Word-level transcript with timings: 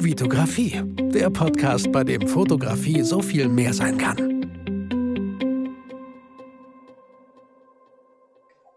Vitografie, 0.00 0.80
der 1.12 1.28
Podcast, 1.28 1.90
bei 1.90 2.04
dem 2.04 2.28
Fotografie 2.28 3.02
so 3.02 3.20
viel 3.20 3.48
mehr 3.48 3.74
sein 3.74 3.98
kann. 3.98 4.16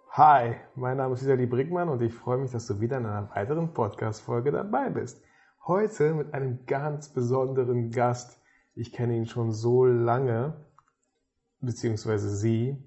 Hi, 0.09 0.55
mein 0.73 0.97
Name 0.97 1.13
ist 1.13 1.21
Isali 1.21 1.45
Brickmann 1.45 1.89
und 1.89 2.01
ich 2.01 2.11
freue 2.11 2.39
mich, 2.39 2.49
dass 2.49 2.65
du 2.65 2.79
wieder 2.79 2.97
in 2.97 3.05
einer 3.05 3.29
weiteren 3.35 3.71
Podcast-Folge 3.71 4.51
dabei 4.51 4.89
bist. 4.89 5.21
Heute 5.67 6.15
mit 6.15 6.33
einem 6.33 6.65
ganz 6.65 7.09
besonderen 7.09 7.91
Gast. 7.91 8.41
Ich 8.73 8.91
kenne 8.91 9.15
ihn 9.15 9.27
schon 9.27 9.51
so 9.51 9.85
lange, 9.85 10.65
beziehungsweise 11.59 12.35
sie. 12.35 12.83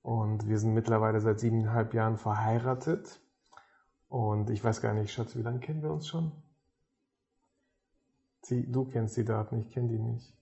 Und 0.00 0.48
wir 0.48 0.58
sind 0.58 0.74
mittlerweile 0.74 1.20
seit 1.20 1.40
siebeneinhalb 1.40 1.92
Jahren 1.92 2.18
verheiratet. 2.18 3.20
Und 4.06 4.48
ich 4.50 4.62
weiß 4.62 4.80
gar 4.80 4.94
nicht, 4.94 5.12
Schatz, 5.12 5.34
wie 5.34 5.42
lange 5.42 5.58
kennen 5.58 5.82
wir 5.82 5.90
uns 5.90 6.06
schon? 6.06 6.43
Sie, 8.44 8.70
du 8.70 8.84
kennst 8.84 9.16
die 9.16 9.24
Daten, 9.24 9.58
ich 9.58 9.70
kenne 9.70 9.88
die 9.88 9.98
nicht. 9.98 10.34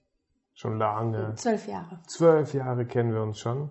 Schon 0.53 0.77
lange. 0.77 1.33
Zwölf 1.35 1.67
Jahre. 1.67 2.01
Zwölf 2.05 2.53
Jahre 2.53 2.85
kennen 2.85 3.13
wir 3.13 3.23
uns 3.23 3.39
schon. 3.39 3.69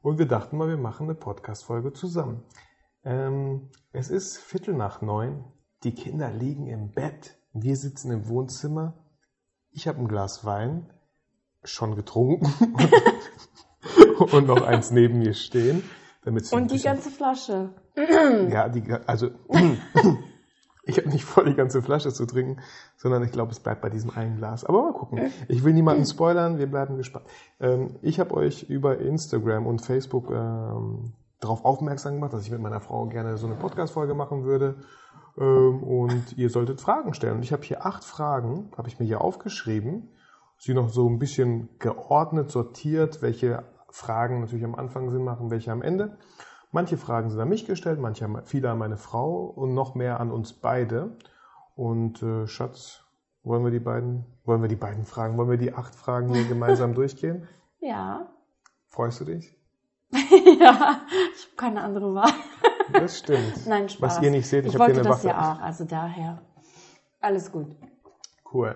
Und 0.00 0.18
wir 0.18 0.26
dachten 0.26 0.56
mal, 0.56 0.68
wir 0.68 0.78
machen 0.78 1.04
eine 1.04 1.14
Podcast-Folge 1.14 1.92
zusammen. 1.92 2.42
Ähm, 3.04 3.70
es 3.92 4.08
ist 4.08 4.38
Viertel 4.38 4.74
nach 4.74 5.02
neun. 5.02 5.44
Die 5.82 5.94
Kinder 5.94 6.30
liegen 6.30 6.66
im 6.66 6.92
Bett. 6.92 7.36
Wir 7.52 7.76
sitzen 7.76 8.10
im 8.10 8.28
Wohnzimmer. 8.28 8.94
Ich 9.70 9.86
habe 9.86 9.98
ein 9.98 10.08
Glas 10.08 10.44
Wein 10.44 10.90
schon 11.62 11.94
getrunken 11.94 12.52
und 14.32 14.46
noch 14.46 14.62
eins 14.62 14.90
neben 14.90 15.18
mir 15.18 15.34
stehen. 15.34 15.82
Damit 16.22 16.50
und 16.52 16.70
die 16.70 16.80
ganze 16.80 17.10
Flasche. 17.10 17.74
Ja, 17.96 18.68
die, 18.70 18.90
also 19.06 19.30
ich 20.86 20.98
habe 20.98 21.08
nicht 21.08 21.24
vor, 21.24 21.44
die 21.44 21.54
ganze 21.54 21.82
Flasche 21.82 22.12
zu 22.12 22.26
trinken, 22.26 22.60
sondern 22.96 23.22
ich 23.22 23.32
glaube, 23.32 23.52
es 23.52 23.60
bleibt 23.60 23.80
bei 23.80 23.90
diesem 23.90 24.10
einen 24.10 24.36
Glas. 24.36 24.64
Aber 24.64 24.82
mal 24.82 24.92
gucken. 24.92 25.30
Ich 25.48 25.64
will 25.64 25.72
niemanden 25.72 26.04
spoilern, 26.04 26.58
wir 26.58 26.66
bleiben 26.66 26.96
gespannt. 26.96 27.26
Ähm, 27.60 27.96
ich 28.02 28.20
habe 28.20 28.34
euch 28.34 28.64
über 28.64 28.98
Instagram 28.98 29.66
und 29.66 29.80
Facebook 29.80 30.30
ähm, 30.30 31.12
darauf 31.40 31.64
aufmerksam 31.64 32.14
gemacht, 32.14 32.32
dass 32.32 32.42
ich 32.42 32.50
mit 32.50 32.60
meiner 32.60 32.80
Frau 32.80 33.06
gerne 33.06 33.36
so 33.36 33.46
eine 33.46 33.56
Podcast-Folge 33.56 34.14
machen 34.14 34.44
würde. 34.44 34.76
Ähm, 35.38 35.82
und 35.82 36.36
ihr 36.36 36.50
solltet 36.50 36.80
Fragen 36.80 37.14
stellen. 37.14 37.36
Und 37.36 37.42
ich 37.42 37.52
habe 37.52 37.62
hier 37.62 37.84
acht 37.86 38.04
Fragen, 38.04 38.70
habe 38.76 38.88
ich 38.88 38.98
mir 38.98 39.06
hier 39.06 39.20
aufgeschrieben. 39.20 40.10
Sie 40.58 40.74
noch 40.74 40.88
so 40.88 41.08
ein 41.08 41.18
bisschen 41.18 41.68
geordnet, 41.78 42.50
sortiert, 42.50 43.22
welche 43.22 43.64
Fragen 43.90 44.40
natürlich 44.40 44.64
am 44.64 44.74
Anfang 44.74 45.10
Sinn 45.10 45.24
machen, 45.24 45.50
welche 45.50 45.72
am 45.72 45.82
Ende. 45.82 46.16
Manche 46.74 46.96
Fragen 46.96 47.30
sind 47.30 47.38
an 47.38 47.48
mich 47.48 47.66
gestellt, 47.66 48.00
manche 48.00 48.28
viele 48.46 48.68
an 48.68 48.78
meine 48.78 48.96
Frau 48.96 49.44
und 49.44 49.74
noch 49.74 49.94
mehr 49.94 50.18
an 50.18 50.32
uns 50.32 50.52
beide. 50.52 51.16
Und 51.76 52.20
äh, 52.20 52.48
Schatz, 52.48 53.04
wollen 53.44 53.62
wir 53.62 53.70
die 53.70 53.78
beiden, 53.78 54.24
wollen 54.44 54.60
wir 54.60 54.68
die 54.68 54.74
beiden 54.74 55.04
Fragen, 55.04 55.38
wollen 55.38 55.50
wir 55.50 55.56
die 55.56 55.72
acht 55.72 55.94
Fragen 55.94 56.34
hier 56.34 56.48
gemeinsam 56.48 56.92
durchgehen? 56.96 57.46
Ja. 57.78 58.26
Freust 58.88 59.20
du 59.20 59.24
dich? 59.24 59.56
ja, 60.10 61.02
ich 61.32 61.44
habe 61.44 61.56
keine 61.56 61.80
andere 61.80 62.12
Wahl. 62.12 62.32
Das 62.92 63.20
stimmt. 63.20 63.68
Nein, 63.68 63.88
Spaß. 63.88 64.16
Was 64.16 64.22
ihr 64.24 64.32
nicht 64.32 64.48
seht, 64.48 64.66
ich, 64.66 64.74
ich 64.74 64.80
habe 64.80 64.92
hier 64.92 64.96
wollte 64.96 65.08
eine 65.08 65.10
das 65.10 65.24
Waffe. 65.24 65.28
ja 65.28 65.52
auch, 65.52 65.60
also 65.60 65.84
daher. 65.84 66.42
Alles 67.20 67.52
gut. 67.52 67.76
Cool. 68.52 68.74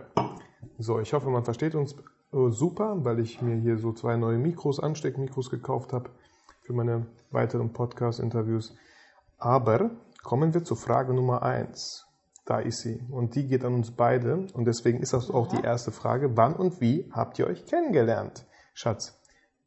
So, 0.79 1.01
ich 1.01 1.13
hoffe, 1.13 1.31
man 1.31 1.43
versteht 1.43 1.75
uns 1.75 1.97
äh, 2.33 2.49
super, 2.51 3.05
weil 3.05 3.19
ich 3.19 3.43
mir 3.43 3.57
hier 3.57 3.77
so 3.77 3.93
zwei 3.93 4.17
neue 4.17 4.39
Mikros, 4.39 4.79
Ansteckmikros 4.79 5.51
gekauft 5.51 5.93
habe 5.93 6.11
für 6.69 6.75
meine 6.75 7.07
weiteren 7.31 7.73
Podcast-Interviews. 7.73 8.77
Aber 9.39 9.91
kommen 10.23 10.53
wir 10.53 10.65
zur 10.65 10.77
Frage 10.77 11.15
Nummer 11.15 11.43
eins. 11.43 12.05
Da 12.45 12.59
ist 12.59 12.81
sie. 12.83 13.01
Und 13.11 13.35
die 13.37 13.47
geht 13.47 13.65
an 13.65 13.73
uns 13.73 13.91
beide. 13.91 14.47
Und 14.53 14.67
deswegen 14.67 14.99
ist 15.01 15.15
das 15.15 15.31
auch 15.31 15.47
die 15.47 15.63
erste 15.63 15.93
Frage. 15.93 16.37
Wann 16.37 16.53
und 16.55 16.83
wie 16.83 17.11
habt 17.11 17.39
ihr 17.39 17.47
euch 17.47 17.65
kennengelernt? 17.65 18.45
Schatz, 18.75 19.19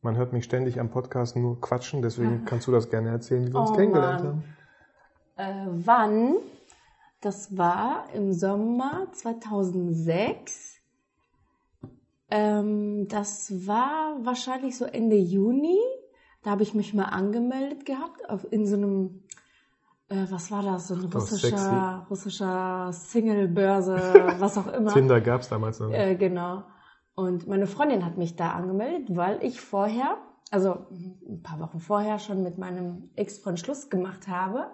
man 0.03 0.15
hört 0.15 0.31
mich 0.31 0.43
ständig 0.43 0.79
am 0.79 0.91
Podcast 0.91 1.35
nur 1.35 1.59
quatschen, 1.59 2.03
deswegen 2.03 2.45
kannst 2.45 2.67
du 2.67 2.71
das 2.71 2.91
gerne 2.91 3.09
erzählen, 3.09 3.47
wie 3.47 3.53
wir 3.53 3.61
uns 3.61 3.71
Oh 3.71 3.75
kennengelernt 3.75 4.23
Mann. 4.23 4.43
haben. 5.37 5.69
Äh, 5.71 5.85
wann? 5.85 6.35
Das 7.19 7.57
war 7.57 8.05
im 8.13 8.31
Sommer 8.33 9.07
2006. 9.11 10.75
Ähm, 12.29 13.07
das 13.07 13.65
war 13.65 14.17
wahrscheinlich 14.21 14.77
so 14.77 14.85
Ende 14.85 15.15
Juni. 15.15 15.79
Da 16.43 16.51
habe 16.51 16.63
ich 16.63 16.73
mich 16.73 16.93
mal 16.93 17.05
angemeldet 17.05 17.85
gehabt 17.85 18.27
auf, 18.29 18.51
in 18.51 18.65
so 18.65 18.75
einem, 18.75 19.23
äh, 20.09 20.25
was 20.29 20.49
war 20.49 20.63
das, 20.63 20.87
so 20.87 20.95
ein 20.95 21.05
russischer, 21.05 22.07
russischer 22.09 22.91
Single-Börse, 22.91 23.95
was 24.39 24.57
auch 24.57 24.67
immer. 24.67 24.91
Tinder 24.91 25.21
gab 25.21 25.41
es 25.41 25.49
damals 25.49 25.79
noch 25.79 25.89
nicht. 25.89 25.99
Äh, 25.99 26.15
genau. 26.15 26.63
Und 27.13 27.47
meine 27.47 27.67
Freundin 27.67 28.05
hat 28.05 28.17
mich 28.17 28.35
da 28.35 28.51
angemeldet, 28.51 29.15
weil 29.15 29.43
ich 29.43 29.61
vorher, 29.61 30.17
also 30.49 30.87
ein 30.91 31.41
paar 31.43 31.59
Wochen 31.59 31.79
vorher 31.79 32.17
schon 32.17 32.41
mit 32.41 32.57
meinem 32.57 33.09
Ex-Freund 33.15 33.59
Schluss 33.59 33.89
gemacht 33.89 34.27
habe. 34.27 34.71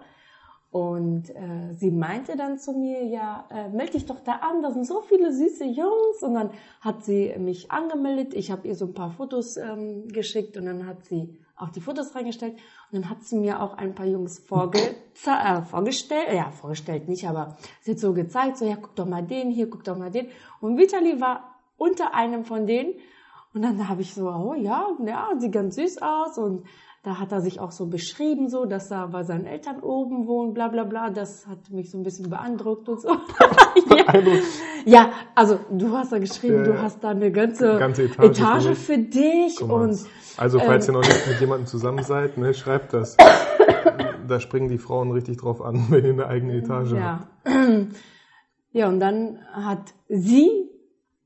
Und 0.70 1.30
äh, 1.30 1.74
sie 1.74 1.90
meinte 1.90 2.36
dann 2.36 2.58
zu 2.58 2.72
mir, 2.72 3.04
ja, 3.04 3.46
äh, 3.50 3.68
melde 3.70 3.92
dich 3.92 4.06
doch 4.06 4.20
da 4.20 4.32
an, 4.36 4.62
da 4.62 4.70
sind 4.70 4.86
so 4.86 5.00
viele 5.00 5.32
süße 5.32 5.64
Jungs. 5.64 6.22
Und 6.22 6.34
dann 6.34 6.50
hat 6.80 7.04
sie 7.04 7.34
mich 7.38 7.70
angemeldet, 7.70 8.34
ich 8.34 8.50
habe 8.50 8.68
ihr 8.68 8.74
so 8.74 8.86
ein 8.86 8.94
paar 8.94 9.10
Fotos 9.10 9.56
ähm, 9.56 10.08
geschickt 10.08 10.56
und 10.56 10.66
dann 10.66 10.86
hat 10.86 11.04
sie 11.04 11.38
auch 11.58 11.70
die 11.70 11.80
Fotos 11.80 12.14
reingestellt. 12.14 12.54
Und 12.90 13.02
dann 13.02 13.10
hat 13.10 13.22
sie 13.22 13.36
mir 13.36 13.60
auch 13.60 13.76
ein 13.76 13.94
paar 13.94 14.06
Jungs 14.06 14.38
vorge 14.38 14.78
äh, 14.78 15.62
vorgestellt, 15.62 16.28
ja, 16.32 16.50
vorgestellt 16.50 17.08
nicht, 17.08 17.28
aber 17.28 17.56
sie 17.80 17.92
hat 17.92 17.98
so 17.98 18.12
gezeigt, 18.12 18.58
so, 18.58 18.64
ja, 18.64 18.76
guck 18.76 18.94
doch 18.94 19.06
mal 19.06 19.22
den 19.22 19.50
hier, 19.50 19.68
guck 19.68 19.84
doch 19.84 19.96
mal 19.96 20.10
den. 20.10 20.28
Und 20.60 20.78
Vitali 20.78 21.20
war 21.20 21.58
unter 21.76 22.14
einem 22.14 22.44
von 22.44 22.66
denen. 22.66 22.94
Und 23.54 23.62
dann 23.62 23.88
habe 23.88 24.02
ich 24.02 24.14
so, 24.14 24.28
oh 24.28 24.54
ja, 24.54 24.86
ja, 25.04 25.30
sieht 25.38 25.52
ganz 25.52 25.76
süß 25.76 26.02
aus. 26.02 26.38
Und 26.38 26.64
da 27.04 27.18
hat 27.20 27.30
er 27.30 27.40
sich 27.40 27.60
auch 27.60 27.70
so 27.70 27.86
beschrieben, 27.86 28.48
so, 28.48 28.64
dass 28.64 28.90
er 28.90 29.08
bei 29.08 29.22
seinen 29.22 29.46
Eltern 29.46 29.80
oben 29.80 30.26
wohnt, 30.26 30.54
bla 30.54 30.68
bla 30.68 30.84
bla. 30.84 31.10
Das 31.10 31.46
hat 31.46 31.70
mich 31.70 31.90
so 31.90 31.98
ein 31.98 32.02
bisschen 32.02 32.28
beeindruckt 32.28 32.88
und 32.88 33.00
so. 33.00 33.08
ja. 33.96 34.20
ja, 34.84 35.12
also 35.34 35.60
du 35.70 35.96
hast 35.96 36.12
da 36.12 36.18
geschrieben, 36.18 36.56
Ja, 36.56 36.62
du 36.64 36.82
hast 36.82 37.02
da 37.04 37.10
eine 37.10 37.30
ganze, 37.30 37.78
Ganze 37.78 38.04
Etage 38.04 38.64
für 38.64 38.68
mich. 38.70 38.78
für 38.78 38.98
dich. 38.98 39.62
Und 39.62 39.96
Also, 40.36 40.58
falls 40.58 40.88
ähm, 40.88 40.94
ihr 40.94 40.98
noch 41.00 41.06
nicht 41.06 41.28
mit 41.28 41.40
jemandem 41.40 41.66
zusammen 41.66 42.02
seid, 42.02 42.36
ne, 42.36 42.52
schreibt 42.52 42.92
das. 42.92 43.16
da 44.26 44.40
springen 44.40 44.68
die 44.68 44.78
Frauen 44.78 45.12
richtig 45.12 45.38
drauf 45.38 45.62
an, 45.62 45.86
wenn 45.90 46.04
ihr 46.04 46.12
eine 46.12 46.26
eigene 46.26 46.54
Etage 46.54 46.94
habt. 46.94 47.28
Ja. 47.46 47.86
ja, 48.72 48.88
und 48.88 48.98
dann 48.98 49.38
hat 49.52 49.94
sie 50.08 50.68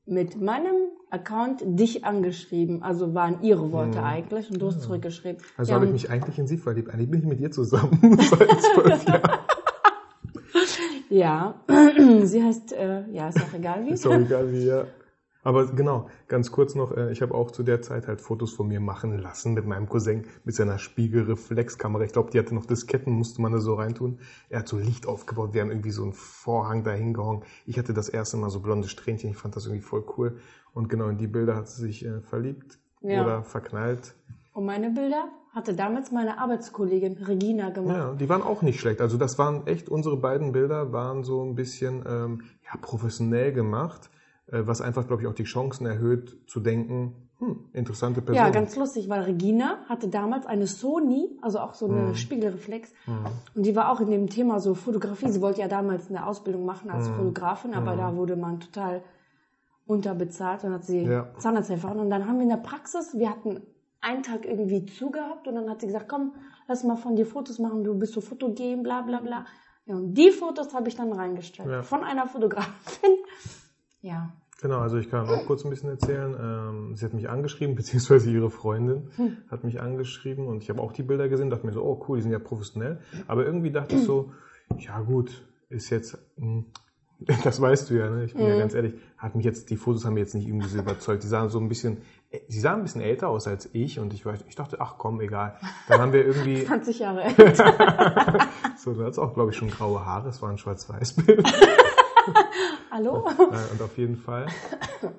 mit 0.05 0.39
meinem 0.39 0.92
Account 1.13 1.61
dich 1.63 2.05
angeschrieben. 2.05 2.81
Also 2.81 3.13
waren 3.13 3.41
ihre 3.43 3.71
Worte 3.71 4.01
eigentlich 4.01 4.49
und 4.49 4.59
du 4.59 4.67
hast 4.67 4.81
zurückgeschrieben. 4.81 5.41
Mhm. 5.41 5.47
Also 5.57 5.69
ja, 5.71 5.75
habe 5.75 5.85
ich 5.85 5.91
mich 5.91 6.09
eigentlich 6.09 6.39
in 6.39 6.47
sie 6.47 6.57
verliebt. 6.57 6.89
Eigentlich 6.89 7.11
bin 7.11 7.19
ich 7.19 7.27
mit 7.27 7.39
ihr 7.39 7.51
zusammen 7.51 7.99
seit 8.19 8.61
zwölf 8.61 9.07
Jahren. 9.07 9.39
Ja, 11.09 11.55
sie 12.23 12.43
heißt, 12.43 12.73
äh, 12.73 13.07
ja, 13.11 13.29
ist 13.29 13.39
auch 13.39 13.53
egal 13.53 13.85
wie. 13.85 13.91
Ist 13.91 14.07
auch 14.07 14.17
egal 14.17 14.51
wie, 14.51 14.65
ja. 14.65 14.85
Aber 15.43 15.67
genau, 15.67 16.07
ganz 16.27 16.51
kurz 16.51 16.73
noch, 16.73 16.95
äh, 16.95 17.11
ich 17.11 17.21
habe 17.21 17.33
auch 17.35 17.51
zu 17.51 17.63
der 17.63 17.81
Zeit 17.81 18.07
halt 18.07 18.21
Fotos 18.21 18.53
von 18.53 18.67
mir 18.67 18.79
machen 18.79 19.17
lassen 19.17 19.53
mit 19.53 19.65
meinem 19.65 19.87
Cousin 19.89 20.25
mit 20.45 20.55
seiner 20.55 20.79
Spiegelreflexkamera. 20.79 22.03
Ich 22.05 22.13
glaube, 22.13 22.31
die 22.31 22.39
hatte 22.39 22.55
noch 22.55 22.65
Disketten, 22.65 23.13
musste 23.13 23.41
man 23.41 23.51
da 23.51 23.59
so 23.59 23.75
reintun. 23.75 24.19
Er 24.49 24.59
hat 24.59 24.67
so 24.67 24.77
Licht 24.77 25.05
aufgebaut, 25.05 25.53
wir 25.53 25.61
haben 25.61 25.69
irgendwie 25.69 25.91
so 25.91 26.03
einen 26.03 26.13
Vorhang 26.13 26.83
da 26.83 26.91
hingehangen. 26.91 27.43
Ich 27.65 27.77
hatte 27.77 27.93
das 27.93 28.09
erste 28.09 28.37
Mal 28.37 28.49
so 28.49 28.61
blonde 28.61 28.87
Strähnchen, 28.87 29.31
ich 29.31 29.37
fand 29.37 29.55
das 29.55 29.65
irgendwie 29.65 29.83
voll 29.83 30.03
cool. 30.17 30.37
Und 30.73 30.89
genau 30.89 31.07
in 31.09 31.17
die 31.17 31.27
Bilder 31.27 31.55
hat 31.55 31.67
sie 31.67 31.81
sich 31.81 32.05
äh, 32.05 32.21
verliebt 32.21 32.79
Ja. 33.01 33.21
oder 33.23 33.43
verknallt. 33.43 34.15
Und 34.53 34.65
meine 34.65 34.91
Bilder 34.91 35.29
hatte 35.53 35.73
damals 35.75 36.11
meine 36.11 36.39
Arbeitskollegin 36.39 37.13
Regina 37.17 37.69
gemacht. 37.69 37.95
Ja, 37.95 38.13
die 38.13 38.29
waren 38.29 38.41
auch 38.41 38.61
nicht 38.61 38.79
schlecht. 38.79 39.01
Also 39.01 39.17
das 39.17 39.37
waren 39.37 39.67
echt, 39.67 39.89
unsere 39.89 40.17
beiden 40.17 40.51
Bilder 40.51 40.91
waren 40.93 41.23
so 41.23 41.43
ein 41.43 41.55
bisschen 41.55 42.03
ähm, 42.07 42.41
ja, 42.63 42.79
professionell 42.81 43.51
gemacht, 43.51 44.09
was 44.47 44.81
einfach, 44.81 45.07
glaube 45.07 45.21
ich, 45.21 45.27
auch 45.27 45.33
die 45.33 45.45
Chancen 45.45 45.85
erhöht 45.85 46.37
zu 46.47 46.59
denken, 46.59 47.29
hm, 47.39 47.69
interessante 47.73 48.21
Person. 48.21 48.43
Ja, 48.43 48.51
ganz 48.51 48.75
lustig, 48.75 49.09
weil 49.09 49.21
Regina 49.21 49.79
hatte 49.89 50.07
damals 50.07 50.45
eine 50.45 50.67
Sony, 50.67 51.37
also 51.41 51.59
auch 51.59 51.73
so 51.73 51.87
eine 51.87 52.15
Spiegelreflex. 52.15 52.93
Und 53.55 53.65
die 53.65 53.75
war 53.75 53.91
auch 53.91 53.99
in 54.01 54.09
dem 54.11 54.29
Thema 54.29 54.59
so 54.59 54.75
Fotografie. 54.75 55.29
Sie 55.29 55.41
wollte 55.41 55.61
ja 55.61 55.67
damals 55.67 56.09
eine 56.09 56.25
Ausbildung 56.25 56.65
machen 56.65 56.89
als 56.89 57.07
Fotografin, 57.09 57.73
aber 57.73 57.95
da 57.95 58.15
wurde 58.15 58.35
man 58.35 58.59
total 58.59 59.03
unterbezahlt. 59.85 60.63
Dann 60.63 60.73
hat 60.73 60.85
sie 60.85 61.03
Ja. 61.03 61.33
Zahnarzt 61.39 61.69
erfahren. 61.69 61.99
Und 61.99 62.09
dann 62.09 62.27
haben 62.27 62.35
wir 62.35 62.43
in 62.43 62.49
der 62.49 62.57
Praxis, 62.57 63.17
wir 63.17 63.29
hatten 63.29 63.61
einen 64.01 64.23
Tag 64.23 64.45
irgendwie 64.45 64.85
zugehabt 64.85 65.47
und 65.47 65.55
dann 65.55 65.69
hat 65.69 65.81
sie 65.81 65.87
gesagt, 65.87 66.09
komm, 66.09 66.33
lass 66.67 66.83
mal 66.83 66.97
von 66.97 67.15
dir 67.15 67.25
Fotos 67.25 67.59
machen, 67.59 67.83
du 67.83 67.97
bist 67.97 68.13
so 68.13 68.21
fotogen, 68.21 68.83
bla 68.83 69.01
bla 69.01 69.19
bla. 69.21 69.45
Ja, 69.85 69.95
und 69.95 70.13
die 70.13 70.31
Fotos 70.31 70.73
habe 70.73 70.87
ich 70.89 70.95
dann 70.95 71.11
reingestellt. 71.11 71.69
Ja. 71.69 71.83
Von 71.83 72.03
einer 72.03 72.27
Fotografin. 72.27 73.11
Ja. 74.03 74.31
Genau, 74.61 74.77
also 74.79 74.97
ich 74.97 75.09
kann 75.09 75.27
auch 75.27 75.45
kurz 75.47 75.65
ein 75.65 75.71
bisschen 75.71 75.89
erzählen. 75.89 76.35
Ähm, 76.39 76.95
sie 76.95 77.03
hat 77.03 77.13
mich 77.15 77.27
angeschrieben, 77.29 77.75
beziehungsweise 77.81 78.29
ihre 78.29 78.51
Freundin 78.51 79.09
hat 79.49 79.63
mich 79.63 79.81
angeschrieben 79.81 80.45
und 80.47 80.61
ich 80.61 80.69
habe 80.69 80.79
auch 80.81 80.91
die 80.93 81.03
Bilder 81.03 81.27
gesehen, 81.27 81.49
dachte 81.49 81.65
mir 81.65 81.73
so, 81.73 81.83
oh 81.83 82.05
cool, 82.07 82.17
die 82.17 82.21
sind 82.21 82.31
ja 82.31 82.39
professionell. 82.39 82.99
Aber 83.27 83.43
irgendwie 83.45 83.71
dachte 83.71 83.95
ich 83.95 84.03
so, 84.03 84.31
ja 84.77 84.99
gut, 85.01 85.43
ist 85.69 85.89
jetzt, 85.89 86.17
hm, 86.37 86.65
Das 87.43 87.61
weißt 87.61 87.89
du 87.89 87.93
ja, 87.93 88.09
ne? 88.09 88.25
Ich 88.25 88.33
bin 88.33 88.45
ja 88.45 88.55
Mhm. 88.55 88.59
ganz 88.59 88.73
ehrlich, 88.73 88.93
hat 89.17 89.33
mich 89.35 89.45
jetzt, 89.45 89.69
die 89.69 89.77
Fotos 89.77 90.03
haben 90.05 90.15
mich 90.15 90.21
jetzt 90.21 90.35
nicht 90.35 90.45
irgendwie 90.47 90.67
so 90.67 90.77
überzeugt. 90.77 91.23
Die 91.23 91.27
sahen 91.27 91.47
so 91.49 91.57
ein 91.59 91.69
bisschen, 91.69 92.01
äh, 92.31 92.39
sie 92.49 92.59
sahen 92.59 92.77
ein 92.79 92.83
bisschen 92.83 93.01
älter 93.01 93.29
aus 93.29 93.47
als 93.47 93.69
ich 93.73 93.97
und 93.99 94.13
ich, 94.13 94.23
weiß- 94.25 94.43
ich 94.49 94.55
dachte, 94.55 94.77
ach 94.81 94.95
komm, 94.97 95.21
egal. 95.21 95.55
Dann 95.87 96.01
haben 96.01 96.11
wir 96.11 96.25
irgendwie, 96.25 96.63
20 96.65 96.99
Jahre 96.99 97.21
alt. 97.23 97.57
so, 98.77 98.93
du 98.93 99.01
hattest 99.03 99.19
auch, 99.19 99.33
glaube 99.33 99.51
ich, 99.51 99.57
schon 99.57 99.69
graue 99.69 100.05
Haare, 100.05 100.29
es 100.29 100.41
war 100.41 100.49
ein 100.49 100.57
Schwarz-Weiß-Bild. 100.57 101.43
Hallo? 102.91 103.27
Äh, 103.27 103.71
und 103.73 103.81
auf 103.81 103.97
jeden 103.97 104.15
Fall 104.17 104.45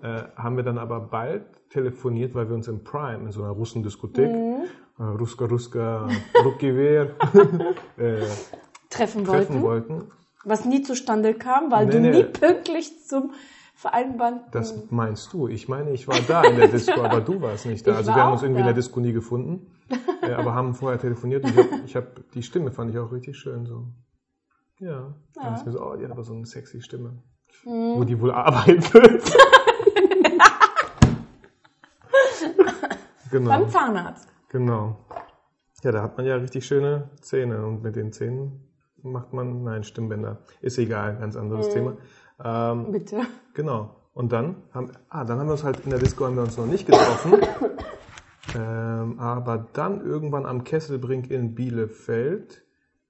äh, 0.02 0.22
haben 0.36 0.56
wir 0.56 0.64
dann 0.64 0.78
aber 0.78 1.00
bald 1.00 1.42
telefoniert, 1.70 2.34
weil 2.34 2.48
wir 2.48 2.54
uns 2.54 2.68
im 2.68 2.84
Prime, 2.84 3.24
in 3.26 3.32
so 3.32 3.42
einer 3.42 3.52
Russendiskothek, 3.52 4.30
Mhm. 4.30 4.64
äh, 4.98 5.02
Ruska 5.02 5.44
Ruska 5.46 6.08
Rukiver, 6.44 7.08
äh, 7.96 8.22
Treffen 8.90 9.24
treffen 9.24 9.26
wollten. 9.26 9.62
wollten. 9.62 10.10
Was 10.44 10.64
nie 10.64 10.82
zustande 10.82 11.34
kam, 11.34 11.70
weil 11.70 11.86
Nee, 11.86 11.92
du 11.92 12.00
nee. 12.00 12.10
nie 12.10 12.24
pünktlich 12.24 13.06
zum 13.06 13.32
vereinbarten... 13.74 14.42
Das 14.52 14.74
meinst 14.90 15.32
du. 15.32 15.48
Ich 15.48 15.68
meine, 15.68 15.90
ich 15.90 16.06
war 16.06 16.18
da 16.28 16.42
in 16.44 16.56
der 16.56 16.68
Disco, 16.68 17.02
aber 17.02 17.20
du 17.20 17.40
warst 17.40 17.66
nicht 17.66 17.84
da. 17.86 17.92
Ich 17.92 17.96
Also 17.96 18.10
war 18.10 18.16
wir 18.16 18.22
haben 18.24 18.32
uns 18.34 18.42
irgendwie 18.42 18.60
in 18.60 18.66
da. 18.66 18.72
der 18.72 18.74
Disco 18.76 19.00
nie 19.00 19.12
gefunden, 19.12 19.66
äh, 20.22 20.32
aber 20.32 20.54
haben 20.54 20.74
vorher 20.74 21.00
telefoniert 21.00 21.44
und 21.44 21.58
ich 21.86 21.96
habe 21.96 22.06
hab, 22.18 22.30
die 22.32 22.42
Stimme 22.42 22.70
fand 22.70 22.90
ich 22.92 22.98
auch 22.98 23.10
richtig 23.10 23.36
schön 23.36 23.66
so. 23.66 23.86
Ja. 24.84 25.14
Dann 25.34 25.44
Ja. 25.44 25.54
ist 25.54 25.64
mir 25.64 25.72
so, 25.72 25.80
oh, 25.82 25.96
die 25.96 26.04
hat 26.04 26.10
aber 26.10 26.24
so 26.24 26.34
eine 26.34 26.44
sexy 26.44 26.82
Stimme. 26.82 27.22
Mhm. 27.64 27.94
Wo 27.96 28.04
die 28.04 28.20
wohl 28.20 28.32
arbeitet. 28.32 28.92
genau. 33.30 33.50
Beim 33.50 33.68
Zahnarzt. 33.70 34.28
Genau. 34.50 34.98
Ja, 35.82 35.92
da 35.92 36.02
hat 36.02 36.16
man 36.18 36.26
ja 36.26 36.36
richtig 36.36 36.66
schöne 36.66 37.08
Zähne 37.20 37.64
und 37.66 37.82
mit 37.82 37.96
den 37.96 38.12
Zähnen 38.12 38.68
macht 39.02 39.32
man, 39.32 39.62
nein, 39.62 39.84
Stimmbänder. 39.84 40.38
Ist 40.60 40.78
egal, 40.78 41.16
ganz 41.18 41.34
anderes 41.36 41.68
Mhm. 41.68 41.72
Thema. 41.72 41.96
Ähm, 42.44 42.92
Bitte. 42.92 43.22
genau. 43.54 43.96
Und 44.12 44.32
dann 44.32 44.56
haben, 44.72 44.92
ah, 45.08 45.24
dann 45.24 45.38
haben 45.38 45.46
wir 45.48 45.52
uns 45.52 45.64
halt 45.64 45.80
in 45.80 45.90
der 45.90 45.98
Disco 45.98 46.24
haben 46.26 46.36
wir 46.36 46.42
uns 46.42 46.56
noch 46.58 46.66
nicht 46.66 46.86
getroffen. 46.86 47.34
ähm, 48.56 49.18
aber 49.18 49.66
dann 49.72 50.04
irgendwann 50.04 50.44
am 50.46 50.62
Kesselbrink 50.64 51.30
in 51.30 51.54
Bielefeld 51.54 52.62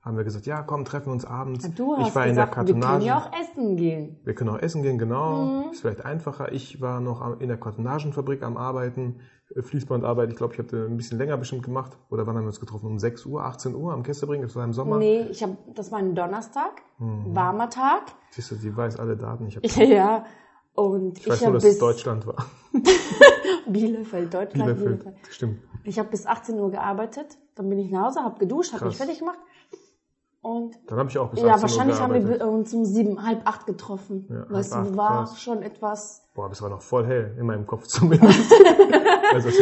haben 0.05 0.17
wir 0.19 0.25
gesagt, 0.25 0.45
ja, 0.47 0.63
komm, 0.63 0.85
treffen 0.85 1.07
wir 1.07 1.13
uns 1.13 1.25
abends. 1.25 1.69
Du 1.75 1.97
hast 1.97 2.09
ich 2.09 2.15
war 2.15 2.25
in 2.25 2.31
gesagt, 2.31 2.55
der 2.57 2.63
wir 2.67 2.73
können 2.73 2.81
Kartonage. 2.83 3.07
ja 3.07 3.19
auch 3.19 3.31
essen 3.41 3.77
gehen. 3.77 4.21
Wir 4.25 4.35
können 4.35 4.51
auch 4.51 4.59
essen 4.59 4.83
gehen, 4.83 4.99
genau. 4.99 5.45
Mhm. 5.65 5.71
Ist 5.73 5.81
vielleicht 5.81 6.05
einfacher. 6.05 6.53
Ich 6.53 6.81
war 6.83 7.01
noch 7.01 7.41
in 7.41 7.49
der 7.49 7.57
Kartonagenfabrik 7.57 8.43
am 8.43 8.57
Arbeiten, 8.59 9.21
äh, 9.55 9.63
Fließbandarbeit. 9.63 10.29
Ich 10.31 10.37
glaube, 10.37 10.53
ich 10.53 10.59
habe 10.59 10.77
ein 10.91 10.97
bisschen 10.99 11.17
länger 11.17 11.39
bestimmt 11.39 11.63
gemacht. 11.63 11.97
Oder 12.11 12.27
wann 12.27 12.37
haben 12.37 12.45
wir 12.45 12.49
uns 12.49 12.61
getroffen? 12.61 12.87
Um 12.87 12.99
6 12.99 13.25
Uhr, 13.25 13.45
18 13.45 13.75
Uhr 13.75 13.95
am 13.95 14.03
Kesselbrink. 14.03 14.43
Das 14.43 14.55
war 14.57 14.65
im 14.65 14.75
Sommer. 14.75 14.99
Nee, 14.99 15.23
ich 15.31 15.43
hab, 15.43 15.51
das 15.75 15.91
war 15.91 16.01
ein 16.01 16.15
Donnerstag, 16.15 16.83
Mhm. 16.99 17.35
warmer 17.35 17.71
Tag. 17.71 18.03
Siehst 18.33 18.51
du, 18.51 18.57
sie 18.57 18.77
weiß 18.77 18.99
alle 18.99 19.17
Daten. 19.17 19.47
Ich, 19.47 19.57
hab, 19.57 19.65
Ja. 19.79 20.25
Und 20.75 21.19
ich 21.19 21.25
ich, 21.27 21.33
weiß 21.33 21.43
nur, 21.45 21.53
dass 21.55 21.63
bis 21.63 21.73
es 21.75 21.79
Deutschland 21.79 22.27
war. 22.27 22.45
Bielefeld, 23.67 24.33
Deutschland, 24.35 24.77
Bielefeld. 24.77 25.05
Bielefeld. 25.05 25.17
Stimmt. 25.31 25.61
Ich 25.85 25.99
habe 25.99 26.09
bis 26.09 26.27
18 26.27 26.59
Uhr 26.59 26.71
gearbeitet, 26.71 27.39
dann 27.55 27.69
bin 27.69 27.79
ich 27.79 27.91
nach 27.91 28.07
Hause, 28.07 28.21
habe 28.25 28.39
geduscht, 28.39 28.73
habe 28.73 28.87
mich 28.87 28.97
fertig 28.97 29.19
gemacht. 29.19 29.39
Und 30.45 30.77
Dann 30.89 30.99
habe 30.99 31.09
ich 31.09 31.17
auch 31.17 31.31
bis 31.31 31.41
ja, 31.41 31.55
18 31.55 31.57
Uhr 31.57 31.63
wahrscheinlich 31.63 32.01
haben 32.01 32.29
wir 32.29 32.47
uns 32.47 32.75
um 32.75 32.85
sieben, 32.85 33.27
halb 33.27 33.41
acht 33.47 33.65
getroffen. 33.65 34.27
Ja, 34.29 34.45
weißt 34.55 34.75
du, 34.75 34.95
war 34.95 35.25
krass. 35.25 35.41
schon 35.41 35.63
etwas. 35.63 36.29
Boah, 36.35 36.51
das 36.51 36.61
war 36.61 36.69
noch 36.69 36.83
voll 36.83 37.07
hell. 37.07 37.35
In 37.41 37.47
meinem 37.47 37.67
Kopf 37.67 37.87
zumindest. 37.87 38.53
also, 39.33 39.49
es 39.49 39.59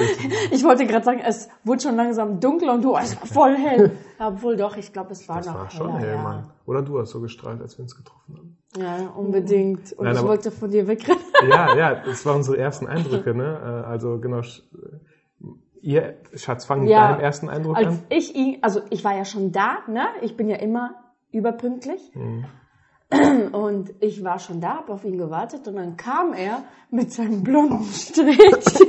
Ich 0.50 0.64
wollte 0.64 0.84
gerade 0.87 1.05
sagen, 1.05 1.20
es 1.25 1.49
wurde 1.62 1.82
schon 1.82 1.94
langsam 1.94 2.40
dunkler 2.40 2.75
und 2.75 2.82
du, 2.82 2.96
es 2.96 3.17
war 3.17 3.26
voll 3.29 3.55
hell. 3.56 3.93
Obwohl 4.19 4.56
doch, 4.56 4.76
ich 4.76 4.93
glaube, 4.93 5.12
es 5.12 5.29
war 5.29 5.37
das 5.37 5.46
noch 5.46 5.55
war 5.55 5.70
schon 5.70 5.96
hell, 5.99 6.14
ja. 6.17 6.20
Mann. 6.23 6.50
Oder 6.67 6.82
du 6.82 6.99
hast 6.99 7.11
so 7.11 7.20
gestrahlt, 7.20 7.61
als 7.61 7.79
wir 7.79 7.84
uns 7.84 7.94
getroffen 7.96 8.37
haben. 8.37 8.58
Ja, 8.76 9.08
unbedingt. 9.17 9.93
Und 9.93 10.05
Nein, 10.05 10.14
ich 10.14 10.19
aber- 10.19 10.31
wollte 10.31 10.50
von 10.50 10.69
dir 10.69 10.88
wegrennen. 10.88 11.23
Ja, 11.49 11.76
ja, 11.76 11.94
das 12.05 12.26
waren 12.26 12.38
unsere 12.38 12.58
ersten 12.58 12.88
Eindrücke, 12.88 13.34
ne? 13.34 13.84
Äh, 13.84 13.88
Also 13.88 14.19
genau. 14.19 14.40
Ihr, 15.82 16.14
Schatz, 16.37 16.64
fang 16.64 16.81
mit 16.82 16.90
Ja. 16.90 17.08
deinem 17.08 17.20
ersten 17.20 17.49
Eindruck 17.49 17.76
Als 17.76 17.88
an. 17.88 18.02
ich 18.08 18.34
ihn, 18.34 18.58
also 18.62 18.81
ich 18.90 19.05
war 19.05 19.17
ja 19.17 19.25
schon 19.25 19.50
da, 19.52 19.79
ne? 19.88 20.06
Ich 20.23 20.37
bin 20.37 20.49
ja 20.49 20.56
immer 20.56 20.94
überpünktlich. 21.32 22.00
Mhm. 22.14 22.44
Und 23.52 23.93
ich 24.00 24.25
war 24.25 24.38
schon 24.38 24.61
da, 24.61 24.76
habe 24.76 24.93
auf 24.93 25.05
ihn 25.05 25.19
gewartet 25.19 25.69
und 25.69 25.76
dann 25.76 25.99
kam 25.99 26.32
er 26.32 26.62
mit 26.90 27.12
seinen 27.12 27.43
blonden 27.43 27.84
Strähnchen. 27.84 28.88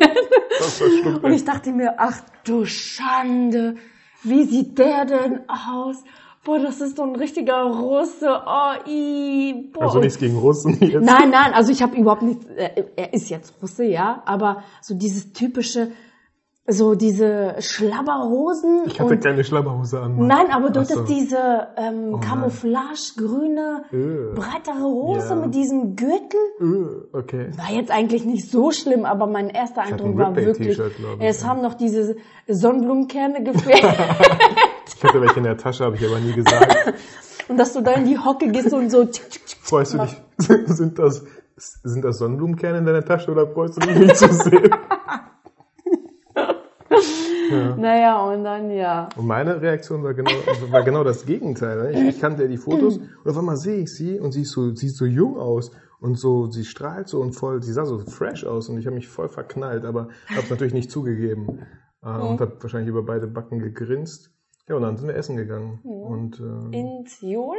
Und 1.22 1.32
ich 1.34 1.44
dachte 1.44 1.74
mir, 1.74 1.96
ach 1.98 2.22
du 2.46 2.64
Schande, 2.64 3.76
wie 4.24 4.44
sieht 4.46 4.80
der 4.80 5.04
denn 5.06 5.42
aus? 5.50 6.02
Boah, 6.46 6.60
das 6.60 6.80
ist 6.80 6.96
so 6.98 7.04
ein 7.04 7.16
richtiger 7.18 7.64
Russe. 7.64 8.30
Oh, 8.46 8.74
i, 8.90 9.70
boah. 9.74 9.84
Also 9.84 10.00
nichts 10.00 10.18
gegen 10.20 10.38
Russen 10.38 10.78
jetzt. 10.80 11.04
Nein, 11.04 11.30
nein, 11.30 11.54
also 11.54 11.72
ich 11.72 11.82
habe 11.82 11.98
überhaupt 11.98 12.22
nicht, 12.22 12.46
er, 12.56 12.98
er 12.98 13.14
ist 13.14 13.30
jetzt 13.30 13.62
Russe, 13.62 13.84
ja, 13.84 14.24
aber 14.26 14.64
so 14.82 14.96
dieses 14.96 15.34
typische, 15.34 15.92
so 16.66 16.96
diese 16.96 17.56
Schlabberhosen 17.60 18.84
Ich 18.86 19.00
hatte 19.00 19.14
und 19.16 19.22
keine 19.24 19.44
Schlabberhose 19.44 20.00
an. 20.00 20.16
Mann. 20.16 20.28
nein, 20.28 20.46
aber 20.52 20.70
du 20.70 20.80
Ach 20.80 20.86
so. 20.86 21.04
diese 21.04 21.68
ähm, 21.76 22.12
nein. 22.12 22.22
Camouflage-grüne, 22.22 23.84
Äh, 23.92 24.34
breitere 24.36 24.80
Hose 24.82 25.30
Ja. 25.30 25.36
mit 25.36 25.54
diesem 25.56 25.96
Gürtel. 25.98 26.40
äh, 26.62 27.18
okay. 27.18 27.50
War 27.58 27.72
jetzt 27.76 27.92
eigentlich 27.92 28.24
nicht 28.26 28.50
so 28.50 28.72
schlimm, 28.72 29.04
aber 29.04 29.28
mein 29.28 29.50
erster 29.50 29.82
hatte 29.82 29.94
Eindruck 29.96 30.10
ein 30.12 30.18
war 30.18 30.36
wirklich, 30.38 30.80
ich, 30.80 31.20
es 31.20 31.42
ja. 31.42 31.48
haben 31.50 31.62
noch 31.62 31.74
diese 31.74 32.16
Sonnenblumenkerne 32.48 33.44
gefehlt 33.44 33.84
Ich 34.96 35.04
hatte 35.04 35.20
welche 35.22 35.38
in 35.40 35.44
der 35.44 35.58
Tasche, 35.58 35.84
habe 35.84 35.98
ich 35.98 36.06
aber 36.08 36.20
nie 36.20 36.32
gesagt. 36.32 36.94
und 37.50 37.58
dass 37.58 37.74
du 37.74 37.82
da 37.82 37.92
in 37.92 38.06
die 38.06 38.18
Hocke 38.18 38.48
gehst 38.48 38.72
und 38.74 38.90
so 38.90 39.04
tsk, 39.04 39.30
tsk, 39.30 39.46
tsk, 39.46 39.58
Freust 39.64 39.94
du 39.96 39.98
dich? 39.98 40.16
Sind 40.68 40.98
das, 40.98 41.26
sind 41.58 42.06
das 42.06 42.20
Sonnenblumenkerne 42.20 42.78
in 42.78 42.86
deiner 42.86 43.04
Tasche 43.04 43.32
oder 43.32 43.48
freust 43.48 43.76
du 43.78 43.82
dich 43.88 43.98
nicht 44.00 44.16
zu 44.18 44.32
sehen? 44.34 44.74
naja, 47.78 48.22
und 48.28 48.44
dann 48.44 48.72
ja. 48.72 49.10
Und 49.16 49.28
meine 49.28 49.62
Reaktion 49.62 50.04
war 50.04 50.14
genau, 50.14 50.32
war 50.72 50.84
genau 50.84 51.04
das 51.04 51.26
Gegenteil. 51.26 51.84
ne? 51.84 51.92
Ich, 51.92 52.16
ich 52.16 52.22
kannte 52.22 52.44
ja 52.44 52.48
die 52.48 52.58
Fotos 52.58 52.98
und 52.98 53.30
auf 53.30 53.38
einmal 53.38 53.58
sehe 53.58 53.78
ich 53.84 53.94
sie 53.94 54.20
und 54.20 54.32
sie 54.32 54.42
ist 54.44 54.52
so, 54.52 54.74
sie 54.76 54.88
sieht 54.88 54.96
so 54.98 55.06
jung 55.06 55.38
aus 55.38 55.72
und 56.00 56.16
so, 56.16 56.50
sie 56.50 56.66
strahlt 56.66 57.08
so 57.08 57.22
und 57.22 57.34
voll, 57.34 57.62
sie 57.64 57.72
sah 57.74 57.86
so 57.86 58.00
fresh 58.00 58.46
aus 58.46 58.70
und 58.70 58.78
ich 58.78 58.86
habe 58.86 58.96
mich 58.96 59.08
voll 59.08 59.30
verknallt, 59.30 59.86
aber 59.86 60.10
habe 60.30 60.42
es 60.42 60.50
natürlich 60.50 60.74
nicht 60.74 60.92
zugegeben 60.92 61.66
äh, 62.04 62.08
und 62.10 62.42
habe 62.42 62.58
wahrscheinlich 62.62 62.90
über 62.90 63.04
beide 63.04 63.28
Backen 63.28 63.60
gegrinst. 63.60 64.32
Ja, 64.68 64.76
und 64.76 64.82
dann 64.84 64.96
sind 64.98 65.08
wir 65.10 65.16
essen 65.16 65.36
gegangen 65.36 65.80
und 65.84 66.40
äh, 66.40 66.78
Ins 66.80 67.20
Jol 67.22 67.58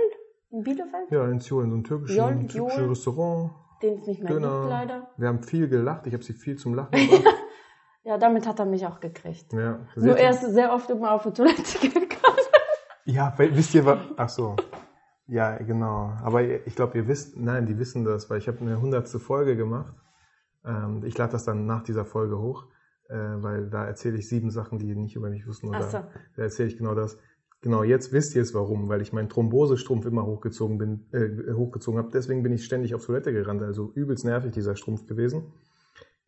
in 0.50 0.62
Bielefeld, 0.62 1.10
ja 1.10 1.28
in 1.28 1.40
Seoul 1.40 1.64
in 1.64 1.70
so 1.70 1.74
einem 1.74 1.84
türkischen, 1.84 2.16
Jol, 2.16 2.46
türkischen 2.46 2.80
Jol. 2.80 2.88
Restaurant. 2.88 3.50
den 3.82 3.98
es 3.98 4.06
nicht 4.06 4.22
mehr 4.22 4.32
gibt 4.32 4.42
leider. 4.46 5.08
Wir 5.16 5.28
haben 5.28 5.42
viel 5.42 5.68
gelacht, 5.68 6.06
ich 6.06 6.14
habe 6.14 6.22
sie 6.24 6.32
viel 6.32 6.56
zum 6.56 6.74
Lachen 6.74 6.92
gebracht. 7.10 7.34
Ja, 8.14 8.18
damit 8.18 8.46
hat 8.46 8.60
er 8.60 8.64
mich 8.66 8.86
auch 8.86 9.00
gekriegt. 9.00 9.52
ja, 9.52 9.80
Nur 9.96 10.16
er 10.16 10.30
ist 10.30 10.42
sehr 10.52 10.72
oft 10.72 10.88
immer 10.88 11.10
auf 11.10 11.24
die 11.24 11.32
Toilette 11.32 11.78
gegangen. 11.82 12.38
Ja, 13.04 13.34
weil- 13.36 13.56
wisst 13.56 13.74
ihr 13.74 13.84
was? 13.84 13.98
Ach 14.16 14.28
so. 14.28 14.54
Ja, 15.26 15.56
genau. 15.56 16.12
Aber 16.22 16.42
ich 16.42 16.76
glaube, 16.76 16.96
ihr 16.96 17.08
wisst, 17.08 17.36
nein, 17.36 17.66
die 17.66 17.76
wissen 17.76 18.04
das, 18.04 18.30
weil 18.30 18.38
ich 18.38 18.46
habe 18.46 18.60
eine 18.60 18.80
hundertste 18.80 19.18
Folge 19.18 19.56
gemacht. 19.56 19.92
Ähm, 20.64 21.02
ich 21.04 21.18
lade 21.18 21.32
das 21.32 21.44
dann 21.44 21.66
nach 21.66 21.82
dieser 21.82 22.04
Folge 22.04 22.38
hoch, 22.38 22.66
äh, 23.08 23.16
weil 23.16 23.68
da 23.68 23.84
erzähle 23.84 24.16
ich 24.18 24.28
sieben 24.28 24.50
Sachen, 24.52 24.78
die 24.78 24.86
ihr 24.90 24.94
nicht 24.96 25.16
über 25.16 25.28
mich 25.28 25.44
wussten. 25.48 25.70
Oder 25.70 25.78
Ach 25.80 25.90
so. 25.90 25.98
Da 26.36 26.42
erzähle 26.42 26.68
ich 26.68 26.76
genau 26.76 26.94
das. 26.94 27.18
Genau, 27.62 27.82
jetzt 27.82 28.12
wisst 28.12 28.36
ihr 28.36 28.42
es 28.42 28.54
warum, 28.54 28.88
weil 28.88 29.00
ich 29.00 29.12
meinen 29.12 29.28
Thrombosestrumpf 29.28 30.06
immer 30.06 30.24
hochgezogen 30.24 30.78
bin, 30.78 31.08
äh, 31.12 31.52
hochgezogen 31.52 31.98
habe. 31.98 32.10
Deswegen 32.12 32.44
bin 32.44 32.52
ich 32.52 32.64
ständig 32.64 32.94
auf 32.94 33.04
Toilette 33.04 33.32
gerannt. 33.32 33.60
Also 33.62 33.90
übelst 33.96 34.24
nervig 34.24 34.52
dieser 34.52 34.76
Strumpf 34.76 35.04
gewesen. 35.06 35.52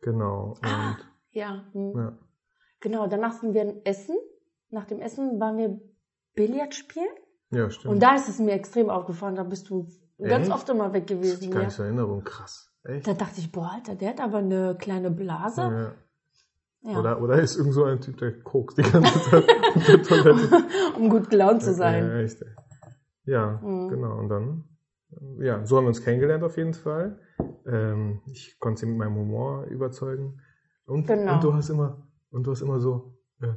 Genau. 0.01 0.55
Und 0.61 0.97
Ja, 1.37 1.63
hm. 1.73 1.93
ja. 1.95 2.17
genau. 2.79 3.07
Danach 3.07 3.33
sind 3.33 3.53
wir 3.53 3.81
essen. 3.85 4.15
Nach 4.69 4.85
dem 4.85 4.99
Essen 4.99 5.39
waren 5.39 5.57
wir 5.57 5.79
Billard 6.35 6.73
spielen. 6.75 7.07
ja, 7.51 7.69
stimmt. 7.69 7.93
Und 7.93 8.03
da 8.03 8.15
ist 8.15 8.27
es 8.29 8.39
mir 8.39 8.51
extrem 8.53 8.89
aufgefallen. 8.89 9.35
Da 9.35 9.43
bist 9.43 9.69
du 9.69 9.87
ganz 10.19 10.47
Echt? 10.47 10.51
oft 10.55 10.69
immer 10.69 10.91
weg 10.93 11.07
das 11.07 11.17
gewesen. 11.17 11.43
ist 11.49 11.51
keine 11.53 11.69
Ja. 11.71 11.83
Erinnerung. 11.83 12.23
Krass. 12.23 12.71
Echt? 12.83 13.07
Da 13.07 13.13
dachte 13.13 13.39
ich, 13.39 13.51
boah, 13.51 13.71
Alter, 13.75 13.95
der 13.95 14.09
hat 14.09 14.19
aber 14.21 14.37
eine 14.39 14.75
kleine 14.79 15.11
Blase. 15.11 15.61
Ja. 15.61 15.91
Ja. 16.91 16.99
Oder, 16.99 17.21
oder 17.21 17.41
ist 17.41 17.57
irgend 17.57 17.73
so 17.73 17.83
ein 17.85 17.99
Typ, 18.01 18.17
der 18.17 18.39
kokst 18.41 18.77
die 18.77 18.83
ganze 18.83 19.19
Zeit 19.29 19.43
auf 19.75 19.85
der 19.85 20.03
Toilette. 20.03 20.63
Um 20.95 21.09
gut 21.09 21.29
gelaunt 21.29 21.61
zu 21.63 21.71
Ja, 21.71 21.75
sein. 21.75 22.11
echt. 22.19 22.41
ey. 22.41 22.47
Ja, 23.25 23.59
Mhm. 23.63 23.89
genau. 23.89 24.17
Und 24.19 24.29
dann, 24.29 24.63
ja, 25.39 25.65
so 25.65 25.77
haben 25.77 25.85
wir 25.85 25.89
uns 25.89 26.03
kennengelernt 26.03 26.43
auf 26.43 26.55
jeden 26.57 26.73
Fall. 26.73 27.19
Ähm, 27.65 28.21
ich 28.27 28.57
konnte 28.59 28.81
sie 28.81 28.85
mit 28.85 28.97
meinem 28.97 29.15
Humor 29.15 29.65
überzeugen. 29.65 30.39
Und, 30.87 31.05
Genau. 31.07 31.35
und 31.35 31.43
du 31.43 31.53
hast 31.53 31.69
immer, 31.69 31.97
und 32.31 32.43
du 32.47 32.51
hast 32.51 32.61
immer 32.61 32.79
so 32.79 33.13
äh, 33.41 33.47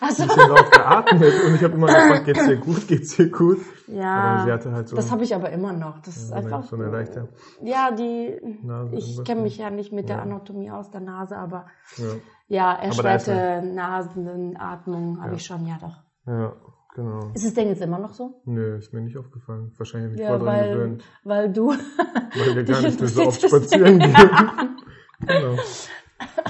Also, 0.00 0.22
ein 0.22 0.28
bisschen 0.28 0.48
laut 0.48 0.70
geatmet 0.72 1.34
und 1.44 1.54
ich 1.56 1.62
habe 1.64 1.74
immer 1.74 1.86
gefragt, 1.88 2.24
geht's 2.24 2.46
dir 2.46 2.56
gut, 2.56 2.88
geht's 2.88 3.16
dir 3.16 3.28
gut? 3.30 3.58
Ja, 3.86 4.44
halt 4.46 4.88
so, 4.88 4.96
das 4.96 5.10
habe 5.10 5.24
ich 5.24 5.34
aber 5.34 5.50
immer 5.50 5.72
noch. 5.74 5.98
Das 6.00 6.16
ist 6.16 6.32
einfach 6.32 6.62
so 6.62 6.76
eine 6.76 6.86
leichte 6.90 7.28
Ja, 7.62 7.90
die. 7.90 8.38
Nase. 8.62 8.96
Ich 8.96 9.22
kenne 9.24 9.40
ne? 9.40 9.44
mich 9.44 9.58
ja 9.58 9.68
nicht 9.70 9.92
mit 9.92 10.08
der 10.08 10.16
Ja. 10.16 10.22
Anatomie 10.22 10.70
aus 10.70 10.90
der 10.90 11.00
Nase, 11.02 11.36
aber 11.36 11.66
Ja, 11.98 12.06
ja, 12.48 12.74
erschwerte 12.76 13.62
Nasenatmung 13.66 15.18
habe 15.20 15.30
Ja. 15.30 15.34
ich 15.36 15.44
schon, 15.44 15.66
ja 15.66 15.78
doch. 15.80 16.02
ja. 16.26 16.52
Genau. 16.96 17.30
Ist 17.34 17.44
es 17.44 17.54
denn 17.54 17.68
jetzt 17.68 17.80
immer 17.82 18.00
noch 18.00 18.14
so? 18.14 18.42
Nö, 18.46 18.76
ist 18.76 18.92
mir 18.92 19.00
nicht 19.00 19.16
aufgefallen. 19.16 19.72
Wahrscheinlich 19.78 20.10
habe 20.10 20.14
ich 20.16 20.20
Ja, 20.22 20.28
voll 20.30 20.38
dran 20.40 20.46
weil, 20.56 20.72
gewöhnt, 20.72 21.04
weil 21.22 21.52
du. 21.52 21.68
weil 21.68 22.54
wir 22.56 22.64
gar 22.64 22.82
nicht 22.82 22.98
mehr 22.98 23.08
so 23.08 23.26
oft 23.26 23.40
spazieren 23.40 24.00
gehen. 24.00 24.12
genau. 25.20 25.56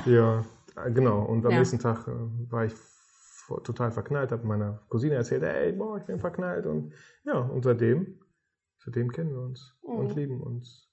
Ja, 0.06 0.44
genau. 0.94 1.22
Und 1.24 1.44
am 1.44 1.52
Ja. 1.52 1.58
nächsten 1.58 1.78
Tag 1.78 2.06
äh, 2.08 2.12
war 2.50 2.64
ich 2.64 2.74
total 3.64 3.90
verknallt, 3.90 4.30
habe 4.32 4.46
meiner 4.46 4.80
Cousine 4.88 5.16
erzählt, 5.16 5.42
ey, 5.42 5.72
boah, 5.72 5.98
ich 5.98 6.04
bin 6.04 6.18
verknallt. 6.20 6.66
Und 6.66 6.92
ja, 7.24 7.38
und 7.38 7.64
seitdem, 7.64 8.20
seitdem 8.78 9.10
kennen 9.12 9.30
wir 9.30 9.40
uns 9.42 9.76
und 9.82 10.10
Mhm. 10.10 10.14
lieben 10.16 10.40
uns. 10.40 10.88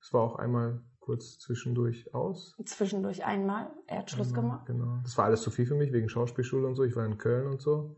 Es 0.00 0.12
war 0.12 0.22
auch 0.22 0.36
einmal 0.36 0.82
kurz 1.00 1.38
zwischendurch 1.38 2.14
aus. 2.14 2.54
Zwischendurch 2.64 3.24
einmal. 3.24 3.70
Er 3.86 4.00
hat 4.00 4.10
Schluss 4.10 4.34
gemacht. 4.34 4.66
Genau. 4.66 4.98
Das 5.02 5.16
war 5.16 5.24
alles 5.24 5.40
zu 5.40 5.50
viel 5.50 5.66
für 5.66 5.74
mich, 5.74 5.92
wegen 5.92 6.08
Schauspielschule 6.08 6.66
und 6.66 6.74
so. 6.74 6.84
Ich 6.84 6.94
war 6.94 7.06
in 7.06 7.16
Köln 7.16 7.46
und 7.48 7.60
so. 7.62 7.96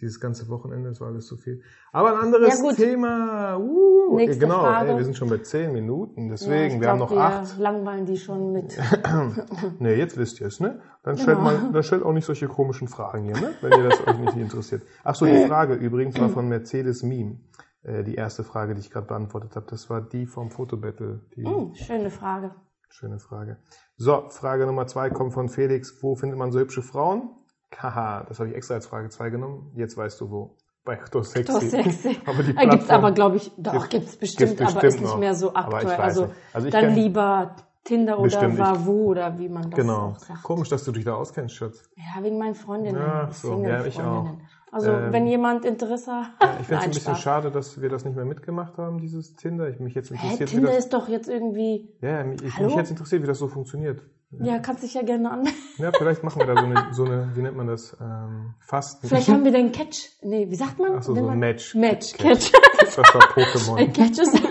Dieses 0.00 0.20
ganze 0.20 0.48
Wochenende, 0.48 0.88
das 0.90 1.00
war 1.00 1.08
alles 1.08 1.26
zu 1.26 1.36
viel. 1.36 1.60
Aber 1.92 2.12
ein 2.14 2.20
anderes 2.22 2.60
Ja. 2.62 2.72
Thema. 2.72 3.56
Uh, 3.58 4.16
Nächste 4.16 4.38
genau, 4.38 4.60
Frage. 4.60 4.90
Ey, 4.90 4.96
wir 4.96 5.04
sind 5.04 5.16
schon 5.16 5.28
bei 5.28 5.38
zehn 5.38 5.72
Minuten, 5.72 6.24
Ja, 6.26 6.30
deswegen, 6.30 6.76
ich 6.76 6.80
wir 6.80 6.88
haben 6.88 6.98
glaub, 6.98 7.10
noch 7.10 7.16
wir 7.16 7.22
acht. 7.24 7.58
langweilen 7.58 8.06
die 8.06 8.16
schon 8.16 8.52
mit. 8.52 8.78
Ne, 9.80 9.94
jetzt 9.94 10.16
wisst 10.16 10.40
ihr 10.40 10.46
es, 10.46 10.60
ne? 10.60 10.80
Dann 11.02 11.16
stellt, 11.18 11.38
Genau. 11.38 11.50
mal, 11.50 11.72
dann 11.72 11.82
stellt 11.82 12.02
auch 12.04 12.12
nicht 12.12 12.24
solche 12.26 12.46
komischen 12.48 12.88
Fragen 12.88 13.24
hier, 13.24 13.34
ne? 13.40 13.50
Wenn 13.60 13.72
ihr 13.72 13.88
das 13.88 14.06
euch 14.06 14.18
nicht 14.18 14.36
interessiert. 14.36 14.82
Ach 15.04 15.14
so, 15.14 15.26
die 15.26 15.46
Frage 15.46 15.74
übrigens 15.74 16.18
war 16.18 16.28
von 16.28 16.48
Mercedes 16.48 17.02
Meme. 17.02 17.40
Äh, 17.82 18.04
die 18.04 18.14
erste 18.14 18.44
Frage, 18.44 18.74
die 18.74 18.80
ich 18.80 18.90
gerade 18.90 19.06
beantwortet 19.06 19.56
habe, 19.56 19.66
das 19.68 19.88
war 19.90 20.00
die 20.00 20.26
vom 20.26 20.50
Fotobattle. 20.50 21.20
Die 21.36 21.44
Hm, 21.44 21.74
schöne 21.74 22.10
Frage. 22.10 22.52
Schöne 22.88 23.18
Frage. 23.18 23.58
So, 23.96 24.28
Frage 24.30 24.66
Nummer 24.66 24.86
zwei 24.86 25.10
kommt 25.10 25.32
von 25.34 25.48
Felix. 25.48 26.02
Wo 26.02 26.14
findet 26.16 26.38
man 26.38 26.50
so 26.52 26.58
hübsche 26.58 26.82
Frauen? 26.82 27.30
Haha, 27.76 28.24
das 28.28 28.38
habe 28.40 28.50
ich 28.50 28.56
extra 28.56 28.74
als 28.74 28.86
Frage 28.86 29.08
zwei 29.10 29.30
genommen. 29.30 29.72
Jetzt 29.74 29.96
weißt 29.96 30.20
du 30.20 30.30
wo. 30.30 30.56
Bei 30.84 30.98
Doch 31.12 31.24
Sexy. 31.24 31.52
Doch 31.52 31.60
sexy. 31.60 32.18
aber 32.26 32.42
die 32.42 32.54
Da 32.54 32.62
gibt's 32.62 32.86
Plattform 32.86 32.96
aber, 32.96 33.12
glaube 33.12 33.36
ich, 33.36 33.52
doch, 33.56 33.72
Gibt- 33.72 33.90
gibt's 33.90 34.16
bestimmt, 34.16 34.56
gibt's 34.56 34.62
aber 34.62 34.80
bestimmt 34.80 34.94
ist 34.94 35.00
nicht 35.00 35.10
noch. 35.10 35.18
mehr 35.18 35.34
so 35.34 35.54
Aber 35.54 35.76
aktuell. 35.76 35.96
Also, 36.00 36.22
nicht. 36.26 36.34
Also 36.52 36.70
dann 36.70 36.94
lieber 36.94 37.56
Tinder 37.84 38.18
oder 38.18 38.58
Vavu 38.58 39.10
oder 39.10 39.38
wie 39.38 39.48
man 39.48 39.70
das 39.70 39.74
Genau. 39.80 40.14
sagt. 40.18 40.42
Komisch, 40.42 40.68
dass 40.68 40.84
du 40.84 40.92
dich 40.92 41.04
da 41.04 41.14
auskennst, 41.14 41.54
Schatz. 41.54 41.88
Ja, 41.96 42.22
wegen 42.22 42.38
meinen 42.38 42.54
Freundinnen. 42.54 43.00
Ach 43.02 43.32
so, 43.32 43.62
ja, 43.62 43.84
ich 43.84 43.98
auch. 44.00 44.24
Freundinnen. 44.24 44.48
Also, 44.70 44.90
Ähm, 44.90 45.12
wenn 45.12 45.26
jemand 45.26 45.64
Interesse 45.64 46.12
hat. 46.12 46.26
Ja, 46.42 46.56
ich 46.60 46.66
finde 46.66 46.74
es 46.76 46.84
ein 46.84 46.90
bisschen 46.90 47.00
Spaß. 47.14 47.20
schade, 47.20 47.50
dass 47.50 47.80
wir 47.80 47.88
das 47.88 48.04
nicht 48.04 48.16
mehr 48.16 48.26
mitgemacht 48.26 48.76
haben, 48.76 48.98
dieses 49.00 49.34
Tinder. 49.36 49.68
Ich 49.70 49.80
mich 49.80 49.94
jetzt 49.94 50.10
Hä, 50.10 50.14
interessiert, 50.14 50.50
wie 50.50 50.54
Tinder 50.56 50.76
ist 50.76 50.92
doch 50.92 51.08
jetzt 51.08 51.28
irgendwie. 51.28 51.88
Ja, 52.02 52.18
ja, 52.18 52.24
mich, 52.24 52.42
ich, 52.42 52.54
Hallo? 52.56 52.66
mich 52.66 52.76
jetzt 52.76 52.90
interessiert, 52.90 53.22
wie 53.22 53.26
das 53.26 53.38
so 53.38 53.48
funktioniert. 53.48 54.02
Ja, 54.30 54.58
kannst 54.58 54.82
dich 54.82 54.92
ja 54.94 55.02
gerne 55.02 55.30
an. 55.30 55.48
Ja, 55.78 55.90
vielleicht 55.96 56.22
machen 56.22 56.40
wir 56.40 56.46
da 56.46 56.56
so 56.60 56.66
eine, 56.66 56.88
so 56.92 57.04
eine 57.04 57.30
wie 57.34 57.40
nennt 57.40 57.56
man 57.56 57.66
das? 57.66 57.96
Ähm, 57.98 58.54
Fasten. 58.60 59.08
Vielleicht 59.08 59.28
haben 59.28 59.44
wir 59.44 59.52
den 59.52 59.72
Catch. 59.72 60.10
Nee, 60.22 60.50
wie 60.50 60.54
sagt 60.54 60.78
man? 60.78 60.96
Ach 60.96 61.02
so, 61.02 61.14
ein 61.14 61.38
Match. 61.38 61.74
Match. 61.74 62.12
Catch. 62.12 62.52
Catch. 62.52 62.78
Das 62.78 62.98
war 62.98 63.04
Pokémon. 63.04 63.76
Ein 63.78 63.92
Catch 63.92 64.18
ist. 64.18 64.38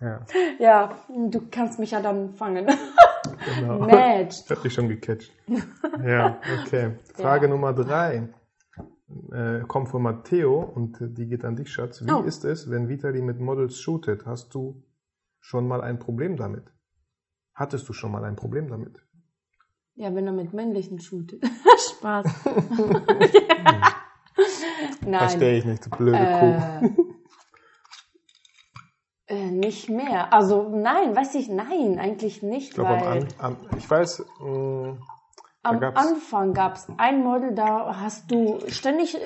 ja, 0.00 0.20
ja, 0.58 0.90
du 1.30 1.40
kannst 1.50 1.78
mich 1.78 1.90
ja 1.90 2.00
dann 2.00 2.32
fangen. 2.32 2.66
genau. 3.60 3.80
Match. 3.80 4.38
Ich 4.44 4.50
hab 4.50 4.62
dich 4.62 4.72
schon 4.72 4.88
gecatcht. 4.88 5.30
Ja, 6.04 6.38
okay. 6.62 6.92
Frage 7.14 7.46
Ja. 7.46 7.50
Nummer 7.52 7.72
drei 7.74 8.28
äh, 9.32 9.60
kommt 9.66 9.88
von 9.88 10.02
Matteo 10.02 10.60
und 10.62 10.98
die 11.00 11.26
geht 11.26 11.44
an 11.44 11.56
dich, 11.56 11.72
Schatz. 11.72 12.04
Wie 12.04 12.12
Oh. 12.12 12.20
ist 12.22 12.44
es, 12.44 12.70
wenn 12.70 12.88
Vitali 12.88 13.20
mit 13.22 13.40
Models 13.40 13.80
shootet? 13.80 14.24
Hast 14.26 14.54
du 14.54 14.82
schon 15.40 15.66
mal 15.68 15.80
ein 15.82 15.98
Problem 15.98 16.36
damit? 16.36 16.64
Hattest 17.54 17.88
du 17.88 17.92
schon 17.92 18.12
mal 18.12 18.24
ein 18.24 18.36
Problem 18.36 18.68
damit? 18.68 18.96
Ja, 19.94 20.14
wenn 20.14 20.26
er 20.26 20.32
mit 20.32 20.52
männlichen 20.52 21.00
shootet. 21.00 21.44
Spaß. 21.90 22.26
Nein. 25.04 25.18
Verstehe 25.18 25.58
ich 25.58 25.64
nicht, 25.64 25.84
du 25.86 25.90
blöde 25.90 26.32
Kuh. 26.38 26.54
Äh, 29.26 29.36
äh, 29.46 29.50
nicht 29.50 29.88
mehr. 29.88 30.32
Also 30.32 30.68
nein, 30.68 31.14
weiß 31.16 31.34
ich, 31.34 31.48
nein, 31.48 31.98
eigentlich 31.98 32.42
nicht, 32.42 32.68
Ich 32.68 32.74
glaube, 32.74 32.90
am, 32.90 33.00
weil 33.00 33.22
An- 33.22 33.28
am, 33.38 33.56
ich 33.76 33.90
weiß, 33.90 34.24
mh, 34.40 34.98
am 35.62 35.80
gab's- 35.80 36.00
Anfang 36.00 36.54
gab 36.54 36.76
es 36.76 36.86
ein 36.96 37.22
Model, 37.24 37.54
da 37.54 38.00
hast 38.00 38.30
du 38.30 38.60
ständig 38.68 39.16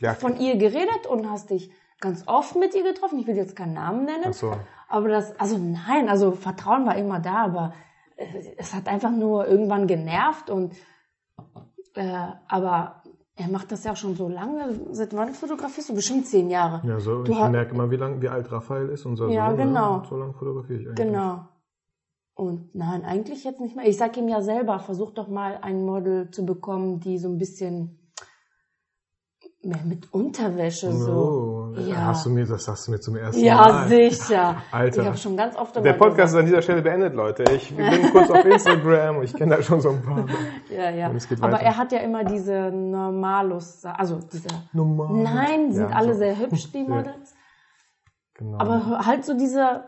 ja, 0.00 0.14
von 0.14 0.38
ihr 0.38 0.56
geredet 0.56 1.06
und 1.08 1.28
hast 1.30 1.50
dich 1.50 1.70
ganz 2.00 2.24
oft 2.26 2.56
mit 2.56 2.74
ihr 2.74 2.82
getroffen. 2.82 3.18
Ich 3.18 3.26
will 3.26 3.36
jetzt 3.36 3.56
keinen 3.56 3.74
Namen 3.74 4.04
nennen. 4.04 4.24
ach 4.28 4.34
so. 4.34 4.52
Aber 4.88 5.08
das, 5.08 5.38
also 5.38 5.56
nein, 5.58 6.08
also 6.08 6.32
Vertrauen 6.32 6.84
war 6.86 6.96
immer 6.96 7.20
da, 7.20 7.44
aber 7.44 7.72
es 8.56 8.74
hat 8.74 8.88
einfach 8.88 9.10
nur 9.12 9.46
irgendwann 9.46 9.86
genervt 9.86 10.50
und 10.50 10.74
äh, 11.94 12.26
aber 12.48 13.02
er 13.36 13.48
macht 13.48 13.72
das 13.72 13.84
ja 13.84 13.92
auch 13.92 13.96
schon 13.96 14.14
so 14.16 14.28
lange. 14.28 14.78
Seit 14.90 15.14
wann 15.16 15.32
fotografierst 15.32 15.88
du? 15.90 15.94
Bestimmt 15.94 16.26
zehn 16.26 16.50
Jahre. 16.50 16.86
Ja, 16.86 17.00
so, 17.00 17.22
Du 17.22 17.32
ich 17.32 17.38
merke 17.38 17.74
immer, 17.74 17.90
wie, 17.90 17.96
lang, 17.96 18.20
wie 18.20 18.28
alt 18.28 18.50
Raphael 18.52 18.88
ist, 18.90 19.06
unser 19.06 19.28
Ja, 19.28 19.48
Sohn. 19.50 19.56
genau. 19.58 19.94
und 19.98 20.06
So 20.06 20.16
lange 20.16 20.32
fotografiere 20.34 20.80
ich 20.80 20.88
eigentlich. 20.88 21.06
Genau. 21.06 21.48
Und 22.34 22.74
nein, 22.74 23.04
eigentlich 23.04 23.44
jetzt 23.44 23.60
nicht 23.60 23.76
mehr. 23.76 23.86
Ich 23.86 23.96
sag 23.96 24.16
ihm 24.16 24.28
ja 24.28 24.40
selber, 24.42 24.78
versuch 24.78 25.12
doch 25.12 25.28
mal 25.28 25.58
ein 25.62 25.84
Model 25.84 26.30
zu 26.30 26.44
bekommen, 26.44 27.00
die 27.00 27.18
so 27.18 27.28
ein 27.28 27.38
bisschen 27.38 27.98
mehr 29.62 29.82
mit 29.84 30.12
Unterwäsche 30.12 30.92
so. 30.92 31.12
Oh, 31.12 31.59
Ja. 31.76 32.06
hast 32.06 32.26
du 32.26 32.30
mir, 32.30 32.46
das 32.46 32.64
sagst 32.64 32.86
du 32.86 32.92
mir 32.92 33.00
zum 33.00 33.16
ersten 33.16 33.42
Ja, 33.42 33.56
Mal. 33.56 33.88
sicher. 33.88 34.56
Alter. 34.70 35.00
Ich 35.02 35.06
habe 35.08 35.16
schon 35.16 35.36
ganz 35.36 35.56
oft 35.56 35.76
Der 35.76 35.92
Podcast 35.94 36.34
ist 36.34 36.38
an 36.40 36.46
dieser 36.46 36.62
Stelle 36.62 36.82
beendet, 36.82 37.14
Leute. 37.14 37.44
Ich 37.54 37.74
bin 37.74 38.12
kurz 38.12 38.30
auf 38.30 38.44
Instagram 38.44 39.18
und 39.18 39.24
ich 39.24 39.34
kenne 39.34 39.56
da 39.56 39.62
schon 39.62 39.80
so 39.80 39.90
ein 39.90 40.02
paar. 40.02 40.24
Ja, 40.70 40.90
ja. 40.90 41.06
Aber 41.06 41.52
weiter. 41.52 41.62
er 41.62 41.76
hat 41.76 41.92
ja 41.92 41.98
immer 41.98 42.24
diese 42.24 42.70
Normalus, 42.72 43.84
also 43.84 44.20
diese. 44.32 44.48
Nummer. 44.72 45.10
Nein, 45.12 45.72
sind 45.72 45.90
Ja, 45.90 45.96
alle 45.96 46.12
so. 46.14 46.18
sehr 46.20 46.38
hübsch, 46.38 46.70
die 46.72 46.84
Models. 46.88 47.34
Genau. 48.34 48.58
Aber 48.58 49.06
halt 49.06 49.24
so 49.24 49.36
diese 49.36 49.84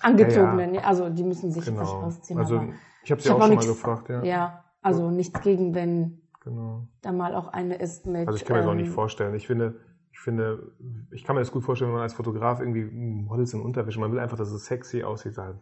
angezogenen, 0.00 0.74
ja, 0.74 0.82
also 0.82 1.08
die 1.10 1.22
müssen 1.24 1.52
sich 1.52 1.64
jetzt 1.64 1.78
nicht 1.78 1.90
genau. 1.90 2.06
ausziehen. 2.06 2.38
Also, 2.38 2.62
ich 3.04 3.10
habe 3.10 3.20
sie 3.20 3.28
hab 3.30 3.36
auch 3.36 3.42
auch 3.42 3.46
schon 3.46 3.54
mal 3.56 3.66
gefragt, 3.66 4.08
ja. 4.08 4.22
ja, 4.24 4.64
also 4.82 5.10
nichts 5.10 5.40
gegen, 5.40 5.74
wenn 5.74 6.20
Genau. 6.44 6.86
da 7.00 7.10
mal 7.12 7.34
auch 7.34 7.48
eine 7.48 7.76
ist 7.76 8.04
mit. 8.06 8.28
Also 8.28 8.36
ich 8.36 8.44
kann 8.44 8.56
mir 8.56 8.62
das 8.62 8.68
auch 8.68 8.72
ähm, 8.74 8.80
nicht 8.82 8.90
vorstellen. 8.90 9.34
Ich 9.34 9.46
finde, 9.46 9.76
finde, 10.24 10.72
ich 11.12 11.22
kann 11.24 11.36
mir 11.36 11.42
das 11.42 11.52
gut 11.52 11.62
vorstellen, 11.62 11.90
wenn 11.90 11.96
man 11.96 12.02
als 12.02 12.14
Fotograf 12.14 12.58
irgendwie 12.60 12.84
Models 12.84 13.54
in 13.54 13.60
Unterwäsche, 13.60 14.00
man 14.00 14.10
will 14.10 14.18
einfach, 14.18 14.36
dass 14.38 14.50
es 14.50 14.64
sexy 14.66 15.02
aussieht, 15.04 15.38
da 15.38 15.54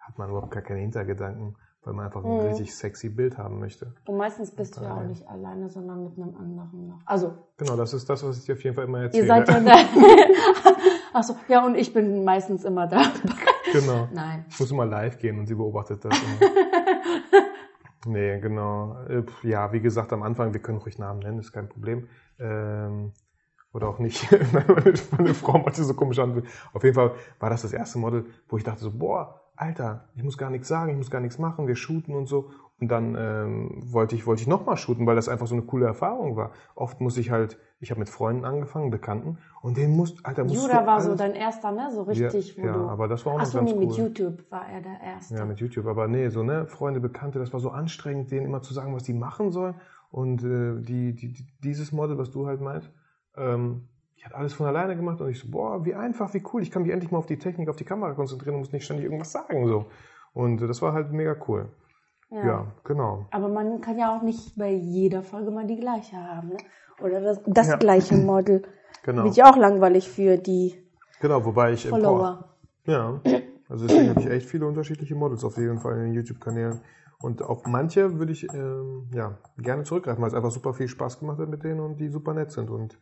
hat 0.00 0.18
man 0.18 0.30
überhaupt 0.30 0.50
gar 0.50 0.62
keine 0.62 0.80
Hintergedanken, 0.80 1.56
weil 1.82 1.94
man 1.94 2.06
einfach 2.06 2.24
ein 2.24 2.34
Mhm. 2.38 2.40
richtig 2.46 2.74
sexy 2.74 3.08
Bild 3.10 3.38
haben 3.38 3.60
möchte. 3.60 3.92
Und 4.06 4.16
meistens 4.16 4.50
bist 4.50 4.76
du 4.76 4.82
ja 4.82 4.92
auch 4.92 4.96
Nein. 4.96 5.08
nicht 5.08 5.28
alleine, 5.28 5.68
sondern 5.68 6.02
mit 6.04 6.16
einem 6.16 6.34
anderen 6.36 6.88
noch. 6.88 7.00
Also, 7.04 7.32
Genau, 7.58 7.76
das 7.76 7.94
ist 7.94 8.08
das, 8.10 8.24
was 8.26 8.38
ich 8.38 8.44
dir 8.44 8.54
auf 8.54 8.64
jeden 8.64 8.74
Fall 8.74 8.84
immer 8.86 9.02
erzähle. 9.02 9.24
ihr 9.24 9.28
seid 9.28 9.48
ja 9.48 9.60
da. 9.64 9.74
Achso, 11.18 11.36
ja, 11.48 11.64
und 11.64 11.76
ich 11.76 11.92
bin 11.94 12.24
meistens 12.24 12.64
immer 12.64 12.86
da. 12.86 13.02
genau. 13.72 14.08
Nein. 14.12 14.44
Ich 14.48 14.58
muss 14.60 14.70
immer 14.70 14.84
live 14.86 15.18
gehen 15.18 15.38
und 15.38 15.46
sie 15.46 15.54
beobachtet 15.54 16.04
das 16.04 16.14
nee, 18.06 18.38
genau. 18.40 18.96
Äh, 19.08 19.24
Ja, 19.42 19.72
wie 19.72 19.80
gesagt, 19.80 20.12
am 20.12 20.22
Anfang, 20.22 20.52
wir 20.52 20.60
können 20.60 20.78
ruhig 20.78 20.98
Namen 20.98 21.20
nennen, 21.20 21.38
ist 21.38 21.52
kein 21.52 21.68
Problem. 21.68 22.08
Ähm, 22.38 23.12
oder 23.76 23.88
auch 23.88 23.98
nicht. 23.98 24.26
meine, 24.52 24.64
meine 25.18 25.34
Frau 25.34 25.58
macht 25.58 25.76
so 25.76 25.94
komisch 25.94 26.18
an. 26.18 26.42
Auf 26.72 26.82
jeden 26.82 26.94
Fall 26.94 27.12
war 27.38 27.50
das 27.50 27.62
das 27.62 27.72
erste 27.72 27.98
Model, 27.98 28.24
wo 28.48 28.56
ich 28.56 28.64
dachte 28.64 28.80
so, 28.80 28.90
boah, 28.90 29.42
Alter, 29.54 30.08
ich 30.14 30.22
muss 30.22 30.36
gar 30.36 30.50
nichts 30.50 30.68
sagen, 30.68 30.90
ich 30.90 30.96
muss 30.96 31.10
gar 31.10 31.20
nichts 31.20 31.38
machen, 31.38 31.66
wir 31.66 31.76
shooten 31.76 32.14
und 32.14 32.26
so. 32.26 32.50
Und 32.78 32.88
dann 32.90 33.16
ähm, 33.18 33.82
wollte 33.92 34.14
ich, 34.16 34.26
wollte 34.26 34.42
ich 34.42 34.48
nochmal 34.48 34.76
shooten, 34.76 35.06
weil 35.06 35.16
das 35.16 35.30
einfach 35.30 35.46
so 35.46 35.54
eine 35.54 35.62
coole 35.64 35.86
Erfahrung 35.86 36.36
war. 36.36 36.50
Oft 36.74 37.00
muss 37.00 37.16
ich 37.16 37.30
halt, 37.30 37.58
ich 37.80 37.90
habe 37.90 38.00
mit 38.00 38.10
Freunden 38.10 38.44
angefangen, 38.44 38.90
Bekannten, 38.90 39.38
und 39.62 39.78
den 39.78 39.96
muss, 39.96 40.22
Alter, 40.24 40.44
musst 40.44 40.56
Judah 40.56 40.80
du 40.82 40.86
war 40.86 41.00
so 41.00 41.08
alles- 41.08 41.18
dein 41.18 41.34
erster, 41.34 41.72
ne? 41.72 41.90
So 41.90 42.02
richtig, 42.02 42.56
ja, 42.56 42.62
wo 42.62 42.66
ja, 42.66 42.72
du. 42.74 42.88
aber 42.88 43.08
das 43.08 43.24
war 43.24 43.32
auch 43.32 43.38
noch 43.38 43.44
Achso, 43.44 43.58
ganz 43.58 43.70
nee, 43.70 43.78
cool. 43.78 43.86
mit 43.86 43.96
YouTube 43.96 44.50
war 44.50 44.68
er 44.68 44.82
der 44.82 45.00
erste. 45.02 45.34
Ja, 45.36 45.44
mit 45.46 45.58
YouTube. 45.58 45.86
Aber 45.86 46.06
nee, 46.06 46.28
so, 46.28 46.42
ne, 46.42 46.66
Freunde, 46.66 47.00
Bekannte, 47.00 47.38
das 47.38 47.52
war 47.54 47.60
so 47.60 47.70
anstrengend, 47.70 48.30
denen 48.30 48.44
immer 48.46 48.60
zu 48.60 48.74
sagen, 48.74 48.94
was 48.94 49.04
die 49.04 49.14
machen 49.14 49.52
sollen. 49.52 49.74
Und 50.10 50.44
äh, 50.44 50.80
die, 50.82 51.14
die, 51.14 51.46
dieses 51.64 51.92
Model, 51.92 52.18
was 52.18 52.30
du 52.30 52.46
halt 52.46 52.60
meinst, 52.60 52.90
ähm, 53.36 53.88
die 54.18 54.24
hat 54.24 54.34
alles 54.34 54.54
von 54.54 54.66
alleine 54.66 54.96
gemacht 54.96 55.20
und 55.20 55.28
ich 55.30 55.38
so, 55.38 55.48
boah, 55.50 55.84
wie 55.84 55.94
einfach, 55.94 56.32
wie 56.34 56.42
cool. 56.52 56.62
Ich 56.62 56.70
kann 56.70 56.82
mich 56.82 56.92
endlich 56.92 57.10
mal 57.10 57.18
auf 57.18 57.26
die 57.26 57.38
Technik, 57.38 57.68
auf 57.68 57.76
die 57.76 57.84
Kamera 57.84 58.12
konzentrieren 58.14 58.54
und 58.54 58.60
muss 58.60 58.72
nicht 58.72 58.84
ständig 58.84 59.04
irgendwas 59.04 59.32
sagen. 59.32 59.66
so. 59.66 59.86
Und 60.32 60.60
äh, 60.62 60.66
das 60.66 60.82
war 60.82 60.92
halt 60.92 61.12
mega 61.12 61.36
cool. 61.48 61.68
Ja, 62.30 62.66
genau. 62.84 63.26
Aber 63.30 63.48
man 63.48 63.80
kann 63.80 63.98
ja 63.98 64.16
auch 64.16 64.22
nicht 64.22 64.56
bei 64.58 64.72
jeder 64.72 65.22
Folge 65.22 65.50
mal 65.52 65.66
die 65.66 65.78
gleiche 65.78 66.16
haben, 66.16 66.48
ne? 66.48 66.56
Oder 67.00 67.20
das, 67.20 67.40
das 67.46 67.68
Ja. 67.68 67.76
gleiche 67.76 68.16
Model. 68.16 68.62
Genau. 69.04 69.22
Wird 69.22 69.36
ja 69.36 69.48
auch 69.52 69.56
langweilig 69.56 70.08
für 70.10 70.36
die 70.36 70.74
Genau, 71.20 71.44
wobei 71.44 71.72
ich. 71.74 71.86
äh, 71.86 71.90
boah, 71.90 71.96
Follower. 72.00 72.56
Ja, 72.86 73.20
also 73.68 73.86
deswegen 73.86 74.08
habe 74.10 74.18
ich 74.20 74.26
echt 74.26 74.48
viele 74.48 74.66
unterschiedliche 74.66 75.14
Models 75.14 75.44
auf 75.44 75.56
jeden 75.58 75.78
Fall 75.78 75.96
in 75.98 76.04
den 76.06 76.14
YouTube-Kanälen. 76.14 76.80
Und 77.20 77.40
auf 77.40 77.64
manche 77.66 78.18
würde 78.18 78.32
ich 78.32 78.52
ähm, 78.52 79.08
ja, 79.14 79.38
gerne 79.58 79.84
zurückgreifen, 79.84 80.20
weil 80.22 80.28
es 80.28 80.34
einfach 80.34 80.50
super 80.50 80.74
viel 80.74 80.88
Spaß 80.88 81.20
gemacht 81.20 81.38
hat 81.38 81.48
mit 81.48 81.62
denen 81.62 81.78
und 81.78 81.98
die 81.98 82.08
super 82.08 82.34
nett 82.34 82.50
sind. 82.50 82.68
Und 82.68 82.98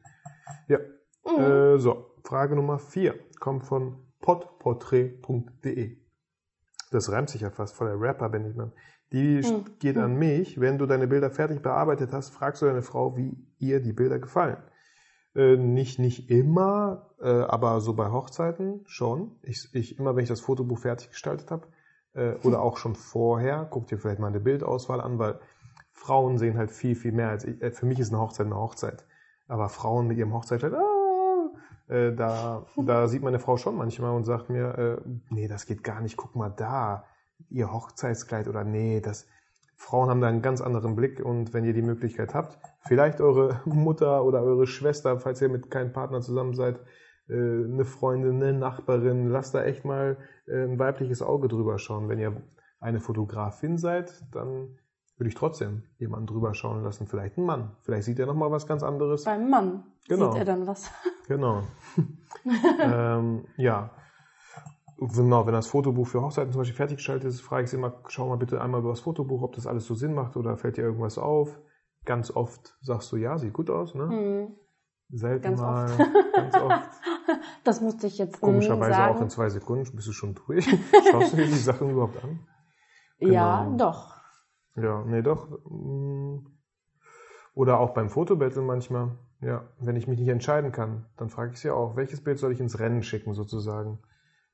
ja, 0.68 0.78
äh, 1.24 1.78
so, 1.78 2.10
Frage 2.22 2.56
Nummer 2.56 2.78
4 2.78 3.14
kommt 3.40 3.64
von 3.64 3.96
podportrait.de. 4.20 5.96
Das 6.90 7.10
reimt 7.10 7.30
sich 7.30 7.42
ja 7.42 7.50
fast, 7.50 7.74
voll 7.76 7.88
der 7.88 8.00
Rapper 8.00 8.28
bin 8.28 8.44
ich 8.44 8.56
mal. 8.56 8.72
Die 9.12 9.42
Hm. 9.42 9.64
geht 9.78 9.96
an 9.98 10.16
mich. 10.16 10.60
Wenn 10.60 10.78
du 10.78 10.86
deine 10.86 11.06
Bilder 11.06 11.30
fertig 11.30 11.62
bearbeitet 11.62 12.12
hast, 12.12 12.30
fragst 12.30 12.62
du 12.62 12.66
deine 12.66 12.82
Frau, 12.82 13.16
wie 13.16 13.36
ihr 13.58 13.80
die 13.80 13.92
Bilder 13.92 14.18
gefallen. 14.18 14.56
Äh, 15.34 15.56
nicht, 15.56 15.98
nicht 15.98 16.30
immer, 16.30 17.10
äh, 17.20 17.28
aber 17.28 17.80
so 17.80 17.94
bei 17.94 18.10
Hochzeiten 18.10 18.82
schon. 18.86 19.32
Ich, 19.42 19.68
ich 19.72 19.98
immer, 19.98 20.16
wenn 20.16 20.22
ich 20.22 20.28
das 20.28 20.40
Fotobuch 20.40 20.78
fertig 20.78 21.10
gestaltet 21.10 21.50
habe, 21.50 21.66
äh, 22.14 22.34
oder 22.44 22.62
auch 22.62 22.76
schon 22.76 22.94
vorher, 22.94 23.66
guck 23.70 23.88
dir 23.88 23.98
vielleicht 23.98 24.20
mal 24.20 24.28
eine 24.28 24.40
Bildauswahl 24.40 25.00
an, 25.00 25.18
weil 25.18 25.40
Frauen 25.92 26.38
sehen 26.38 26.56
halt 26.56 26.70
viel, 26.70 26.94
viel 26.94 27.12
mehr 27.12 27.28
als 27.28 27.44
ich. 27.44 27.60
Äh, 27.60 27.72
für 27.72 27.86
mich 27.86 27.98
ist 27.98 28.12
eine 28.12 28.20
Hochzeit 28.20 28.46
eine 28.46 28.56
Hochzeit. 28.56 29.04
Aber 29.46 29.68
Frauen 29.68 30.06
mit 30.06 30.18
ihrem 30.18 30.32
Hochzeitskleid, 30.32 30.74
ah, 30.74 31.92
äh, 31.92 32.14
da, 32.14 32.66
da 32.76 33.08
sieht 33.08 33.22
meine 33.22 33.38
Frau 33.38 33.56
schon 33.56 33.76
manchmal 33.76 34.14
und 34.14 34.24
sagt 34.24 34.50
mir, 34.50 34.78
äh, 34.78 35.08
nee, 35.30 35.48
das 35.48 35.66
geht 35.66 35.84
gar 35.84 36.00
nicht, 36.00 36.16
guck 36.16 36.34
mal 36.34 36.50
da, 36.50 37.04
ihr 37.50 37.72
Hochzeitskleid 37.72 38.48
oder 38.48 38.64
nee, 38.64 39.00
das, 39.00 39.26
Frauen 39.76 40.08
haben 40.08 40.20
da 40.20 40.28
einen 40.28 40.42
ganz 40.42 40.60
anderen 40.60 40.94
Blick 40.94 41.20
und 41.20 41.52
wenn 41.52 41.64
ihr 41.64 41.74
die 41.74 41.82
Möglichkeit 41.82 42.34
habt, 42.34 42.58
vielleicht 42.86 43.20
eure 43.20 43.60
Mutter 43.64 44.24
oder 44.24 44.42
eure 44.42 44.66
Schwester, 44.66 45.18
falls 45.18 45.42
ihr 45.42 45.48
mit 45.48 45.70
keinem 45.70 45.92
Partner 45.92 46.20
zusammen 46.20 46.54
seid, 46.54 46.80
äh, 47.28 47.34
eine 47.34 47.84
Freundin, 47.84 48.42
eine 48.42 48.52
Nachbarin, 48.52 49.28
lasst 49.28 49.54
da 49.54 49.64
echt 49.64 49.84
mal 49.84 50.16
äh, 50.46 50.64
ein 50.64 50.78
weibliches 50.78 51.22
Auge 51.22 51.48
drüber 51.48 51.78
schauen. 51.78 52.08
Wenn 52.08 52.18
ihr 52.18 52.42
eine 52.80 53.00
Fotografin 53.00 53.78
seid, 53.78 54.24
dann 54.32 54.78
würde 55.16 55.28
ich 55.28 55.34
trotzdem 55.34 55.84
jemanden 55.98 56.26
drüber 56.26 56.54
schauen 56.54 56.82
lassen, 56.82 57.06
vielleicht 57.06 57.36
einen 57.38 57.46
Mann. 57.46 57.76
Vielleicht 57.82 58.04
sieht 58.04 58.18
er 58.18 58.26
nochmal 58.26 58.50
was 58.50 58.66
ganz 58.66 58.82
anderes. 58.82 59.24
Beim 59.24 59.48
Mann 59.48 59.84
Genau. 60.08 60.30
sieht 60.32 60.40
er 60.40 60.44
dann 60.44 60.66
was. 60.66 60.90
Genau. 61.28 61.62
ähm, 62.80 63.46
ja. 63.56 63.90
Genau, 64.98 65.46
wenn 65.46 65.54
das 65.54 65.66
Fotobuch 65.66 66.06
für 66.06 66.20
Hochzeiten 66.22 66.52
zum 66.52 66.60
Beispiel 66.60 66.76
fertiggestellt 66.76 67.24
ist, 67.24 67.40
frage 67.40 67.64
ich 67.64 67.70
sie 67.70 67.76
immer, 67.76 67.94
schau 68.08 68.28
mal 68.28 68.36
bitte 68.36 68.60
einmal 68.60 68.80
über 68.80 68.90
das 68.90 69.00
Fotobuch, 69.00 69.42
ob 69.42 69.54
das 69.54 69.66
alles 69.66 69.86
so 69.86 69.94
Sinn 69.94 70.14
macht 70.14 70.36
oder 70.36 70.56
fällt 70.56 70.76
dir 70.76 70.82
irgendwas 70.82 71.18
auf. 71.18 71.58
Ganz 72.04 72.30
oft 72.30 72.76
sagst 72.82 73.10
du, 73.10 73.16
ja, 73.16 73.38
sieht 73.38 73.54
gut 73.54 73.70
aus, 73.70 73.94
ne? 73.94 74.08
Hm. 74.08 74.54
Selten 75.10 75.42
Ganz 75.42 75.60
mal, 75.60 75.84
oft. 75.90 75.98
ganz 76.34 76.56
oft. 76.56 76.90
Das 77.64 77.80
musste 77.80 78.06
ich 78.06 78.18
jetzt 78.18 78.42
Komischerweise 78.42 78.92
sagen. 78.98 79.16
auch 79.16 79.20
in 79.22 79.30
zwei 79.30 79.48
Sekunden 79.48 79.88
bist 79.96 80.06
du 80.06 80.12
schon 80.12 80.34
durch. 80.34 80.66
Schaust 81.10 81.32
du 81.32 81.36
dir 81.38 81.46
die 81.46 81.52
Sachen 81.52 81.88
überhaupt 81.90 82.22
an? 82.22 82.40
Ja, 83.18 83.64
Genau. 83.64 83.76
doch. 83.78 84.16
Ja, 84.76 85.04
nee, 85.04 85.22
doch. 85.22 85.48
mm. 85.70 86.46
Oder 87.54 87.78
auch 87.78 87.90
beim 87.94 88.10
Fotobattle 88.10 88.62
manchmal. 88.62 89.12
Ja, 89.40 89.68
wenn 89.78 89.96
ich 89.96 90.08
mich 90.08 90.18
nicht 90.18 90.28
entscheiden 90.28 90.72
kann, 90.72 91.06
dann 91.16 91.28
frage 91.30 91.52
ich 91.52 91.60
sie 91.60 91.70
auch, 91.70 91.96
welches 91.96 92.22
Bild 92.24 92.38
soll 92.38 92.52
ich 92.52 92.60
ins 92.60 92.78
Rennen 92.78 93.02
schicken 93.02 93.34
sozusagen? 93.34 93.98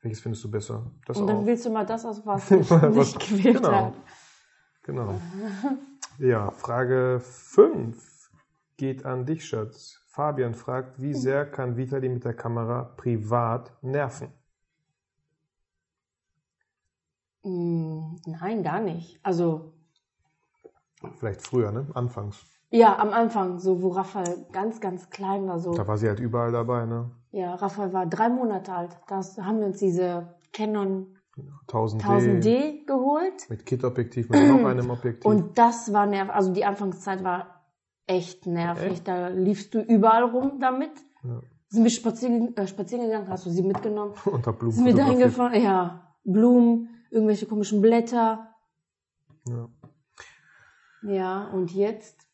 Welches 0.02 0.20
findest 0.20 0.44
du 0.44 0.50
besser? 0.50 0.90
Das 1.06 1.20
Und 1.20 1.26
dann 1.26 1.38
auch. 1.38 1.46
willst 1.46 1.64
du 1.64 1.70
mal 1.70 1.86
das 1.86 2.04
aus, 2.04 2.26
was 2.26 2.50
ich 2.50 2.82
nicht 2.82 3.18
gewählt 3.20 3.62
genau. 3.62 3.72
habe. 3.72 3.96
Genau. 4.82 5.20
Ja, 6.18 6.50
Frage 6.50 7.20
5 7.20 8.30
geht 8.76 9.06
an 9.06 9.24
dich, 9.24 9.46
Schatz. 9.46 10.02
Fabian 10.08 10.54
fragt, 10.54 11.00
wie 11.00 11.14
sehr 11.14 11.46
kann 11.46 11.76
Vitali 11.78 12.08
mit 12.10 12.24
der 12.24 12.34
Kamera 12.34 12.84
privat 12.96 13.72
nerven? 13.82 14.28
Mm, 17.44 18.16
Nein, 18.26 18.62
gar 18.62 18.80
nicht. 18.80 19.18
Also, 19.22 19.72
Vielleicht 21.18 21.42
früher, 21.42 21.72
ne? 21.72 21.86
Anfangs. 21.94 22.44
ja, 22.70 22.98
am 22.98 23.10
Anfang, 23.10 23.58
so 23.58 23.82
wo 23.82 23.88
Raphael 23.88 24.46
ganz, 24.52 24.80
ganz 24.80 25.10
klein 25.10 25.46
war, 25.46 25.58
so. 25.58 25.72
Da 25.72 25.86
war 25.86 25.96
sie 25.96 26.08
halt 26.08 26.20
überall 26.20 26.52
dabei, 26.52 26.86
ne? 26.86 27.10
Ja, 27.32 27.54
Raphael 27.54 27.92
war 27.92 28.06
drei 28.06 28.28
Monate 28.28 28.72
alt. 28.72 28.96
Da 29.08 29.20
haben 29.44 29.60
wir 29.60 29.66
uns 29.66 29.78
diese 29.78 30.34
Canon 30.52 31.16
1000D. 31.68 32.02
1000D 32.02 32.86
geholt. 32.86 33.48
Mit 33.48 33.66
Kit-Objektiv, 33.66 34.28
mit 34.28 34.48
noch 34.48 34.64
einem 34.64 34.90
Objektiv. 34.90 35.24
Und 35.24 35.56
das 35.58 35.92
war 35.92 36.06
nervig. 36.06 36.34
Also 36.34 36.52
die 36.52 36.64
Anfangszeit 36.64 37.22
war 37.22 37.64
echt 38.06 38.46
nervig. 38.46 38.92
Echt? 38.92 39.08
Da 39.08 39.28
liefst 39.28 39.74
du 39.74 39.80
überall 39.80 40.24
rum 40.24 40.58
damit. 40.60 40.92
Ja. 41.22 41.40
Sind 41.68 41.84
wir 41.84 41.90
spazieren, 41.90 42.56
äh, 42.56 42.66
spazieren 42.66 43.06
gegangen, 43.06 43.28
hast 43.28 43.46
du 43.46 43.50
sie 43.50 43.62
mitgenommen. 43.62 44.14
unter 44.24 44.52
Blumen. 44.52 44.74
Sind 44.74 44.86
wir 44.86 44.94
dahin 44.94 45.18
fotografiert. 45.20 45.52
gefahren, 45.52 45.62
ja, 45.62 46.14
Blumen, 46.24 46.88
irgendwelche 47.10 47.46
komischen 47.46 47.80
Blätter. 47.80 48.48
Ja. 49.48 49.68
Ja, 51.02 51.48
und 51.52 51.72
jetzt 51.72 52.26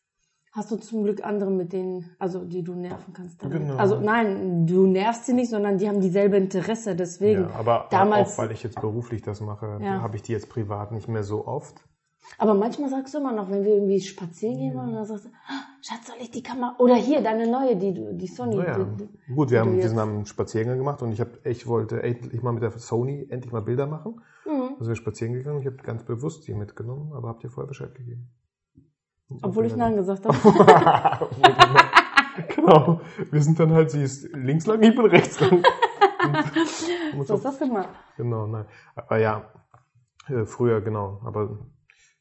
hast 0.53 0.71
du 0.71 0.77
zum 0.77 1.03
Glück 1.03 1.23
andere, 1.23 1.51
mit 1.51 1.71
denen, 1.73 2.15
also 2.19 2.43
die 2.43 2.63
du 2.63 2.73
nerven 2.73 3.13
kannst. 3.13 3.43
Damit. 3.43 3.59
Genau. 3.59 3.75
Also 3.77 3.99
nein, 3.99 4.65
du 4.65 4.87
nervst 4.87 5.25
sie 5.25 5.33
nicht, 5.33 5.49
sondern 5.51 5.77
die 5.77 5.87
haben 5.87 6.01
dieselbe 6.01 6.37
Interesse. 6.37 6.95
Deswegen. 6.95 7.43
Ja, 7.43 7.51
aber 7.55 7.87
damals- 7.91 8.33
auch 8.33 8.43
weil 8.43 8.51
ich 8.51 8.63
jetzt 8.63 8.79
beruflich 8.81 9.21
das 9.21 9.39
mache, 9.41 9.79
Ja. 9.81 10.01
habe 10.01 10.15
ich 10.15 10.23
die 10.23 10.31
jetzt 10.31 10.49
privat 10.49 10.91
nicht 10.91 11.07
mehr 11.07 11.23
so 11.23 11.45
oft. 11.47 11.83
Aber 12.39 12.55
manchmal 12.55 12.89
sagst 12.89 13.13
du 13.13 13.19
immer 13.19 13.31
noch, 13.31 13.49
wenn 13.49 13.63
wir 13.63 13.75
irgendwie 13.75 14.01
spazieren 14.01 14.57
gehen 14.57 14.75
wollen, 14.75 14.91
dann 14.93 15.05
sagst 15.05 15.25
du, 15.25 15.29
"Ah, 15.29 15.63
Schatz, 15.81 16.07
soll 16.07 16.17
ich 16.19 16.29
die 16.31 16.43
Kamera? 16.43 16.75
Oder 16.79 16.95
hier, 16.95 17.21
deine 17.21 17.49
neue, 17.49 17.77
die 17.77 17.93
du, 17.93 18.13
die 18.15 18.27
Sony. 18.27 18.57
Naja, 18.57 18.83
die, 18.83 19.05
die, 19.05 19.33
gut, 19.33 19.49
wir 19.51 19.61
haben 19.61 19.75
diesen 19.75 19.91
jetzt- 19.97 19.99
einen 19.99 20.25
Spaziergang 20.25 20.77
gemacht 20.77 21.01
und 21.01 21.13
ich 21.13 21.21
habe 21.21 21.39
ich 21.45 21.67
wollte 21.67 22.01
endlich 22.03 22.41
mal 22.41 22.51
mit 22.51 22.63
der 22.63 22.71
Sony 22.71 23.27
endlich 23.29 23.53
mal 23.53 23.61
Bilder 23.61 23.85
machen. 23.87 24.19
Mhm. 24.45 24.75
Also 24.79 24.89
wir 24.89 24.95
spazieren 24.95 25.33
gegangen, 25.35 25.59
ich 25.61 25.67
habe 25.67 25.77
ganz 25.77 26.03
bewusst 26.03 26.47
die 26.47 26.53
mitgenommen, 26.53 27.13
aber 27.13 27.29
habt 27.29 27.43
ihr 27.45 27.49
vorher 27.51 27.67
Bescheid 27.67 27.93
gegeben. 27.95 28.29
Obwohl 29.41 29.65
ich 29.65 29.75
Nein 29.75 29.95
gesagt 29.95 30.25
habe. 30.27 31.29
genau. 32.55 33.01
Wir 33.31 33.41
sind 33.41 33.59
dann 33.59 33.73
halt, 33.73 33.91
sie 33.91 34.03
ist 34.03 34.33
links 34.33 34.65
lang, 34.65 34.81
ich 34.81 34.95
bin 34.95 35.05
rechts 35.05 35.39
lang. 35.39 35.63
So 37.25 37.35
ist 37.35 37.45
das 37.45 37.59
gemacht. 37.59 37.89
Genau, 38.17 38.47
nein. 38.47 38.65
Aber 38.95 39.17
ja, 39.17 39.49
äh, 40.27 40.45
früher, 40.45 40.81
genau. 40.81 41.21
Aber 41.23 41.57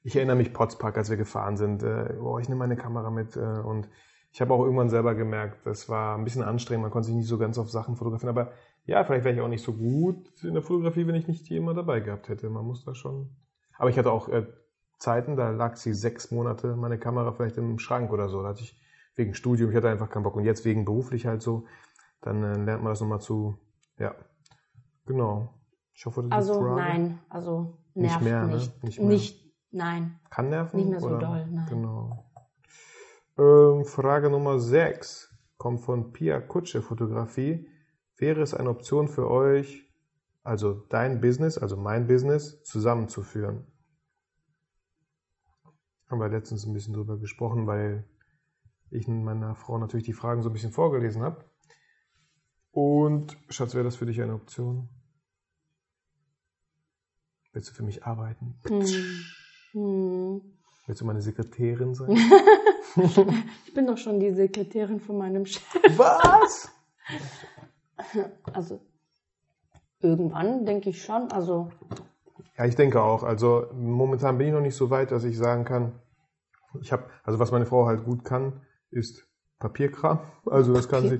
ich 0.04 0.14
erinnere 0.14 0.36
mich, 0.36 0.52
Potspark, 0.52 0.96
als 0.96 1.10
wir 1.10 1.16
gefahren 1.16 1.56
sind, 1.56 1.82
äh, 1.82 2.14
oh, 2.20 2.38
ich 2.38 2.48
nehme 2.48 2.60
meine 2.60 2.76
Kamera 2.76 3.10
mit 3.10 3.36
äh, 3.36 3.40
und 3.40 3.88
ich 4.32 4.40
habe 4.40 4.54
auch 4.54 4.62
irgendwann 4.62 4.90
selber 4.90 5.14
gemerkt, 5.14 5.66
das 5.66 5.88
war 5.88 6.16
ein 6.16 6.24
bisschen 6.24 6.42
anstrengend, 6.42 6.82
man 6.82 6.90
konnte 6.92 7.06
sich 7.06 7.16
nicht 7.16 7.26
so 7.26 7.38
ganz 7.38 7.58
auf 7.58 7.70
Sachen 7.70 7.96
fotografieren, 7.96 8.36
aber 8.36 8.52
ja, 8.84 9.02
vielleicht 9.02 9.24
wäre 9.24 9.34
ich 9.34 9.40
auch 9.40 9.48
nicht 9.48 9.64
so 9.64 9.72
gut 9.72 10.44
in 10.44 10.54
der 10.54 10.62
Fotografie, 10.62 11.06
wenn 11.06 11.16
ich 11.16 11.26
nicht 11.26 11.50
immer 11.50 11.74
dabei 11.74 12.00
gehabt 12.00 12.28
hätte. 12.28 12.48
Man 12.48 12.64
muss 12.64 12.84
da 12.84 12.94
schon. 12.94 13.30
Aber 13.78 13.90
ich 13.90 13.98
hatte 13.98 14.12
auch 14.12 14.28
Zeiten, 14.98 15.36
da 15.36 15.50
lag 15.50 15.76
sie 15.76 15.92
sechs 15.92 16.30
Monate, 16.30 16.76
meine 16.76 16.98
Kamera 16.98 17.32
vielleicht 17.32 17.58
im 17.58 17.78
Schrank 17.78 18.12
oder 18.12 18.28
so. 18.28 18.42
Da 18.42 18.50
hatte 18.50 18.62
ich 18.62 18.80
wegen 19.14 19.34
Studium, 19.34 19.70
ich 19.70 19.76
hatte 19.76 19.88
einfach 19.88 20.10
keinen 20.10 20.22
Bock. 20.22 20.36
Und 20.36 20.44
jetzt 20.44 20.64
wegen 20.64 20.84
beruflich 20.84 21.26
halt 21.26 21.42
so, 21.42 21.66
dann 22.20 22.42
äh, 22.42 22.58
lernt 22.58 22.82
man 22.82 22.92
das 22.92 23.00
nochmal 23.00 23.20
zu, 23.20 23.58
ja, 23.98 24.14
genau. 25.06 25.54
Ich 25.94 26.04
hoffe, 26.04 26.22
das 26.28 26.44
ist 26.44 26.50
Also 26.50 26.74
nein, 26.74 27.18
also 27.30 27.78
Nicht 27.94 28.10
nervt 28.10 28.24
mehr, 28.24 28.46
ne? 28.46 28.54
nicht. 28.54 28.84
Nicht 28.84 28.98
mehr. 28.98 29.08
Nicht, 29.08 29.54
nein. 29.70 30.20
Kann 30.30 30.50
nerven? 30.50 30.76
Nicht 30.76 30.90
mehr 30.90 31.00
so 31.00 31.08
oder? 31.08 31.18
doll, 31.18 31.46
nein. 31.50 31.66
Genau. 31.68 32.30
Ähm, 33.38 33.84
Frage 33.84 34.30
Nummer 34.30 34.58
6 34.58 35.34
kommt 35.56 35.80
von 35.80 36.12
Pia 36.12 36.40
Kutsche 36.40 36.82
Fotografie. 36.82 37.68
Wäre 38.18 38.40
es 38.42 38.54
eine 38.54 38.70
Option 38.70 39.08
für 39.08 39.30
euch, 39.30 39.90
also 40.42 40.72
dein 40.88 41.20
Business, 41.20 41.58
also 41.58 41.76
mein 41.76 42.06
Business, 42.06 42.62
zusammenzuführen? 42.62 43.66
Haben 46.08 46.20
wir 46.20 46.28
letztens 46.28 46.66
ein 46.66 46.72
bisschen 46.72 46.94
drüber 46.94 47.18
gesprochen, 47.18 47.66
weil 47.66 48.04
ich 48.90 49.08
meiner 49.08 49.54
Frau 49.54 49.78
natürlich 49.78 50.06
die 50.06 50.12
Fragen 50.12 50.42
so 50.42 50.50
ein 50.50 50.52
bisschen 50.52 50.72
vorgelesen 50.72 51.22
habe. 51.22 51.44
Und 52.70 53.36
Schatz, 53.48 53.74
wäre 53.74 53.84
das 53.84 53.96
für 53.96 54.06
dich 54.06 54.20
eine 54.20 54.34
Option? 54.34 54.88
Willst 57.52 57.70
du 57.70 57.74
für 57.74 57.82
mich 57.82 58.04
arbeiten? 58.04 58.60
Hm. 58.66 58.84
Hm. 59.72 60.40
Willst 60.86 61.00
du 61.00 61.04
meine 61.04 61.22
Sekretärin 61.22 61.94
sein? 61.94 62.16
Ich 63.66 63.74
bin 63.74 63.86
doch 63.86 63.98
schon 63.98 64.20
die 64.20 64.32
Sekretärin 64.32 65.00
von 65.00 65.18
meinem 65.18 65.44
Chef. 65.44 65.62
Was? 65.98 66.72
Also 68.54 68.80
irgendwann 70.00 70.64
denke 70.64 70.90
ich 70.90 71.02
schon. 71.02 71.30
Also 71.30 71.70
Ja, 72.58 72.64
ich 72.64 72.74
denke 72.74 73.02
auch. 73.02 73.22
Also 73.22 73.66
momentan 73.74 74.38
bin 74.38 74.48
ich 74.48 74.52
noch 74.52 74.60
nicht 74.60 74.76
so 74.76 74.90
weit, 74.90 75.10
dass 75.10 75.24
ich 75.24 75.36
sagen 75.36 75.64
kann, 75.64 75.92
ich 76.80 76.92
habe, 76.92 77.04
also 77.24 77.38
was 77.38 77.52
meine 77.52 77.66
Frau 77.66 77.86
halt 77.86 78.04
gut 78.04 78.24
kann, 78.24 78.60
ist 78.90 79.26
Papierkram. 79.58 80.20
Also 80.46 80.74
das 80.74 80.88
kann 80.88 81.08
sie. 81.08 81.18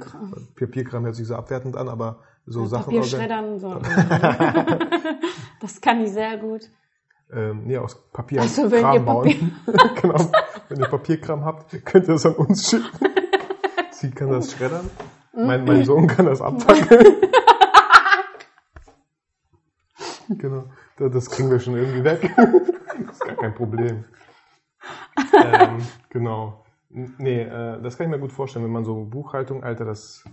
Papierkram 0.59 1.05
hört 1.05 1.15
sich 1.15 1.27
so 1.27 1.35
abwertend 1.35 1.77
an, 1.77 1.89
aber 1.89 2.21
so 2.47 2.61
ja, 2.63 2.67
Sachen. 2.67 2.85
Papier 2.85 3.01
organ- 3.01 3.11
schreddern 3.11 3.59
so. 3.59 3.81
das 5.61 5.81
kann 5.81 6.01
ich 6.03 6.13
sehr 6.13 6.37
gut. 6.39 6.69
Ähm, 7.33 7.65
nee, 7.65 7.77
aus 7.77 7.97
Papier 8.13 8.41
Ach 8.45 8.49
so, 8.49 8.71
wenn 8.71 8.83
Kram 8.83 8.95
ihr 8.95 9.01
bauen. 9.01 9.57
genau. 10.01 10.31
Wenn 10.69 10.81
ihr 10.81 10.89
Papierkram 10.89 11.45
habt, 11.45 11.85
könnt 11.85 12.07
ihr 12.09 12.15
das 12.15 12.27
an 12.27 12.35
uns 12.35 12.71
schicken. 12.71 12.87
Sie 13.91 14.11
kann 14.11 14.31
das 14.31 14.53
schreddern. 14.53 14.89
Mein, 15.33 15.65
mein 15.65 15.85
Sohn 15.85 16.07
kann 16.07 16.27
das 16.27 16.41
abfackeln. 16.41 17.17
genau. 20.29 20.65
Da- 20.97 21.09
Das 21.09 21.31
kriegen 21.31 21.51
wir 21.51 21.61
schon 21.61 21.75
irgendwie 21.77 22.05
weg. 22.05 22.31
Das 22.37 22.47
ist 23.17 23.25
gar 23.25 23.37
kein 23.37 23.55
Problem. 23.55 24.05
ähm, 25.35 25.79
genau. 26.11 26.65
Nee, 26.89 27.43
äh, 27.43 27.81
das 27.83 27.97
kann 27.97 28.07
ich 28.07 28.11
mir 28.11 28.19
gut 28.21 28.33
vorstellen, 28.33 28.65
wenn 28.65 28.73
man 28.73 28.85
so 28.85 29.05
Buchhaltung, 29.05 29.63
Alter, 29.65 29.85
das 29.85 30.25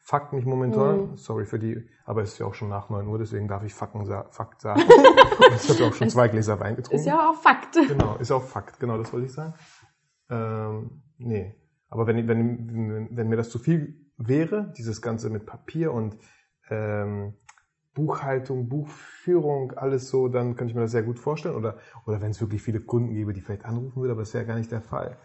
fuckt 0.00 0.32
mich 0.32 0.46
momentan. 0.46 1.16
Sorry 1.16 1.44
für 1.46 1.58
die, 1.58 1.88
aber 2.04 2.22
es 2.22 2.32
ist 2.34 2.38
ja 2.38 2.46
auch 2.46 2.54
schon 2.54 2.68
nach 2.68 2.88
9 2.88 3.06
Uhr, 3.08 3.18
deswegen 3.18 3.48
darf 3.48 3.64
ich 3.64 3.74
Facken 3.74 4.06
sa 4.06 4.26
Fakt 4.30 4.60
sagen. 4.60 4.80
Ich 4.82 5.68
habe 5.68 5.78
ja 5.80 5.88
auch 5.88 5.94
schon 5.94 6.08
zwei 6.08 6.28
Gläser 6.28 6.60
Wein 6.60 6.76
getrunken. 6.76 7.00
Ist 7.00 7.06
ja 7.06 7.28
auch 7.30 7.34
Fakt. 7.34 7.74
Genau, 7.88 8.16
ist 8.16 8.30
auch 8.30 8.42
Fakt, 8.44 8.78
genau, 8.78 8.96
das 8.98 9.12
wollte 9.12 9.26
ich 9.26 9.32
sagen. 9.32 9.54
Ähm, 10.30 11.02
nee, 11.18 11.54
aber 11.88 12.06
wenn, 12.06 12.28
wenn, 12.28 12.68
wenn, 12.68 13.16
wenn 13.16 13.28
mir 13.28 13.36
das 13.36 13.50
zu 13.50 13.58
viel 13.58 14.06
wäre, 14.16 14.72
dieses 14.78 15.02
Ganze 15.02 15.28
mit 15.28 15.44
Papier 15.44 15.92
und 15.92 16.16
ähm, 16.70 17.34
Buchhaltung, 17.96 18.68
Buchführung, 18.68 19.72
alles 19.72 20.10
so, 20.10 20.28
dann 20.28 20.54
könnte 20.54 20.70
ich 20.70 20.74
mir 20.76 20.82
das 20.82 20.92
sehr 20.92 21.02
gut 21.02 21.18
vorstellen. 21.18 21.56
Oder, 21.56 21.78
oder 22.06 22.20
wenn 22.20 22.30
es 22.30 22.40
wirklich 22.40 22.62
viele 22.62 22.80
Kunden 22.80 23.14
gäbe, 23.14 23.32
die 23.32 23.40
vielleicht 23.40 23.64
anrufen 23.64 24.02
würden, 24.02 24.12
aber 24.12 24.20
das 24.20 24.34
wäre 24.34 24.44
ja 24.44 24.48
gar 24.48 24.58
nicht 24.58 24.70
der 24.70 24.82
Fall. 24.82 25.16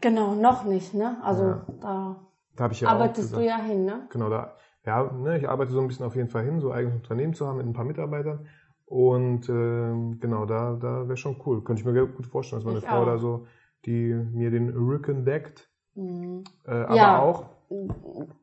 Genau, 0.00 0.34
noch 0.34 0.64
nicht, 0.64 0.92
ne? 0.92 1.16
Also 1.22 1.42
Ja. 1.44 1.66
da 1.80 2.16
Da 2.56 2.68
ja 2.68 2.88
arbeitest 2.88 3.34
du 3.34 3.40
ja 3.40 3.58
hin, 3.58 3.84
ne? 3.84 4.08
Genau, 4.10 4.28
da, 4.28 4.56
ja, 4.84 5.10
ne, 5.12 5.38
ich 5.38 5.48
arbeite 5.48 5.70
so 5.70 5.80
ein 5.80 5.86
bisschen 5.88 6.04
auf 6.04 6.16
jeden 6.16 6.28
Fall 6.28 6.44
hin, 6.44 6.60
so 6.60 6.72
eigenes 6.72 6.96
Unternehmen 6.96 7.32
zu 7.32 7.46
haben 7.46 7.58
mit 7.58 7.66
ein 7.66 7.72
paar 7.72 7.84
Mitarbeitern. 7.84 8.46
Und 8.86 9.48
ähm, 9.48 10.18
genau, 10.20 10.46
da, 10.46 10.74
da 10.80 11.08
wäre 11.08 11.16
schon 11.16 11.40
cool. 11.46 11.62
Könnte 11.62 11.80
ich 11.80 11.86
mir 11.86 12.06
gut 12.06 12.26
vorstellen, 12.26 12.60
dass 12.60 12.66
meine 12.66 12.78
Ich 12.78 12.84
Frau 12.84 13.02
auch. 13.02 13.06
da 13.06 13.18
so, 13.18 13.46
die 13.84 14.12
mir 14.14 14.50
den 14.50 14.68
Rücken 14.68 15.24
deckt. 15.24 15.70
Mhm. 15.94 16.44
Äh, 16.66 16.72
aber 16.72 16.96
Ja. 16.96 17.22
auch, 17.22 17.44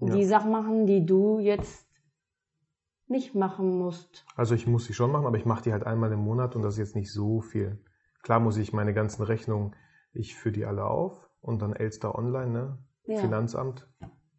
Die 0.02 0.26
Sachen 0.26 0.52
machen, 0.52 0.86
die 0.86 1.06
du 1.06 1.39
jetzt 1.39 1.83
nicht 3.13 3.34
machen 3.36 3.78
musst. 3.80 4.26
also 4.36 4.54
ich 4.56 4.67
muss 4.67 4.86
sie 4.86 4.93
schon 4.93 5.12
machen, 5.12 5.26
aber 5.26 5.38
ich 5.38 5.45
mache 5.45 5.63
die 5.63 5.71
halt 5.71 5.86
einmal 5.86 6.12
im 6.12 6.19
Monat 6.19 6.56
und 6.56 6.62
das 6.63 6.73
ist 6.73 6.80
jetzt 6.80 6.95
nicht 6.95 7.12
so 7.13 7.39
viel. 7.41 7.80
Klar 8.23 8.39
muss 8.41 8.58
ich 8.58 8.73
meine 8.73 8.93
ganzen 8.93 9.23
Rechnungen, 9.23 9.76
ich 10.13 10.36
führe 10.36 10.54
die 10.54 10.65
alle 10.65 10.84
auf 10.86 11.30
und 11.41 11.62
dann 11.62 11.73
Elster 11.73 12.15
Online, 12.15 12.52
ne? 12.52 12.78
Ja. 13.06 13.17
Finanzamt, 13.19 13.88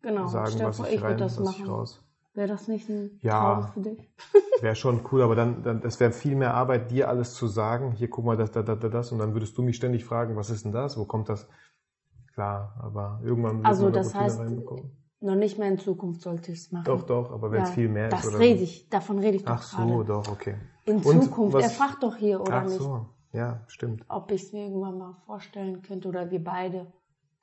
Genau. 0.03 0.27
sagen, 0.27 0.59
dir 0.59 0.65
was 0.65 0.77
vor, 0.77 0.87
ich 0.87 0.95
ich 0.97 1.03
rein, 1.03 1.19
das 1.19 1.39
was 1.41 1.51
ich 1.53 1.59
machen. 1.61 1.71
raus. 1.71 2.03
Wäre 2.35 2.49
das 2.49 2.69
nicht 2.69 2.89
ein 2.89 3.19
Ja. 3.23 3.61
Traum 3.61 3.73
für 3.73 3.81
dich? 3.81 4.11
Wäre 4.61 4.75
schon 4.75 5.01
cool, 5.13 5.23
aber 5.23 5.35
dann, 5.37 5.63
dann 5.63 5.81
das 5.81 5.99
wäre 6.01 6.13
viel 6.13 6.37
mehr 6.37 6.55
Arbeit, 6.55 6.91
dir 6.91 7.09
alles 7.09 7.35
zu 7.35 7.47
sagen. 7.47 7.93
Hier, 7.93 8.09
guck 8.09 8.25
mal, 8.25 8.37
das, 8.37 8.51
das, 8.53 8.65
das, 8.65 8.79
das. 8.81 9.13
Und 9.13 9.19
dann 9.19 9.35
würdest 9.35 9.57
du 9.59 9.63
mich 9.63 9.77
ständig 9.77 10.05
fragen, 10.05 10.37
was 10.37 10.51
ist 10.51 10.65
denn 10.65 10.73
das? 10.73 10.97
Wo 10.99 11.05
kommt 11.05 11.29
das? 11.29 11.47
Klar, 12.33 12.75
aber 12.83 13.21
irgendwann 13.23 13.59
wird 13.59 13.67
Also 13.67 13.85
man 13.85 13.93
da 13.93 13.99
das 14.01 14.15
heißt, 14.15 14.41
reinbekommen. 14.41 14.97
Noch 15.25 15.35
nicht 15.37 15.59
mehr 15.59 15.69
in 15.69 15.79
Zukunft 15.79 16.21
sollte 16.23 16.53
ich 16.53 16.59
es 16.59 16.73
machen. 16.73 16.85
Doch, 16.85 17.03
doch, 17.05 17.33
aber 17.33 17.51
wenn 17.51 17.63
es 17.63 17.71
Ja, 17.71 17.75
viel 17.75 17.89
mehr 17.89 18.09
das 18.11 18.21
ist 18.25 18.31
oder 18.31 18.39
rede 18.41 18.63
ich, 18.63 18.89
davon 18.89 19.19
rede 19.19 19.37
ich 19.37 19.45
doch 19.45 19.53
Ach 19.55 19.63
so, 19.63 19.77
gerade. 19.87 20.05
doch, 20.05 20.29
okay. 20.29 20.55
In 20.85 20.97
Und 20.97 21.03
Zukunft, 21.05 21.55
was- 21.55 21.65
er 21.65 21.71
fragt 21.71 22.03
doch 22.03 22.17
hier, 22.17 22.41
oder 22.41 22.57
Ach 22.57 22.65
nicht? 22.65 22.77
so, 22.77 23.07
ja, 23.33 23.61
stimmt. 23.67 24.05
Ob 24.09 24.31
ich 24.31 24.43
es 24.43 24.53
mir 24.53 24.65
irgendwann 24.65 24.99
mal 24.99 25.15
vorstellen 25.27 25.83
könnte 25.83 26.09
oder 26.09 26.31
wir 26.31 26.43
beide. 26.43 26.87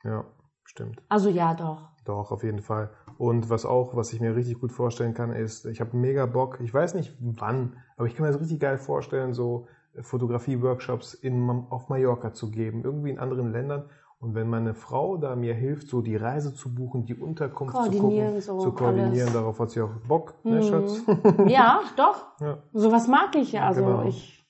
Ja, 0.04 0.26
stimmt. 0.63 1.02
Also 1.10 1.30
ja, 1.30 1.54
doch. 1.54 1.89
Doch, 2.06 2.32
auf 2.32 2.44
jeden 2.44 2.62
Fall. 2.62 2.89
Und 3.17 3.50
was 3.52 3.65
auch, 3.65 3.96
was 3.96 4.12
ich 4.13 4.20
mir 4.20 4.36
richtig 4.36 4.60
gut 4.60 4.72
vorstellen 4.72 5.13
kann, 5.13 5.32
ist, 5.32 5.65
ich 5.65 5.80
habe 5.82 5.96
mega 5.96 6.26
Bock, 6.26 6.60
ich 6.62 6.74
weiß 6.74 6.96
nicht 6.96 7.15
wann, 7.20 7.78
aber 7.96 8.08
ich 8.08 8.15
kann 8.15 8.26
mir 8.26 8.32
das 8.32 8.41
richtig 8.41 8.60
geil 8.60 8.78
vorstellen, 8.80 9.34
so 9.34 9.67
Fotografie-Workshops 10.00 11.13
in, 11.13 11.50
auf 11.70 11.89
Mallorca 11.89 12.34
zu 12.34 12.50
geben, 12.52 12.84
irgendwie 12.84 13.10
in 13.10 13.20
anderen 13.20 13.52
Ländern. 13.52 13.89
Und 14.22 14.36
wenn 14.36 14.48
meine 14.50 14.76
Frau 14.76 15.18
da 15.18 15.36
mir 15.36 15.56
hilft, 15.56 15.88
so 15.90 16.02
die 16.02 16.16
Reise 16.16 16.54
zu 16.54 16.74
buchen, 16.76 17.06
die 17.06 17.16
Unterkunft 17.16 17.74
zu 17.76 17.82
Koordinieren, 17.82 18.28
gucken, 18.28 18.42
so 18.42 18.60
zu 18.60 18.72
koordinieren, 18.72 19.12
alles. 19.22 19.34
darauf 19.34 19.60
hat 19.60 19.72
sie 19.72 19.82
auch 19.82 19.90
Bock, 20.08 20.36
ne, 20.46 20.58
Mhm. 20.58 20.62
Schatz? 20.62 21.02
Ja, 21.48 21.82
doch. 21.98 22.40
ja, 22.40 22.60
Sowas 22.72 23.08
mag 23.08 23.36
ich 23.36 23.52
ja. 23.52 23.66
Also 23.66 23.84
Genau. 23.84 24.04
ich 24.08 24.46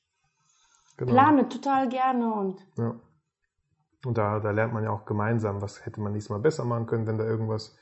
genau. 0.98 1.14
plane 1.14 1.48
total 1.48 1.88
gerne 1.88 2.34
und 2.34 2.60
Ja. 2.78 2.96
Und 4.06 4.18
da, 4.18 4.40
da 4.40 4.52
lernt 4.52 4.74
man 4.74 4.84
ja 4.84 4.90
auch 4.90 5.06
gemeinsam, 5.06 5.62
was 5.62 5.86
hätte 5.86 6.02
man 6.02 6.14
diesmal 6.14 6.40
besser 6.40 6.66
machen 6.66 6.86
können, 6.88 7.06
wenn 7.08 7.18
da 7.20 7.24
irgendwas, 7.24 7.78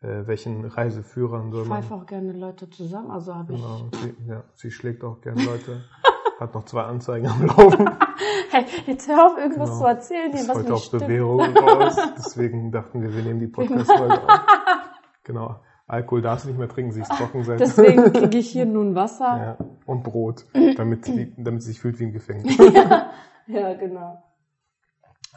äh, 0.00 0.26
welchen 0.26 0.64
Reiseführern 0.66 1.50
soll 1.50 1.62
ich 1.62 1.68
man. 1.68 1.82
pfeife 1.82 1.94
auch 1.94 2.06
gerne 2.06 2.32
Leute 2.32 2.70
zusammen. 2.70 3.10
Also 3.10 3.34
habe 3.34 3.54
Genau, 3.54 3.88
ich. 3.90 3.98
sie, 4.00 4.14
ja, 4.28 4.44
sie 4.54 4.70
schlägt 4.70 5.02
auch 5.02 5.20
gerne 5.20 5.42
Leute. 5.42 5.82
Hat 6.38 6.54
noch 6.54 6.66
zwei 6.66 6.82
Anzeigen 6.82 7.26
am 7.26 7.46
Laufen. 7.46 7.90
Hey, 8.50 8.64
jetzt 8.86 9.08
hör 9.08 9.26
auf, 9.26 9.38
irgendwas 9.38 9.70
Genau. 9.70 9.80
zu 9.80 9.86
erzählen, 9.86 10.32
hier, 10.32 10.40
was 10.42 10.48
heute 10.50 10.60
nicht 10.62 10.72
auf 10.72 10.82
stimmt. 10.84 11.02
Bewährung 11.06 11.40
raus. 11.56 11.96
Deswegen 12.16 12.70
dachten 12.72 13.02
wir, 13.02 13.14
wir 13.14 13.22
nehmen 13.22 13.40
die 13.40 13.46
Podcast-Folge 13.48 14.22
auf. 14.22 14.40
Genau. 15.24 15.56
Alkohol 15.86 16.22
darfst 16.22 16.44
du 16.44 16.48
nicht 16.50 16.58
mehr 16.58 16.68
trinken, 16.68 16.92
sie 16.92 17.00
ist 17.02 17.10
trocken 17.12 17.44
seit. 17.44 17.60
Deswegen 17.60 18.12
kriege 18.12 18.38
ich 18.38 18.50
hier 18.50 18.64
nun 18.66 18.94
Wasser. 18.94 19.56
ja. 19.58 19.66
Und 19.86 20.04
Brot, 20.04 20.46
damit, 20.76 21.04
sie- 21.04 21.34
damit 21.36 21.62
sie 21.62 21.68
sich 21.72 21.80
fühlt 21.80 21.98
wie 22.00 22.04
im 22.04 22.12
Gefängnis. 22.12 22.56
Ja, 23.48 23.74
genau. 23.74 24.22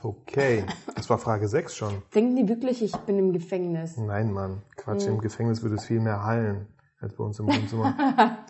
Okay, 0.03 0.63
das 0.95 1.09
war 1.09 1.17
Frage 1.17 1.47
6 1.47 1.75
schon. 1.75 2.03
Denken 2.13 2.35
die 2.35 2.47
wirklich, 2.47 2.83
ich 2.83 2.95
bin 2.97 3.17
im 3.17 3.33
Gefängnis? 3.33 3.97
Nein, 3.97 4.31
Mann. 4.31 4.61
Quatsch, 4.77 5.05
Hm. 5.07 5.13
im 5.15 5.21
Gefängnis 5.21 5.63
würde 5.63 5.75
es 5.75 5.85
viel 5.85 5.99
mehr 5.99 6.23
hallen 6.23 6.67
als 6.99 7.15
bei 7.15 7.23
uns 7.23 7.39
im 7.39 7.47
Wohnzimmer. 7.47 7.95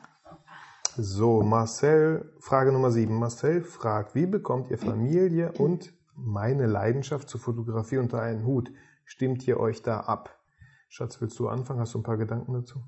So, 0.97 1.41
Marcel, 1.43 2.33
Frage 2.39 2.71
Nummer 2.71 2.89
7. 2.89 3.13
Marcel 3.13 3.63
fragt, 3.63 4.15
wie 4.15 4.25
bekommt 4.25 4.69
ihr 4.71 4.77
Familie 4.77 5.51
und 5.51 5.93
meine 6.15 6.67
Leidenschaft 6.67 7.27
zur 7.27 7.41
Fotografie 7.41 7.97
unter 7.97 8.21
einen 8.21 8.45
Hut? 8.45 8.71
Stimmt 9.03 9.45
ihr 9.45 9.59
euch 9.59 9.81
da 9.81 9.99
ab? 10.01 10.39
Schatz, 10.87 11.19
willst 11.19 11.37
du 11.39 11.49
anfangen? 11.49 11.81
Hast 11.81 11.93
du 11.93 11.99
ein 11.99 12.03
paar 12.03 12.17
Gedanken 12.17 12.53
dazu? 12.53 12.81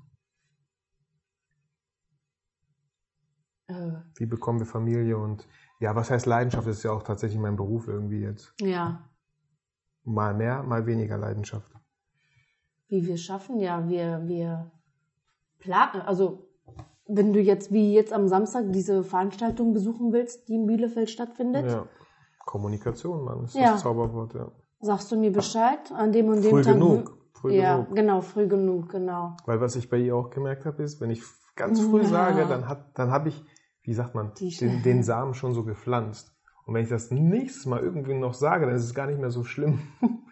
Äh, 3.66 3.92
Wie 4.16 4.26
bekommen 4.26 4.60
wir 4.60 4.66
Familie 4.66 5.18
und 5.18 5.46
ja, 5.78 5.94
was 5.94 6.10
heißt 6.10 6.24
Leidenschaft? 6.24 6.66
Das 6.66 6.78
ist 6.78 6.82
ja 6.84 6.92
auch 6.92 7.02
tatsächlich 7.02 7.38
mein 7.38 7.56
Beruf 7.56 7.88
irgendwie 7.88 8.20
jetzt. 8.20 8.54
ja, 8.60 9.04
Mal 10.04 10.32
mehr, 10.32 10.62
mal 10.62 10.86
weniger 10.86 11.18
Leidenschaft. 11.18 11.70
wie 12.88 13.04
wir 13.06 13.18
schaffen, 13.18 13.60
ja, 13.60 13.86
wir, 13.86 14.22
wir 14.26 14.72
planen, 15.58 16.00
also 16.00 16.47
wenn 17.08 17.32
du 17.32 17.40
jetzt 17.40 17.72
wie 17.72 17.92
jetzt 17.94 18.12
am 18.12 18.28
Samstag 18.28 18.66
diese 18.72 19.02
Veranstaltung 19.02 19.72
besuchen 19.72 20.12
willst, 20.12 20.48
die 20.48 20.54
in 20.54 20.66
Bielefeld 20.66 21.10
stattfindet, 21.10 21.70
Ja. 21.70 21.86
Kommunikation, 22.46 23.24
Mann, 23.24 23.44
ist 23.44 23.54
Ja. 23.54 23.72
das 23.72 23.82
Zauberwort, 23.82 24.34
ja. 24.34 24.50
sagst 24.80 25.10
du 25.10 25.16
mir 25.18 25.32
Bescheid 25.32 25.90
an 25.92 26.12
dem 26.12 26.28
und 26.28 26.42
dem 26.42 26.50
Früh 26.50 26.62
Tag. 26.62 26.74
genug. 26.74 27.18
Früh 27.34 27.52
ja, 27.54 27.76
genug. 27.78 27.94
genau, 27.96 28.20
früh 28.20 28.46
genug, 28.48 28.88
genau. 28.90 29.36
Weil 29.46 29.60
was 29.60 29.76
ich 29.76 29.88
bei 29.90 29.98
ihr 29.98 30.14
auch 30.16 30.30
gemerkt 30.30 30.64
habe, 30.66 30.82
ist, 30.82 31.00
wenn 31.00 31.10
ich 31.10 31.22
ganz 31.56 31.80
früh 31.80 32.02
Ja. 32.02 32.08
sage, 32.08 32.46
dann 32.46 32.68
hat, 32.68 32.98
dann 32.98 33.10
habe 33.10 33.28
ich, 33.28 33.44
wie 33.82 33.92
sagt 33.94 34.14
man, 34.14 34.32
den, 34.38 34.82
den 34.82 35.02
Samen 35.02 35.34
schon 35.34 35.52
so 35.54 35.64
gepflanzt. 35.64 36.32
Und 36.66 36.74
wenn 36.74 36.82
ich 36.82 36.88
das 36.90 37.10
nächstes 37.10 37.64
Mal 37.66 37.80
irgendwie 37.80 38.14
noch 38.14 38.34
sage, 38.34 38.66
dann 38.66 38.74
ist 38.74 38.84
es 38.84 38.94
gar 38.94 39.06
nicht 39.06 39.18
mehr 39.20 39.30
so 39.30 39.44
schlimm. 39.44 39.80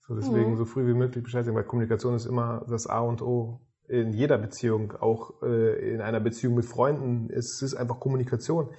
so 0.00 0.14
deswegen 0.14 0.52
Mhm. 0.52 0.56
so 0.56 0.64
früh 0.64 0.86
wie 0.86 0.94
möglich 0.94 1.22
Bescheid 1.24 1.44
sagen, 1.44 1.56
weil 1.56 1.64
Kommunikation 1.64 2.14
ist 2.14 2.26
immer 2.26 2.64
das 2.68 2.86
A 2.86 3.00
und 3.00 3.22
O 3.22 3.60
in 3.88 4.12
jeder 4.12 4.38
Beziehung, 4.38 4.92
auch 5.00 5.42
äh, 5.42 5.92
in 5.94 6.00
einer 6.00 6.20
Beziehung 6.20 6.54
mit 6.54 6.64
Freunden. 6.64 7.30
Es 7.30 7.60
ist 7.62 7.74
einfach 7.74 8.00
Kommunikation. 8.00 8.70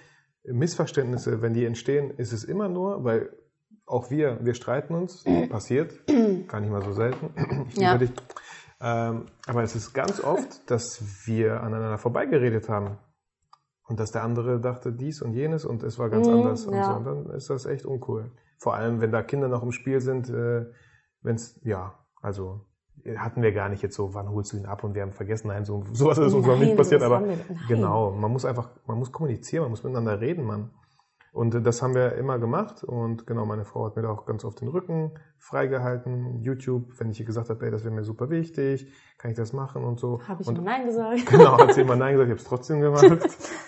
Missverständnisse, 0.43 1.41
wenn 1.41 1.53
die 1.53 1.65
entstehen, 1.65 2.11
ist 2.17 2.33
es 2.33 2.43
immer 2.43 2.69
nur, 2.69 3.03
weil 3.03 3.29
auch 3.87 4.09
wir, 4.09 4.43
wir 4.43 4.53
streiten 4.55 4.95
uns, 4.95 5.23
passiert, 5.49 5.93
gar 6.47 6.59
nicht 6.59 6.71
mal 6.71 6.81
so 6.83 6.93
selten. 6.93 7.29
Ich 7.69 7.75
Ja. 7.77 7.97
dich. 7.97 8.11
Ähm, 8.81 9.25
aber 9.47 9.63
es 9.63 9.75
ist 9.75 9.93
ganz 9.93 10.19
oft, 10.23 10.69
dass 10.69 11.01
wir 11.25 11.61
aneinander 11.61 11.97
vorbeigeredet 11.97 12.67
haben. 12.69 12.97
Und 13.87 13.99
dass 13.99 14.11
der 14.11 14.23
andere 14.23 14.59
dachte 14.59 14.91
dies 14.91 15.21
und 15.21 15.33
jenes 15.33 15.63
und 15.63 15.83
es 15.83 15.99
war 15.99 16.09
ganz 16.09 16.27
Mhm, 16.27 16.33
anders. 16.33 16.65
Und, 16.65 16.75
ja. 16.75 16.83
so. 16.85 16.93
und 16.93 17.05
dann 17.05 17.29
ist 17.35 17.49
das 17.49 17.65
echt 17.65 17.85
uncool. 17.85 18.31
Vor 18.57 18.73
allem, 18.75 18.99
wenn 19.01 19.11
da 19.11 19.21
Kinder 19.21 19.47
noch 19.47 19.61
im 19.63 19.71
Spiel 19.71 20.01
sind, 20.01 20.29
äh, 20.29 20.65
wenn 21.21 21.35
es, 21.35 21.59
ja, 21.63 21.93
also 22.21 22.61
hatten 23.17 23.41
wir 23.41 23.51
gar 23.51 23.69
nicht 23.69 23.83
jetzt 23.83 23.95
so, 23.95 24.13
wann 24.13 24.29
holst 24.29 24.53
du 24.53 24.57
ihn 24.57 24.65
ab 24.65 24.83
und 24.83 24.95
wir 24.95 25.01
haben 25.03 25.13
vergessen, 25.13 25.49
nein, 25.49 25.65
so, 25.65 25.83
sowas 25.93 26.17
ist 26.17 26.33
uns 26.33 26.45
noch 26.47 26.57
nicht 26.57 26.75
passiert, 26.75 27.03
aber 27.03 27.23
wir- 27.25 27.37
genau, 27.67 28.11
man 28.11 28.31
muss 28.31 28.45
einfach, 28.45 28.69
man 28.87 28.97
muss 28.97 29.11
kommunizieren, 29.11 29.63
man 29.63 29.71
muss 29.71 29.83
miteinander 29.83 30.19
reden, 30.21 30.43
Mann. 30.45 30.71
Und 31.31 31.53
äh, 31.53 31.61
das 31.61 31.81
haben 31.81 31.93
wir 31.93 32.13
immer 32.15 32.39
gemacht 32.39 32.83
und 32.85 33.27
genau, 33.27 33.45
meine 33.45 33.65
Frau 33.65 33.85
hat 33.85 33.97
mir 33.97 34.03
da 34.03 34.09
auch 34.09 34.25
ganz 34.25 34.45
oft 34.45 34.61
den 34.61 34.69
Rücken 34.69 35.11
freigehalten. 35.37 36.41
YouTube, 36.41 36.97
wenn 36.97 37.09
ich 37.11 37.19
ihr 37.19 37.25
gesagt 37.25 37.49
habe, 37.49 37.63
ey, 37.65 37.71
das 37.71 37.83
wäre 37.83 37.93
mir 37.93 38.03
super 38.05 38.29
wichtig, 38.29 38.87
kann 39.17 39.31
ich 39.31 39.37
das 39.37 39.51
machen 39.51 39.83
und 39.83 39.99
so. 39.99 40.21
Habe 40.27 40.41
ich 40.41 40.47
und, 40.47 40.57
immer 40.57 40.65
Nein 40.71 40.85
gesagt. 40.85 41.25
Genau, 41.29 41.57
hat 41.59 41.73
sie 41.73 41.81
immer 41.81 41.97
Nein 41.97 42.13
gesagt, 42.13 42.27
ich 42.29 42.31
habe 42.31 42.41
es 42.41 42.47
trotzdem 42.47 42.79
gemacht. 42.79 43.03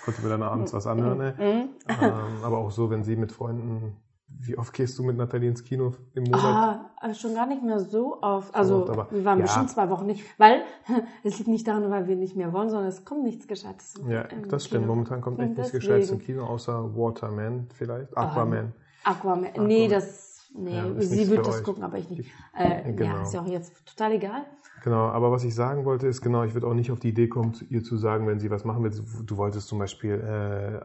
Konnte 0.05 0.21
mir 0.23 0.29
dann 0.29 0.43
abends 0.43 0.73
was 0.73 0.87
anhören. 0.87 1.17
Ne? 1.17 1.35
Mhm. 1.37 1.69
Ähm, 2.01 2.13
aber 2.43 2.57
auch 2.57 2.71
so, 2.71 2.89
wenn 2.89 3.03
sie 3.03 3.17
mit 3.17 3.33
Freunden, 3.33 3.97
wie 4.29 4.57
oft 4.57 4.73
gehst 4.73 4.97
du 4.99 5.03
mit 5.03 5.17
Nathalie 5.17 5.49
ins 5.49 5.63
Kino 5.63 5.93
im 6.13 6.23
Monat? 6.23 6.43
Ah, 6.43 6.89
aber 6.97 7.13
schon 7.13 7.33
gar 7.33 7.47
nicht 7.47 7.63
mehr 7.63 7.79
so 7.79 8.21
oft. 8.21 8.53
Also 8.53 8.81
oft, 8.83 8.89
aber- 8.91 9.07
wir 9.11 9.23
waren 9.25 9.39
ja. 9.39 9.45
bestimmt 9.45 9.69
zwei 9.71 9.89
Wochen 9.89 10.05
nicht, 10.05 10.23
weil 10.37 10.61
es 11.23 11.37
liegt 11.37 11.49
nicht 11.49 11.67
daran, 11.67 11.89
weil 11.89 12.07
wir 12.07 12.15
nicht 12.15 12.35
mehr 12.35 12.51
wollen, 12.53 12.69
sondern 12.69 12.87
es 12.89 13.03
kommt 13.05 13.23
nichts 13.23 13.47
Gescheites. 13.47 13.93
ja, 14.07 14.23
das 14.49 14.65
stimmt. 14.65 14.83
Kino. 14.83 14.93
Momentan 14.93 15.21
kommt 15.21 15.39
echt 15.39 15.57
nichts 15.57 15.71
Gescheites 15.71 16.11
im 16.11 16.19
Kino, 16.19 16.45
außer 16.45 16.95
Waterman 16.95 17.67
vielleicht. 17.73 18.15
Aquaman. 18.17 18.73
Aquaman. 19.03 19.47
Nee, 19.65 19.87
das, 19.87 20.49
nee, 20.53 20.75
Ja, 20.75 21.01
sie 21.01 21.29
wird 21.29 21.47
das 21.47 21.59
euch. 21.59 21.63
gucken, 21.63 21.83
aber 21.83 21.97
ich 21.97 22.09
nicht. 22.09 22.19
Ich- 22.21 22.33
Äh, 22.53 22.91
genau. 22.93 23.15
Ja, 23.15 23.21
ist 23.23 23.33
ja 23.33 23.41
auch 23.41 23.47
jetzt 23.47 23.85
total 23.85 24.11
egal. 24.13 24.41
Genau, 24.83 25.07
aber 25.07 25.31
was 25.31 25.43
ich 25.43 25.55
sagen 25.55 25.85
wollte, 25.85 26.07
ist 26.07 26.21
genau, 26.21 26.43
ich 26.43 26.53
würde 26.53 26.67
auch 26.67 26.73
nicht 26.73 26.91
auf 26.91 26.99
die 26.99 27.09
Idee 27.09 27.27
kommen, 27.27 27.53
ihr 27.69 27.83
zu 27.83 27.97
sagen, 27.97 28.27
wenn 28.27 28.39
sie 28.39 28.51
was 28.51 28.63
machen 28.65 28.83
will. 28.83 28.91
Du 29.25 29.37
wolltest 29.37 29.67
zum 29.67 29.79
Beispiel 29.79 30.13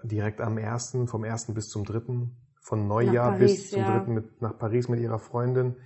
äh, 0.03 0.07
direkt 0.07 0.41
am 0.41 0.57
ersten, 0.59 1.07
vom 1.09 1.25
ersten 1.25 1.53
bis 1.55 1.69
zum 1.69 1.85
dritten, 1.85 2.35
von 2.63 2.87
Neujahr 2.87 3.33
Paris, 3.33 3.51
bis 3.51 3.71
zum 3.71 3.81
ja. 3.81 3.99
dritten 3.99 4.15
mit, 4.15 4.41
nach 4.41 4.57
Paris 4.57 4.89
mit 4.89 5.01
ihrer 5.01 5.19
Freundin. 5.19 5.77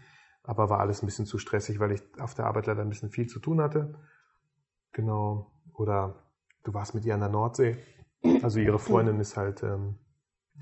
Aber 0.43 0.71
war 0.71 0.79
alles 0.79 1.03
ein 1.03 1.07
bisschen 1.07 1.27
zu 1.27 1.39
stressig, 1.39 1.81
weil 1.81 1.91
ich 1.93 2.03
auf 2.21 2.35
der 2.35 2.47
Arbeit 2.47 2.67
leider 2.67 2.83
ein 2.83 2.89
bisschen 2.89 3.11
viel 3.11 3.27
zu 3.27 3.41
tun 3.41 3.61
hatte. 3.61 3.99
Genau. 4.93 5.51
Oder 5.75 6.23
du 6.63 6.73
warst 6.73 6.95
mit 6.95 7.05
ihr 7.05 7.15
an 7.15 7.21
der 7.21 7.31
Nordsee. 7.31 7.79
Also 8.43 8.61
ihre 8.61 8.79
Freundin 8.79 9.19
ist 9.19 9.37
halt, 9.37 9.63
ähm, 9.63 9.99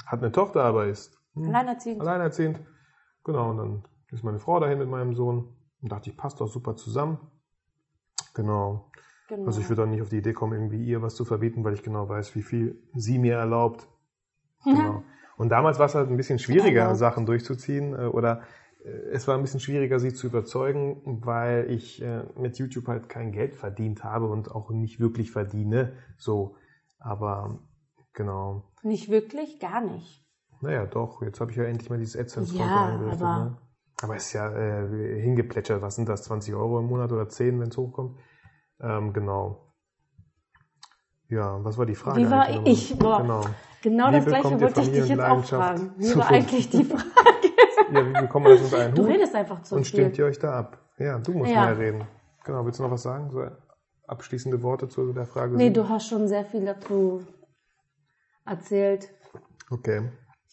hat 0.07 0.21
eine 0.21 0.33
Tochter, 0.33 0.65
aber 0.65 0.87
ist 0.87 1.19
hm, 1.35 1.45
Alleinerziehend. 1.45 2.01
alleinerziehend. 2.01 2.61
Genau, 3.25 3.51
und 3.51 3.57
dann 3.59 3.85
ist 4.11 4.25
meine 4.25 4.39
Frau 4.39 4.61
dahin 4.61 4.79
mit 4.79 4.89
meinem 4.89 5.15
Sohn 5.15 5.57
und 5.83 5.93
dachte 5.93 6.11
ich, 6.11 6.17
passt 6.17 6.41
doch 6.41 6.47
super 6.47 6.77
zusammen. 6.77 7.19
Genau. 8.35 8.91
Genau. 9.29 9.47
Also 9.47 9.61
ich 9.61 9.69
würde 9.69 9.83
auch 9.83 9.87
nicht 9.87 10.03
auf 10.03 10.11
die 10.11 10.19
Idee 10.19 10.35
kommen, 10.35 10.53
irgendwie 10.53 10.85
ihr 10.85 11.03
was 11.03 11.15
zu 11.15 11.25
verbieten, 11.25 11.65
weil 11.65 11.75
ich 11.75 11.83
genau 11.83 12.09
weiß, 12.09 12.35
wie 12.35 12.43
viel 12.43 12.83
sie 12.95 13.19
mir 13.19 13.37
erlaubt. 13.37 13.89
Genau. 14.65 15.03
Und 15.37 15.49
damals 15.49 15.79
war 15.79 15.87
es 15.87 15.95
halt 15.95 16.09
ein 16.11 16.17
bisschen 16.17 16.39
schwieriger, 16.39 16.83
Erlaubt. 16.83 16.99
Sachen 16.99 17.27
durchzuziehen 17.27 17.95
äh, 17.95 18.07
oder 18.07 18.43
äh, 18.85 18.89
es 19.13 19.27
war 19.27 19.35
ein 19.35 19.43
bisschen 19.43 19.61
schwieriger, 19.61 19.99
sie 19.99 20.13
zu 20.15 20.27
überzeugen, 20.29 21.21
weil 21.25 21.71
ich 21.71 22.01
äh, 22.03 22.23
mit 22.37 22.59
YouTube 22.59 22.89
halt 22.89 23.09
kein 23.09 23.33
Geld 23.33 23.55
verdient 23.57 24.05
habe 24.05 24.27
und 24.29 24.51
auch 24.51 24.71
nicht 24.71 25.01
wirklich 25.01 25.31
verdiene. 25.33 25.93
So, 26.19 26.57
aber 26.99 27.59
genau. 28.13 28.65
Nicht 28.83 29.11
wirklich, 29.11 29.59
gar 29.61 29.81
nicht. 29.81 30.25
Naja, 30.61 30.87
doch, 30.87 31.21
jetzt 31.23 31.41
habe 31.41 31.51
ich 31.51 31.57
ja 31.57 31.65
endlich 31.65 31.91
mal 31.91 31.99
dieses 31.99 32.17
AdSense-Konto 32.17 32.65
Ja, 32.75 32.87
eingerichtet. 32.87 33.23
aber- 33.23 33.45
ne? 33.45 33.57
aber 34.03 34.17
ist 34.17 34.33
ja 34.33 34.51
äh, 34.53 35.21
hingeplätschert. 35.21 35.81
Was 35.83 35.97
sind 35.97 36.09
das, 36.09 36.25
20 36.25 36.55
Euro 36.55 36.79
im 36.79 36.87
Monat 36.87 37.11
oder 37.13 37.29
10, 37.29 37.61
wenn 37.61 37.69
es 37.69 37.77
hochkommt? 37.77 38.19
Ähm, 38.81 39.13
genau. 39.13 39.73
Ja, 41.29 41.63
was 41.65 41.79
war 41.79 41.87
die 41.87 41.95
Frage? 41.95 42.21
Wie 42.21 42.31
war 42.31 42.67
ich? 42.67 42.99
Boah. 42.99 43.23
Genau. 43.23 43.41
Genau 43.85 44.09
Wie 44.09 44.13
das 44.13 44.25
gleiche 44.25 44.61
wollte 44.63 44.81
ich 44.81 44.91
dich 44.93 45.09
jetzt 45.09 45.21
auch 45.21 45.45
fragen. 45.45 45.93
Wie 45.99 46.17
war 46.17 46.31
eigentlich 46.31 46.71
die 46.71 46.85
Frage? 46.91 47.05
Ja, 47.93 48.07
wie 48.09 48.13
bekommt 48.23 48.45
man 48.47 48.55
das 48.55 48.63
unter 48.63 48.79
einen 48.79 48.95
Du 48.95 49.03
Hut? 49.03 49.11
redest 49.11 49.35
einfach 49.35 49.61
zu 49.63 49.75
Und 49.77 49.83
viel. 49.87 50.01
stimmt 50.01 50.17
ihr 50.19 50.25
euch 50.25 50.39
da 50.39 50.59
ab? 50.59 50.79
Ja, 50.99 51.19
du 51.19 51.33
musst 51.33 51.51
Ja. 51.51 51.67
mehr 51.67 51.79
reden. 51.79 52.05
Genau, 52.45 52.65
willst 52.65 52.79
du 52.79 52.83
noch 52.85 52.91
was 52.91 53.03
sagen? 53.03 53.31
So 53.31 53.45
abschließende 54.07 54.63
Worte 54.63 54.89
zu 54.89 55.13
der 55.13 55.27
Frage? 55.27 55.55
Nee, 55.57 55.65
sieben? 55.65 55.75
du 55.75 55.89
hast 55.91 56.09
schon 56.09 56.27
sehr 56.29 56.47
viel 56.47 56.65
dazu 56.65 57.23
erzählt. 58.47 59.11
Okay. 59.71 60.11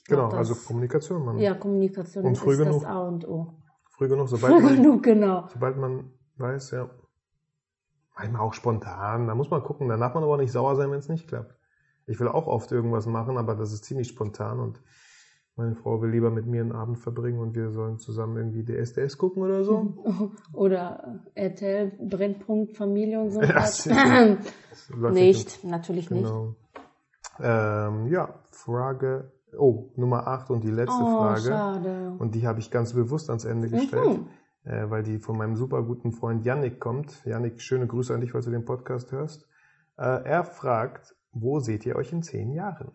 glaub, 0.08 0.30
Genau, 0.30 0.38
also 0.38 0.54
das- 0.54 0.66
Kommunikation. 0.66 1.24
Man, 1.24 1.38
Ja, 1.40 1.54
Kommunikation 1.54 2.26
Und 2.26 2.34
ist 2.34 2.40
früh 2.42 2.58
das 2.58 2.68
genug. 2.68 2.86
A 2.86 3.00
und 3.08 3.26
O. 3.28 3.54
Früh 3.98 4.10
genug, 4.10 4.28
sobald 4.30 4.54
Früh 4.54 4.62
man, 4.62 4.76
genug, 4.76 5.04
genau. 5.04 5.48
sobald 5.54 5.78
man 5.78 6.12
weiß, 6.38 6.72
ja. 6.72 6.90
Manchmal 8.18 8.42
auch 8.42 8.54
spontan. 8.54 9.28
Da 9.28 9.36
muss 9.36 9.50
man 9.50 9.64
gucken. 9.64 9.88
Da 9.88 9.96
darf 9.96 10.14
man 10.14 10.24
aber 10.24 10.36
nicht 10.38 10.52
sauer 10.52 10.76
sein, 10.76 10.92
wenn 10.92 11.00
es 11.00 11.08
nicht 11.08 11.28
klappt. 11.30 11.56
Ich 12.08 12.20
will 12.20 12.28
auch 12.28 12.48
oft 12.48 12.72
irgendwas 12.72 13.06
machen, 13.06 13.38
aber 13.38 13.56
das 13.56 13.72
ist 13.72 13.86
ziemlich 13.86 14.08
spontan 14.08 14.60
und 14.60 14.82
meine 15.58 15.76
Frau 15.76 16.02
will 16.02 16.10
lieber 16.10 16.32
mit 16.32 16.46
mir 16.48 16.62
einen 16.62 16.72
Abend 16.72 16.98
verbringen 16.98 17.40
und 17.40 17.56
wir 17.56 17.72
sollen 17.72 18.00
zusammen 18.00 18.38
irgendwie 18.38 18.64
DSDS 18.64 19.18
gucken 19.18 19.44
oder 19.44 19.64
so. 19.64 20.32
Oder 20.54 21.20
RTL, 21.36 21.92
Brennpunkt, 22.00 22.76
Familie 22.78 23.20
und 23.20 23.32
so. 23.32 23.42
Ja, 23.42 23.66
nicht, 25.12 25.64
natürlich 25.64 26.10
nicht. 26.10 26.24
Genau. 26.24 26.56
Ähm, 27.40 28.08
ja, 28.08 28.34
Frage. 28.52 29.32
Oh, 29.58 29.92
Nummer 29.98 30.28
8 30.28 30.50
und 30.52 30.64
die 30.64 30.72
letzte 30.72 31.04
Oh, 31.04 31.18
Frage. 31.18 31.42
schade. 31.50 32.16
Und 32.20 32.36
die 32.36 32.48
habe 32.48 32.60
ich 32.60 32.72
ganz 32.72 32.94
bewusst 32.94 33.30
ans 33.30 33.44
Ende 33.44 33.70
gestellt, 33.70 34.20
Mhm. 34.20 34.28
äh, 34.72 34.90
weil 34.90 35.04
die 35.04 35.20
von 35.20 35.38
meinem 35.38 35.58
super 35.58 35.84
guten 35.84 36.14
Freund 36.14 36.46
Yannick 36.46 36.80
kommt. 36.80 37.24
Yannick, 37.26 37.62
schöne 37.62 37.88
Grüße 37.88 38.14
an 38.14 38.22
dich, 38.22 38.32
falls 38.32 38.46
du 38.46 38.52
den 38.52 38.64
Podcast 38.66 39.12
hörst. 39.12 39.46
Äh, 39.98 40.24
er 40.24 40.46
fragt, 40.46 41.14
wo 41.32 41.60
seht 41.60 41.86
ihr 41.86 41.96
euch 41.96 42.12
in 42.12 42.24
zehn 42.24 42.52
Jahren? 42.52 42.92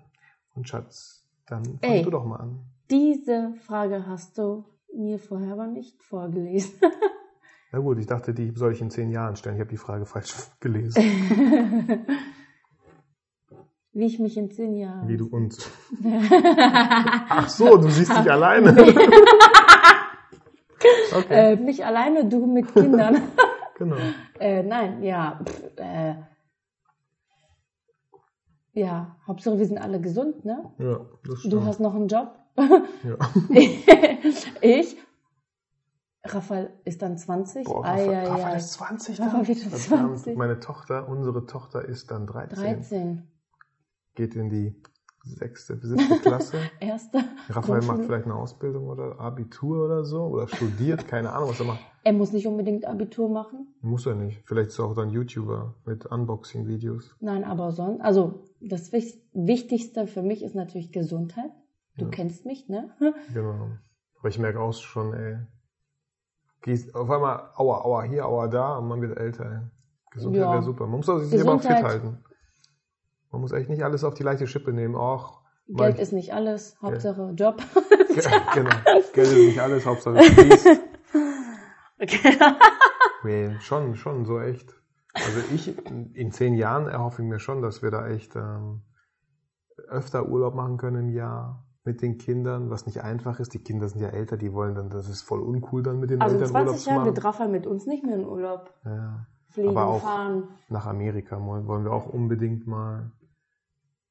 Und 0.55 0.69
Schatz, 0.69 1.27
dann 1.47 1.65
fang 1.65 1.91
Ey. 1.91 2.03
du 2.03 2.11
doch 2.11 2.25
mal 2.25 2.37
an. 2.37 2.61
Diese 2.91 3.55
Frage 3.67 4.07
hast 4.07 4.39
du 4.39 4.65
mir 4.95 5.19
vorher 5.19 5.53
aber 5.53 5.67
nicht 5.67 6.03
vorgelesen. 6.03 6.81
Na 7.73 7.81
gut, 7.81 7.99
ich 7.99 8.07
dachte, 8.07 8.33
die 8.33 8.53
soll 8.55 8.73
ich 8.73 8.81
in 8.81 8.91
zehn 8.91 9.11
Jahren 9.11 9.37
stellen. 9.37 9.57
Ich 9.57 9.61
habe 9.61 9.71
die 9.71 9.77
Frage 9.77 10.07
falsch 10.07 10.35
gelesen. 10.61 11.03
Wie 13.93 14.07
ich 14.07 14.19
mich 14.19 14.37
in 14.37 14.51
zehn 14.51 14.77
Jahren. 14.77 15.09
Wie 15.09 15.17
du 15.17 15.27
uns. 15.27 15.71
Ach 17.29 17.49
so, 17.49 17.77
du 17.77 17.89
siehst 17.89 18.11
dich 18.11 18.31
alleine. 18.31 18.77
Okay, 21.15 21.53
äh, 21.53 21.57
mich 21.57 21.85
alleine, 21.85 22.27
du 22.27 22.47
mit 22.47 22.73
Kindern. 22.73 23.23
genau. 23.79 23.97
äh, 24.39 24.63
nein, 24.63 25.03
ja. 25.03 25.41
Pff, 25.45 25.63
äh, 25.77 26.15
ja, 28.77 29.17
Hauptsache 29.27 29.59
wir 29.59 29.67
sind 29.67 29.79
alle 29.79 30.01
gesund, 30.01 30.45
ne? 30.45 30.71
Ja, 30.79 31.01
das 31.27 31.39
stimmt. 31.41 31.53
Du 31.55 31.65
hast 31.65 31.81
noch 31.81 31.95
einen 31.95 32.09
Job. 32.09 32.39
ja. 32.57 33.17
ich. 34.61 34.97
Raphael 36.25 36.71
ist 36.85 37.03
dann 37.03 37.17
20. 37.17 37.65
Boah, 37.67 37.85
Ei, 37.85 38.05
Rafa, 38.05 38.11
ei, 38.11 38.27
Rafa 38.27 38.49
ei. 38.49 38.57
ist 38.57 38.73
20 38.73 39.21
Rafa 39.21 39.37
dann? 39.39 39.49
wird 39.49 39.59
Verdammt, 39.59 40.19
20. 40.19 40.37
Meine 40.37 40.61
Tochter, 40.61 41.09
unsere 41.09 41.47
Tochter 41.47 41.85
ist 41.85 42.11
dann 42.11 42.27
13. 42.27 42.57
13. 42.57 43.23
Geht 44.15 44.35
in 44.35 44.51
die 44.51 44.83
sechste, 45.27 45.77
siebte 45.83 46.19
Klasse. 46.23 46.59
Erste. 46.81 47.19
Raphael 47.49 47.83
macht 47.83 48.05
vielleicht 48.05 48.25
eine 48.25 48.35
Ausbildung 48.35 48.87
oder 48.89 49.19
Abitur 49.21 49.85
oder 49.85 50.05
so 50.05 50.25
oder 50.25 50.49
studiert, 50.49 51.07
keine 51.09 51.33
Ahnung, 51.33 51.51
was 51.51 51.61
er 51.61 51.67
macht. 51.67 51.81
Er 52.05 52.13
muss 52.13 52.33
nicht 52.33 52.47
unbedingt 52.47 52.87
Abitur 52.87 53.29
machen. 53.29 53.75
Muss 53.81 54.07
er 54.07 54.15
nicht. 54.15 54.41
Vielleicht 54.47 54.69
ist 54.71 54.79
er 54.79 54.85
auch 54.87 54.95
dann 54.95 55.11
YouTuber 55.11 55.75
mit 55.85 56.07
Unboxing-Videos. 56.07 57.17
Nein, 57.21 57.43
aber 57.45 57.73
sonst. 57.73 58.01
Also, 58.01 58.45
das 58.61 58.93
Wich- 58.93 59.21
Wichtigste 59.33 60.07
für 60.07 60.23
mich 60.23 60.43
ist 60.45 60.55
natürlich 60.55 60.93
Gesundheit. 60.93 61.51
Du 61.99 62.05
Ja. 62.05 62.11
kennst 62.11 62.47
mich, 62.47 62.69
ne? 62.69 62.91
Genau. 63.35 63.71
Aber 64.21 64.29
ich 64.29 64.39
merke 64.39 64.61
auch 64.61 64.73
schon, 64.73 65.13
ey, 65.15 65.39
gehst 66.63 66.95
auf 66.95 67.11
einmal 67.11 67.51
aua, 67.57 67.83
aua, 67.85 68.03
hier, 68.05 68.27
aua, 68.27 68.49
da 68.49 68.79
und 68.79 68.89
man 68.89 69.01
wird 69.01 69.19
älter. 69.19 69.45
Ey. 69.45 69.59
Gesundheit 70.13 70.43
Ja. 70.43 70.53
wäre 70.53 70.63
super. 70.63 70.87
Man 70.87 71.01
muss 71.01 71.07
sich 71.29 71.41
aber 71.41 71.55
auch 71.55 71.61
fit 71.61 71.71
halten. 71.83 72.19
Man 73.37 73.43
muss 73.43 73.53
echt 73.53 73.69
nicht 73.69 73.85
alles 73.85 74.03
auf 74.03 74.15
die 74.15 74.23
leichte 74.23 74.47
Schippe 74.47 74.73
nehmen. 74.73 74.97
Ach, 74.97 75.41
mein- 75.69 75.77
Geld 75.93 75.99
ist 75.99 76.13
nicht 76.15 76.33
alles. 76.33 76.75
Hauptsache 76.81 77.33
Job. 77.37 77.63
Ge- 78.09 78.23
genau. 78.55 78.71
Geld 79.13 79.29
ist 79.29 79.35
nicht 79.37 79.61
alles, 79.61 79.85
Hauptsache 79.85 80.17
fließt. 80.23 80.67
okay. 82.01 82.39
Nee, 83.25 83.57
schon, 83.61 83.95
schon, 83.97 84.25
so 84.25 84.41
echt. 84.41 84.75
Also 85.15 85.41
ich, 85.55 85.77
in 86.15 86.31
zehn 86.33 86.55
Jahren 86.55 86.89
erhoffe 86.89 87.21
ich 87.21 87.29
mir 87.29 87.39
schon, 87.39 87.61
dass 87.61 87.83
wir 87.83 87.91
da 87.91 88.09
echt 88.09 88.35
ähm, 88.37 88.81
öfter 89.89 90.27
Urlaub 90.29 90.55
machen 90.55 90.79
können 90.79 91.09
im 91.09 91.15
Jahr 91.15 91.67
mit 91.85 92.01
den 92.01 92.17
Kindern, 92.17 92.71
was 92.71 92.87
nicht 92.87 93.03
einfach 93.03 93.39
ist. 93.39 93.53
Die 93.53 93.63
Kinder 93.63 93.87
sind 93.89 94.01
ja 94.01 94.09
älter, 94.09 94.39
die 94.39 94.55
wollen 94.55 94.75
dann, 94.75 94.89
das 94.89 95.11
ist 95.11 95.21
voll 95.23 95.41
uncool 95.43 95.83
dann 95.83 95.99
mit 96.01 96.09
den 96.09 96.23
Also 96.23 96.37
in 96.37 96.43
Eltern 96.43 96.55
Urlaub 96.57 96.69
20 96.69 96.85
zu 96.85 96.91
Jahren 96.91 96.99
machen. 97.03 97.15
wird 97.15 97.25
Rafa 97.25 97.49
mit 97.49 97.67
uns 97.67 97.87
nicht 97.87 98.03
mehr 98.03 98.15
in 98.17 98.25
Urlaub 98.27 98.73
Ja, 98.87 99.27
fliegen, 99.51 99.69
Aber 99.69 99.87
auch- 99.87 100.03
fahren. 100.03 100.45
nach 100.71 100.87
Amerika 100.87 101.39
wollen 101.45 101.85
wir 101.85 101.93
auch 101.93 102.07
unbedingt 102.07 102.67
mal. 102.67 103.11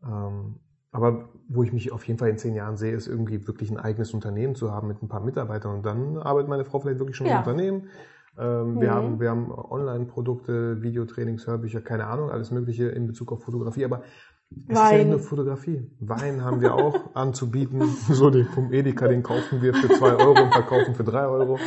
Ähm, 0.03 0.55
aber 0.91 1.29
wo 1.49 1.63
ich 1.63 1.73
mich 1.73 1.91
auf 1.91 2.05
jeden 2.07 2.17
Fall 2.19 2.29
in 2.29 2.37
zehn 2.37 2.55
Jahren 2.55 2.77
sehe, 2.77 2.93
ist 2.95 3.07
irgendwie 3.07 3.45
wirklich 3.47 3.69
ein 3.69 3.77
eigenes 3.77 4.13
Unternehmen 4.13 4.55
zu 4.55 4.71
haben 4.71 4.87
mit 4.87 5.01
ein 5.03 5.09
paar 5.09 5.19
Mitarbeitern. 5.19 5.75
Und 5.75 5.85
dann 5.85 6.17
arbeitet 6.17 6.49
meine 6.49 6.65
Frau 6.65 6.79
vielleicht 6.79 6.99
wirklich 6.99 7.17
schon 7.17 7.27
Ja. 7.27 7.33
im 7.33 7.39
Unternehmen. 7.39 7.89
Ähm, 8.37 8.79
wir, 8.81 8.89
Mhm. 8.91 8.95
haben, 8.95 9.19
wir 9.19 9.29
haben 9.29 9.51
Online-Produkte, 9.51 10.81
Videotrainings, 10.81 11.47
Hörbücher, 11.47 11.81
keine 11.81 12.07
Ahnung, 12.07 12.29
alles 12.31 12.51
Mögliche 12.51 12.85
in 12.89 13.07
Bezug 13.07 13.31
auf 13.31 13.43
Fotografie. 13.43 13.85
Aber 13.85 14.03
es 14.51 14.63
ist 14.63 14.69
ja 14.69 14.75
Wein. 14.91 14.97
nicht 14.99 15.09
nur 15.09 15.19
Fotografie. 15.19 15.89
Wein 15.99 16.43
haben 16.43 16.61
wir 16.61 16.73
auch 16.75 16.95
anzubieten. 17.15 17.81
So 18.09 18.29
den, 18.29 18.45
vom 18.47 18.71
Edeka, 18.73 19.07
den 19.07 19.23
kaufen 19.23 19.61
wir 19.61 19.73
für 19.73 19.89
zwei 19.93 20.15
Euro 20.15 20.43
und 20.43 20.51
verkaufen 20.51 20.95
für 20.95 21.03
drei 21.03 21.25
Euro. 21.27 21.59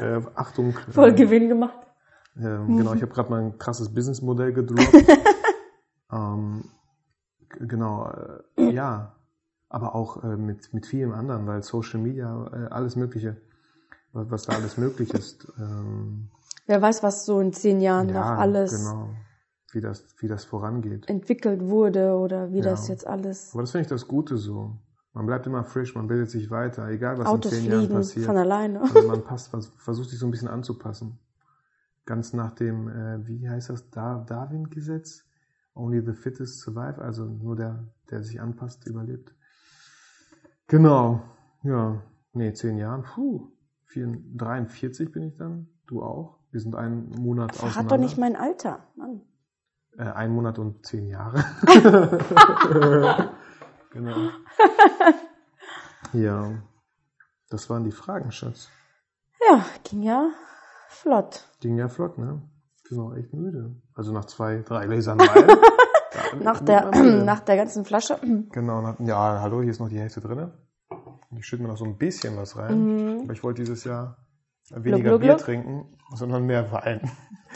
Äh, 0.00 0.20
Achtung. 0.34 0.74
Voll 0.90 1.10
äh, 1.10 1.14
Gewinn 1.14 1.48
gemacht. 1.48 1.78
ähm, 2.36 2.76
Genau, 2.76 2.94
ich 2.94 3.02
habe 3.02 3.12
gerade 3.12 3.30
mal 3.30 3.42
ein 3.42 3.58
krasses 3.58 3.92
Businessmodell 3.92 4.52
gedroppt. 4.52 4.92
ähm, 6.12 6.64
genau, 7.50 8.10
äh, 8.56 8.70
ja. 8.72 9.12
Aber 9.68 9.96
auch 9.96 10.22
äh, 10.22 10.36
mit, 10.36 10.72
mit 10.72 10.86
vielem 10.86 11.12
anderen, 11.12 11.46
weil 11.48 11.62
Social 11.64 11.98
Media, 12.00 12.46
äh, 12.52 12.66
alles 12.72 12.94
Mögliche, 12.94 13.36
was, 14.12 14.30
was 14.30 14.42
da 14.44 14.52
alles 14.52 14.76
möglich 14.78 15.12
ist. 15.12 15.52
Ähm, 15.58 16.30
Wer 16.66 16.80
weiß, 16.80 17.02
was 17.02 17.26
so 17.26 17.40
in 17.40 17.52
zehn 17.52 17.80
Jahren 17.80 18.06
noch 18.06 18.14
alles 18.24 18.70
genau, 18.70 19.10
wie 19.72 19.80
das, 19.80 20.04
wie 20.20 20.28
das 20.28 20.44
vorangeht. 20.44 21.08
entwickelt 21.08 21.62
wurde 21.62 22.14
oder 22.16 22.52
wie 22.52 22.58
Ja. 22.60 22.64
das 22.70 22.86
jetzt 22.86 23.06
alles. 23.06 23.50
Aber 23.54 23.62
das 23.62 23.72
finde 23.72 23.82
ich 23.82 23.88
das 23.88 24.06
Gute 24.06 24.38
so. 24.38 24.76
Man 25.12 25.26
bleibt 25.26 25.46
immer 25.46 25.64
frisch, 25.64 25.94
man 25.96 26.06
bildet 26.06 26.30
sich 26.30 26.50
weiter, 26.50 26.88
egal 26.88 27.18
was 27.18 27.26
Autos 27.26 27.52
in 27.52 27.58
zehn 27.62 27.70
Jahren 27.70 27.80
fliegen 27.80 27.94
passiert. 27.94 28.26
von 28.26 28.36
alleine. 28.36 28.82
Also 28.82 29.08
man 29.08 29.24
passt, 29.24 29.48
vers- 29.48 29.72
versucht 29.78 30.10
sich 30.10 30.18
so 30.20 30.26
ein 30.26 30.30
bisschen 30.30 30.48
anzupassen. 30.48 31.18
Ganz 32.04 32.32
nach 32.32 32.52
dem, 32.52 32.88
äh, 32.88 33.26
wie 33.26 33.48
heißt 33.48 33.68
das, 33.70 33.90
Dar 33.90 34.24
Darwin-Gesetz? 34.24 35.24
Only 35.76 36.00
the 36.00 36.14
fittest 36.14 36.60
survive, 36.60 36.98
also 37.02 37.26
nur 37.26 37.54
der, 37.54 37.84
der 38.10 38.22
sich 38.22 38.40
anpasst, 38.40 38.86
überlebt. 38.86 39.34
Genau, 40.68 41.22
ja, 41.62 42.02
nee, 42.32 42.52
zehn 42.54 42.78
Jahren, 42.78 43.02
puh, 43.02 43.52
4, 43.84 44.18
43 44.36 45.12
bin 45.12 45.24
ich 45.24 45.36
dann, 45.36 45.68
du 45.86 46.02
auch. 46.02 46.38
Wir 46.50 46.60
sind 46.60 46.74
einen 46.74 47.10
Monat 47.10 47.54
Verrat 47.54 47.72
auseinander. 47.72 47.96
doch 47.96 48.02
nicht 48.02 48.16
mein 48.16 48.36
Alter. 48.36 48.86
Mann. 48.96 49.20
Äh, 49.98 50.04
ein 50.04 50.32
Monat 50.32 50.58
und 50.58 50.86
zehn 50.86 51.08
Jahre. 51.08 51.44
genau. 53.90 54.30
Ja, 56.14 56.52
das 57.50 57.68
waren 57.68 57.84
die 57.84 57.92
Fragen, 57.92 58.32
Schatz. 58.32 58.70
Ja, 59.46 59.64
ging 59.84 60.02
ja 60.02 60.30
flott. 60.88 61.48
Ging 61.60 61.76
ja 61.76 61.88
flott, 61.88 62.16
ne? 62.16 62.40
Bin 62.88 63.00
auch 63.00 63.14
echt 63.14 63.32
müde. 63.32 63.74
Also 63.94 64.12
nach 64.12 64.24
zwei, 64.26 64.62
drei 64.62 64.86
Gläsern 64.86 65.18
Wein. 65.18 65.56
Nach 66.42 66.60
der, 66.60 66.90
nach 67.24 67.40
der 67.40 67.56
ganzen 67.56 67.84
Flasche. 67.84 68.18
Genau, 68.50 68.80
nach, 68.80 68.98
ja, 69.00 69.40
hallo, 69.40 69.60
hier 69.62 69.70
ist 69.70 69.80
noch 69.80 69.88
die 69.88 69.98
Hälfte 69.98 70.20
drin. 70.20 70.50
Ich 71.36 71.46
schütte 71.46 71.62
mir 71.62 71.68
noch 71.68 71.76
so 71.76 71.84
ein 71.84 71.98
bisschen 71.98 72.36
was 72.36 72.56
rein. 72.56 73.20
Aber 73.22 73.32
ich 73.32 73.42
wollte 73.44 73.62
dieses 73.62 73.84
Jahr 73.84 74.16
weniger 74.70 74.98
Mhm. 74.98 75.02
Gluck, 75.02 75.20
Bier 75.20 75.36
trinken, 75.36 75.96
sondern 76.14 76.44
mehr 76.46 76.70
Wein. 76.72 77.00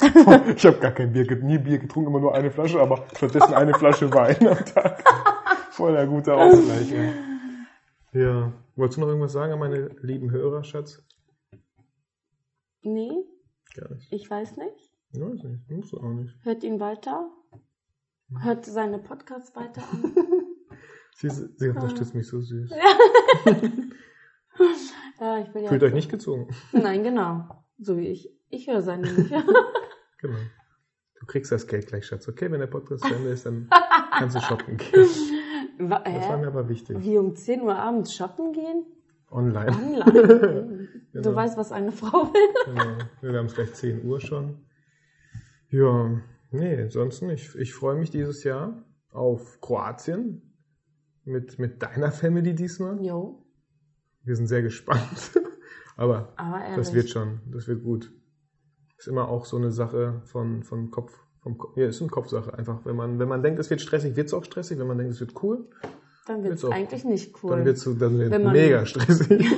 ich 0.56 0.64
habe 0.66 0.78
gar 0.78 0.92
kein 0.92 1.12
Bier, 1.12 1.24
nie 1.42 1.58
Bier 1.58 1.78
getrunken, 1.78 2.10
immer 2.10 2.20
nur 2.20 2.34
eine 2.34 2.50
Flasche, 2.50 2.80
aber 2.80 3.04
stattdessen 3.16 3.54
eine 3.54 3.74
Flasche 3.74 4.12
Wein 4.12 4.46
am 4.46 4.64
Tag. 4.64 5.02
Voll 5.70 5.92
der 5.92 6.06
gute 6.06 6.34
Ausgleich. 6.34 6.92
Ey. 6.92 7.12
Ja, 8.12 8.52
wolltest 8.76 8.98
du 8.98 9.00
noch 9.00 9.08
irgendwas 9.08 9.32
sagen 9.32 9.52
an 9.52 9.58
meine 9.58 9.88
lieben 10.02 10.30
Hörer, 10.30 10.64
Schatz? 10.64 11.02
Nee, 12.82 13.24
Gar 13.74 13.90
nicht. 13.94 14.12
ich 14.12 14.30
weiß 14.30 14.56
nicht. 14.58 14.89
Ich 15.12 15.20
weiß 15.20 15.42
nicht, 15.44 15.70
musst 15.70 15.92
du 15.92 15.98
auch 15.98 16.12
nicht. 16.12 16.34
Hört 16.42 16.62
ihn 16.62 16.78
weiter. 16.80 17.28
Hört 18.42 18.64
seine 18.64 18.98
Podcasts 18.98 19.54
weiter 19.56 19.82
an. 19.92 20.14
Sie, 21.16 21.28
sie 21.28 21.68
unterstützt 21.68 22.14
mich 22.14 22.26
so 22.28 22.40
süß. 22.40 22.70
ja, 25.20 25.38
ich 25.38 25.48
bin 25.52 25.62
ja. 25.64 25.68
Fühlt 25.68 25.82
euch 25.82 25.92
nicht 25.92 26.10
gezwungen. 26.10 26.48
Nein, 26.72 27.02
genau. 27.02 27.64
So 27.78 27.96
wie 27.98 28.06
ich. 28.08 28.30
Ich 28.48 28.68
höre 28.68 28.80
seine 28.82 29.12
nicht. 29.12 29.30
Genau. 29.30 30.38
Du 31.18 31.26
kriegst 31.26 31.52
das 31.52 31.66
Geld 31.66 31.86
gleich, 31.88 32.06
Schatz. 32.06 32.26
Okay, 32.28 32.50
wenn 32.50 32.60
der 32.60 32.68
Podcast 32.68 33.04
zu 33.04 33.14
Ende 33.14 33.28
ist, 33.30 33.44
dann 33.44 33.68
kannst 34.12 34.36
du 34.36 34.40
shoppen 34.40 34.76
gehen. 34.78 35.06
Wa- 35.78 35.98
Das 36.04 36.28
war 36.28 36.38
mir 36.38 36.46
aber 36.46 36.68
wichtig. 36.68 36.96
Wie 37.00 37.18
um 37.18 37.34
10 37.36 37.60
Uhr 37.62 37.76
abends 37.76 38.14
shoppen 38.14 38.52
gehen? 38.52 38.84
Online. 39.30 39.70
Online. 39.76 40.88
Du 41.12 41.22
Genau. 41.22 41.34
weißt, 41.34 41.58
was 41.58 41.70
eine 41.72 41.92
Frau 41.92 42.32
will. 42.32 42.54
Genau. 42.64 42.96
Wir 43.20 43.38
haben 43.38 43.46
es 43.46 43.54
gleich 43.54 43.72
10 43.74 44.04
Uhr 44.06 44.20
schon. 44.20 44.64
Ja, 45.70 46.20
nee, 46.50 46.88
sonst 46.88 47.22
nicht. 47.22 47.54
Ich 47.54 47.74
freue 47.74 47.96
mich 47.96 48.10
dieses 48.10 48.44
Jahr 48.44 48.84
auf 49.12 49.60
Kroatien 49.60 50.42
mit, 51.24 51.58
mit 51.58 51.82
deiner 51.82 52.10
Family 52.12 52.54
diesmal. 52.54 53.00
Jo, 53.04 53.44
Wir 54.24 54.36
sind 54.36 54.46
sehr 54.46 54.62
gespannt. 54.62 55.32
Aber 55.96 56.32
aber 56.36 56.76
das 56.76 56.94
wird 56.94 57.10
schon, 57.10 57.40
das 57.52 57.68
wird 57.68 57.84
gut. 57.84 58.10
Ist 58.96 59.06
immer 59.06 59.28
auch 59.28 59.44
so 59.44 59.58
eine 59.58 59.70
Sache 59.70 60.22
von, 60.24 60.62
von 60.62 60.90
Kopf. 60.90 61.12
Vom 61.42 61.58
Kopf. 61.58 61.76
Ja, 61.76 61.86
ist 61.86 62.00
eine 62.00 62.08
Kopfsache 62.08 62.54
einfach. 62.56 62.86
Wenn 62.86 62.96
man, 62.96 63.18
wenn 63.18 63.28
man 63.28 63.42
denkt, 63.42 63.60
es 63.60 63.68
wird 63.68 63.82
stressig, 63.82 64.16
wird 64.16 64.28
es 64.28 64.32
auch 64.32 64.44
stressig. 64.44 64.78
Wenn 64.78 64.86
man 64.86 64.96
denkt, 64.96 65.12
es 65.12 65.20
wird 65.20 65.34
cool, 65.42 65.68
Dann 66.26 66.42
wird 66.42 66.54
es 66.54 66.64
eigentlich 66.64 67.04
nicht 67.04 67.42
cool. 67.42 67.50
dann 67.50 67.64
wird 67.66 67.76
es 67.76 67.84
dann 67.84 68.18
wird's 68.18 68.38
mega 68.38 68.86
stressig. 68.86 69.28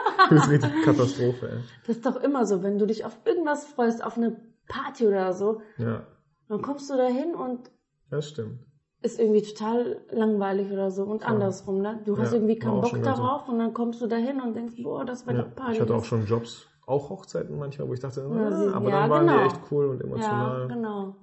das 0.30 0.44
ist 0.44 0.50
richtig 0.50 0.70
Katastrophe, 0.82 1.48
ey. 1.50 1.58
das 1.86 1.96
ist 1.96 2.06
doch 2.06 2.16
immer 2.22 2.46
so, 2.46 2.62
wenn 2.62 2.78
du 2.78 2.86
dich 2.86 3.04
auf 3.04 3.18
irgendwas 3.26 3.66
freust, 3.66 4.02
auf 4.02 4.16
eine 4.16 4.40
Party 4.68 5.06
oder 5.06 5.32
so, 5.32 5.60
Ja, 5.78 6.06
dann 6.48 6.62
kommst 6.62 6.88
du 6.90 6.96
da 6.96 7.06
hin 7.06 7.34
und 7.34 7.70
das 8.10 8.28
stimmt. 8.28 8.60
ist 9.02 9.18
irgendwie 9.18 9.42
total 9.42 10.00
langweilig 10.10 10.70
oder 10.70 10.90
so 10.90 11.04
und 11.04 11.24
andersrum, 11.24 11.80
ne? 11.80 12.00
Du 12.04 12.16
hast 12.18 12.32
Ja, 12.32 12.38
irgendwie 12.38 12.54
war 12.62 12.70
keinen 12.70 12.80
Bock 12.80 12.92
ganz 12.92 13.16
so. 13.16 13.22
darauf 13.22 13.48
und 13.48 13.58
dann 13.58 13.72
kommst 13.74 14.00
du 14.00 14.06
da 14.06 14.16
hin 14.16 14.40
und 14.40 14.54
denkst, 14.54 14.74
boah, 14.82 15.04
das 15.04 15.26
war 15.26 15.34
Ja, 15.34 15.42
die 15.42 15.50
Party. 15.50 15.72
ich 15.74 15.80
hatte 15.80 15.94
auch 15.94 16.04
schon 16.04 16.24
Jobs, 16.26 16.66
auch 16.86 17.10
Hochzeiten 17.10 17.58
manchmal, 17.58 17.88
wo 17.88 17.94
ich 17.94 18.00
dachte, 18.00 18.20
Ja, 18.20 18.26
ah, 18.48 18.52
sie- 18.52 18.68
aber 18.74 18.90
ja, 18.90 19.00
dann 19.00 19.10
waren 19.10 19.26
genau. 19.26 19.38
die 19.40 19.44
echt 19.46 19.60
cool 19.70 19.86
und 19.86 20.00
Ja, 20.00 20.04
emotional. 20.06 20.68
genau. 20.68 21.16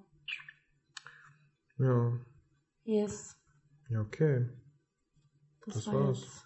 Ja, 1.78 2.12
Yes. 2.84 3.38
ja, 3.90 4.02
okay. 4.02 4.48
Das, 5.66 5.76
Das 5.76 5.88
war 5.88 5.94
war's. 5.94 6.20
jetzt 6.20 6.46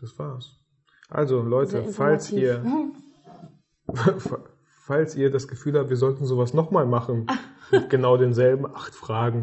Das 0.00 0.18
war's. 0.18 0.56
Also, 1.10 1.42
Leute, 1.42 1.82
falls 1.92 2.30
ihr, 2.30 2.64
falls 4.90 5.14
ihr 5.14 5.30
das 5.30 5.46
Gefühl 5.46 5.78
habt, 5.78 5.88
wir 5.88 5.96
sollten 5.96 6.24
sowas 6.24 6.52
nochmal 6.52 6.84
machen, 6.84 7.28
mit 7.70 7.90
genau 7.90 8.16
denselben 8.16 8.66
acht 8.66 8.92
Fragen, 8.92 9.40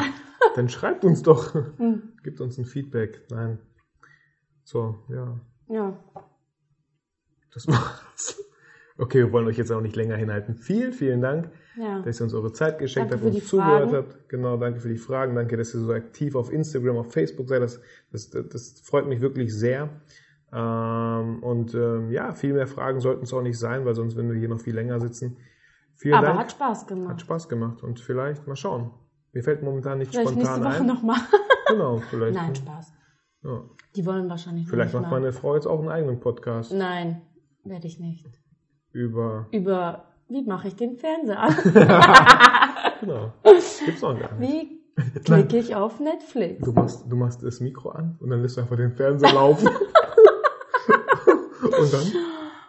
dann 0.57 0.67
schreibt 0.67 1.05
uns 1.05 1.21
doch. 1.23 1.53
Hm. 1.77 2.01
Gibt 2.21 2.41
uns 2.41 2.57
ein 2.57 2.65
Feedback. 2.65 3.21
Nein. 3.31 3.57
So, 4.65 4.95
ja. 5.07 5.39
Ja. 5.69 5.97
Das 7.53 7.65
war's. 7.65 8.43
Okay, 8.97 9.19
wir 9.19 9.31
wollen 9.31 9.47
euch 9.47 9.57
jetzt 9.57 9.71
auch 9.71 9.79
nicht 9.79 9.95
länger 9.95 10.17
hinhalten. 10.17 10.55
Vielen, 10.57 10.91
vielen 10.91 11.21
Dank, 11.21 11.49
Ja. 11.77 12.01
dass 12.01 12.19
ihr 12.19 12.25
uns 12.25 12.33
eure 12.33 12.51
Zeit 12.51 12.77
geschenkt 12.77 13.13
Danke 13.13 13.27
habt 13.27 13.35
die 13.37 13.41
zugehört 13.41 13.89
Fragen. 13.91 13.95
habt. 13.95 14.27
Genau, 14.27 14.57
danke 14.57 14.81
für 14.81 14.89
die 14.89 14.97
Fragen. 14.97 15.33
Danke, 15.35 15.55
dass 15.55 15.73
ihr 15.73 15.79
so 15.79 15.93
aktiv 15.93 16.35
auf 16.35 16.51
Instagram, 16.51 16.97
auf 16.97 17.13
Facebook 17.13 17.47
seid. 17.47 17.61
Das, 17.61 17.79
das, 18.11 18.29
das 18.31 18.81
freut 18.81 19.07
mich 19.07 19.21
wirklich 19.21 19.55
sehr. 19.55 20.01
Ähm, 20.53 21.43
und 21.43 21.73
ähm, 21.75 22.11
ja, 22.11 22.33
viel 22.33 22.53
mehr 22.53 22.67
Fragen 22.67 22.99
sollten 22.99 23.23
es 23.23 23.33
auch 23.33 23.41
nicht 23.41 23.59
sein, 23.59 23.85
weil 23.85 23.95
sonst 23.95 24.15
würden 24.15 24.31
wir 24.31 24.39
hier 24.39 24.49
noch 24.49 24.59
viel 24.61 24.75
länger 24.75 24.99
sitzen. 24.99 25.37
Vielen 25.95 26.15
Aber 26.15 26.27
Dank. 26.27 26.39
hat 26.39 26.51
Spaß 26.51 26.87
gemacht. 26.87 27.09
Hat 27.09 27.21
Spaß 27.21 27.49
gemacht 27.49 27.83
und 27.83 27.99
vielleicht 27.99 28.47
mal 28.47 28.55
schauen. 28.55 28.91
Mir 29.33 29.43
fällt 29.43 29.61
momentan 29.63 29.97
nicht 29.97 30.11
Vielleicht 30.11 30.35
nächste 30.35 30.53
spontan 30.55 30.71
Woche 30.73 30.81
ein. 30.81 30.87
nochmal. 30.87 31.17
Genau, 31.69 31.97
vielleicht. 32.09 32.33
Nein, 32.33 32.55
Spaß. 32.55 32.93
Ja. 33.43 33.61
Die 33.93 34.05
wollen 34.05 34.29
wahrscheinlich 34.29 34.69
Vielleicht 34.69 34.93
macht 34.93 35.11
meine 35.11 35.33
Frau 35.33 35.53
jetzt 35.55 35.67
auch 35.67 35.79
einen 35.79 35.89
eigenen 35.89 36.21
Podcast 36.21 36.71
Nein, 36.73 37.21
werde 37.65 37.87
ich 37.87 37.99
nicht. 37.99 38.25
über. 38.93 39.47
Über, 39.51 40.05
wie 40.29 40.43
mache 40.45 40.69
ich 40.69 40.77
den 40.77 40.95
Fernseher 40.95 41.39
an? 41.41 41.53
Genau. 43.01 43.33
Gibt's 43.43 44.01
noch 44.01 44.17
gar 44.17 44.33
nicht. 44.35 44.49
Wie 44.95 45.19
klicke 45.23 45.57
ich 45.57 45.75
auf 45.75 45.99
Netflix? 45.99 46.63
Du 46.63 46.71
machst, 46.71 47.05
du 47.11 47.15
machst 47.15 47.43
das 47.43 47.59
Mikro 47.59 47.89
an 47.89 48.17
und 48.21 48.29
dann 48.29 48.41
lässt 48.41 48.57
du 48.57 48.61
einfach 48.61 48.77
den 48.77 48.93
Fernseher 48.93 49.33
laufen. 49.33 49.69
Und 51.61 51.93
dann 51.93 52.11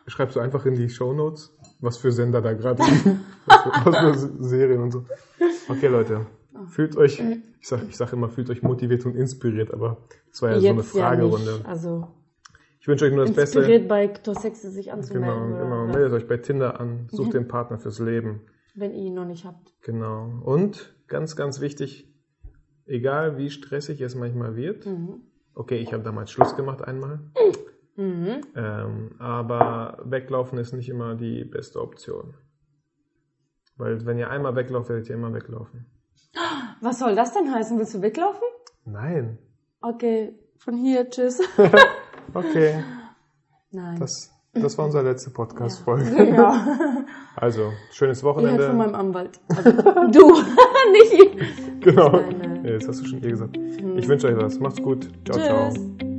schreibst 0.06 0.36
du 0.36 0.40
einfach 0.40 0.64
in 0.66 0.74
die 0.74 0.88
Shownotes, 0.88 1.56
was 1.80 1.96
für 1.98 2.12
Sender 2.12 2.40
da 2.40 2.52
gerade 2.54 2.82
liegen. 2.82 3.20
Was 3.46 4.24
für, 4.24 4.42
Serien 4.44 4.82
und 4.82 4.90
so. 4.90 5.04
Okay, 5.70 5.86
Leute. 5.86 6.26
Fühlt 6.66 6.96
euch, 6.98 7.18
ich 7.60 7.66
sag, 7.68 7.80
ich 7.88 7.96
sag 7.96 8.12
immer, 8.12 8.28
fühlt 8.28 8.50
euch 8.50 8.62
motiviert 8.62 9.06
und 9.06 9.14
inspiriert, 9.16 9.72
aber 9.72 9.96
das 10.30 10.42
war 10.42 10.50
ja 10.50 10.60
so 10.60 10.68
eine 10.68 10.78
Jetzt 10.80 10.94
ja 10.94 11.00
Fragerunde. 11.02 11.52
nicht. 11.52 11.66
Also 11.66 12.08
ich 12.80 12.88
wünsche 12.88 13.06
euch 13.06 13.12
nur 13.12 13.24
das 13.24 13.34
Beste. 13.34 13.60
inspiriert 13.60 13.88
bei 13.88 14.08
Tosexe 14.08 14.70
sich 14.70 14.86
Genau, 14.86 14.96
anzumelden. 14.98 15.58
genau. 15.58 15.86
was, 15.86 15.94
Meldet 15.94 16.12
euch 16.12 16.28
bei 16.28 16.36
Tinder 16.36 16.78
an, 16.80 17.08
sucht 17.10 17.32
den 17.34 17.48
Partner 17.48 17.78
fürs 17.78 17.98
Leben. 18.00 18.42
Wenn 18.74 18.92
ihr 18.92 19.04
ihn 19.06 19.14
noch 19.14 19.24
nicht 19.24 19.44
habt. 19.46 19.72
Genau. 19.82 20.30
Und 20.44 20.94
ganz, 21.06 21.36
ganz 21.36 21.60
wichtig, 21.60 22.12
egal 22.86 23.38
wie 23.38 23.48
stressig 23.50 24.00
es 24.02 24.14
manchmal 24.14 24.56
wird, 24.56 24.84
Mhm. 24.84 25.22
okay, 25.54 25.76
ich 25.78 25.92
habe 25.94 26.02
damals 26.02 26.30
Schluss 26.30 26.54
gemacht 26.56 26.82
einmal, 26.82 27.20
Mhm. 27.98 28.40
ähm, 28.54 29.10
aber 29.18 29.98
weglaufen 30.04 30.56
ist 30.58 30.72
nicht 30.72 30.88
immer 30.88 31.16
die 31.16 31.44
beste 31.44 31.80
Option. 31.82 32.34
Weil 33.76 34.06
wenn 34.06 34.18
ihr 34.18 34.30
einmal 34.30 34.54
weglauft, 34.56 34.88
werdet 34.88 35.08
ihr 35.08 35.16
immer 35.16 35.32
weglaufen. 35.34 35.86
Was 36.80 37.00
soll 37.00 37.14
das 37.16 37.32
denn 37.34 37.52
heißen? 37.52 37.76
Willst 37.78 37.94
du 37.94 38.00
weglaufen? 38.02 38.42
Nein. 38.84 39.38
Okay, 39.80 40.32
von 40.58 40.76
hier, 40.76 41.10
tschüss. 41.10 41.40
Okay, 42.34 42.84
Nein. 43.70 43.98
das, 44.00 44.30
das 44.52 44.76
war 44.76 44.84
unsere 44.84 45.02
letzte 45.02 45.30
Podcast-Folge. 45.30 46.10
Genau. 46.14 46.52
Also, 47.36 47.72
schönes 47.92 48.22
Wochenende. 48.24 48.66
von 48.66 48.76
meinem 48.76 48.94
Anwalt. 48.96 49.40
Also, 49.48 49.70
du, 50.10 50.42
nicht 50.92 51.12
ich. 51.12 51.80
genau. 51.80 52.10
Meine- 52.10 52.66
Ja, 52.68 52.72
jetzt 52.74 52.88
hast 52.88 53.00
du 53.00 53.06
schon 53.06 53.22
ihr 53.22 53.30
gesagt. 53.30 53.56
Ich 53.56 54.08
wünsche 54.08 54.26
euch 54.26 54.36
was. 54.36 54.58
Macht's 54.58 54.82
gut. 54.82 55.08
Ciao, 55.24 55.38
ciao. 55.38 55.70
Tschüss. 55.72 56.17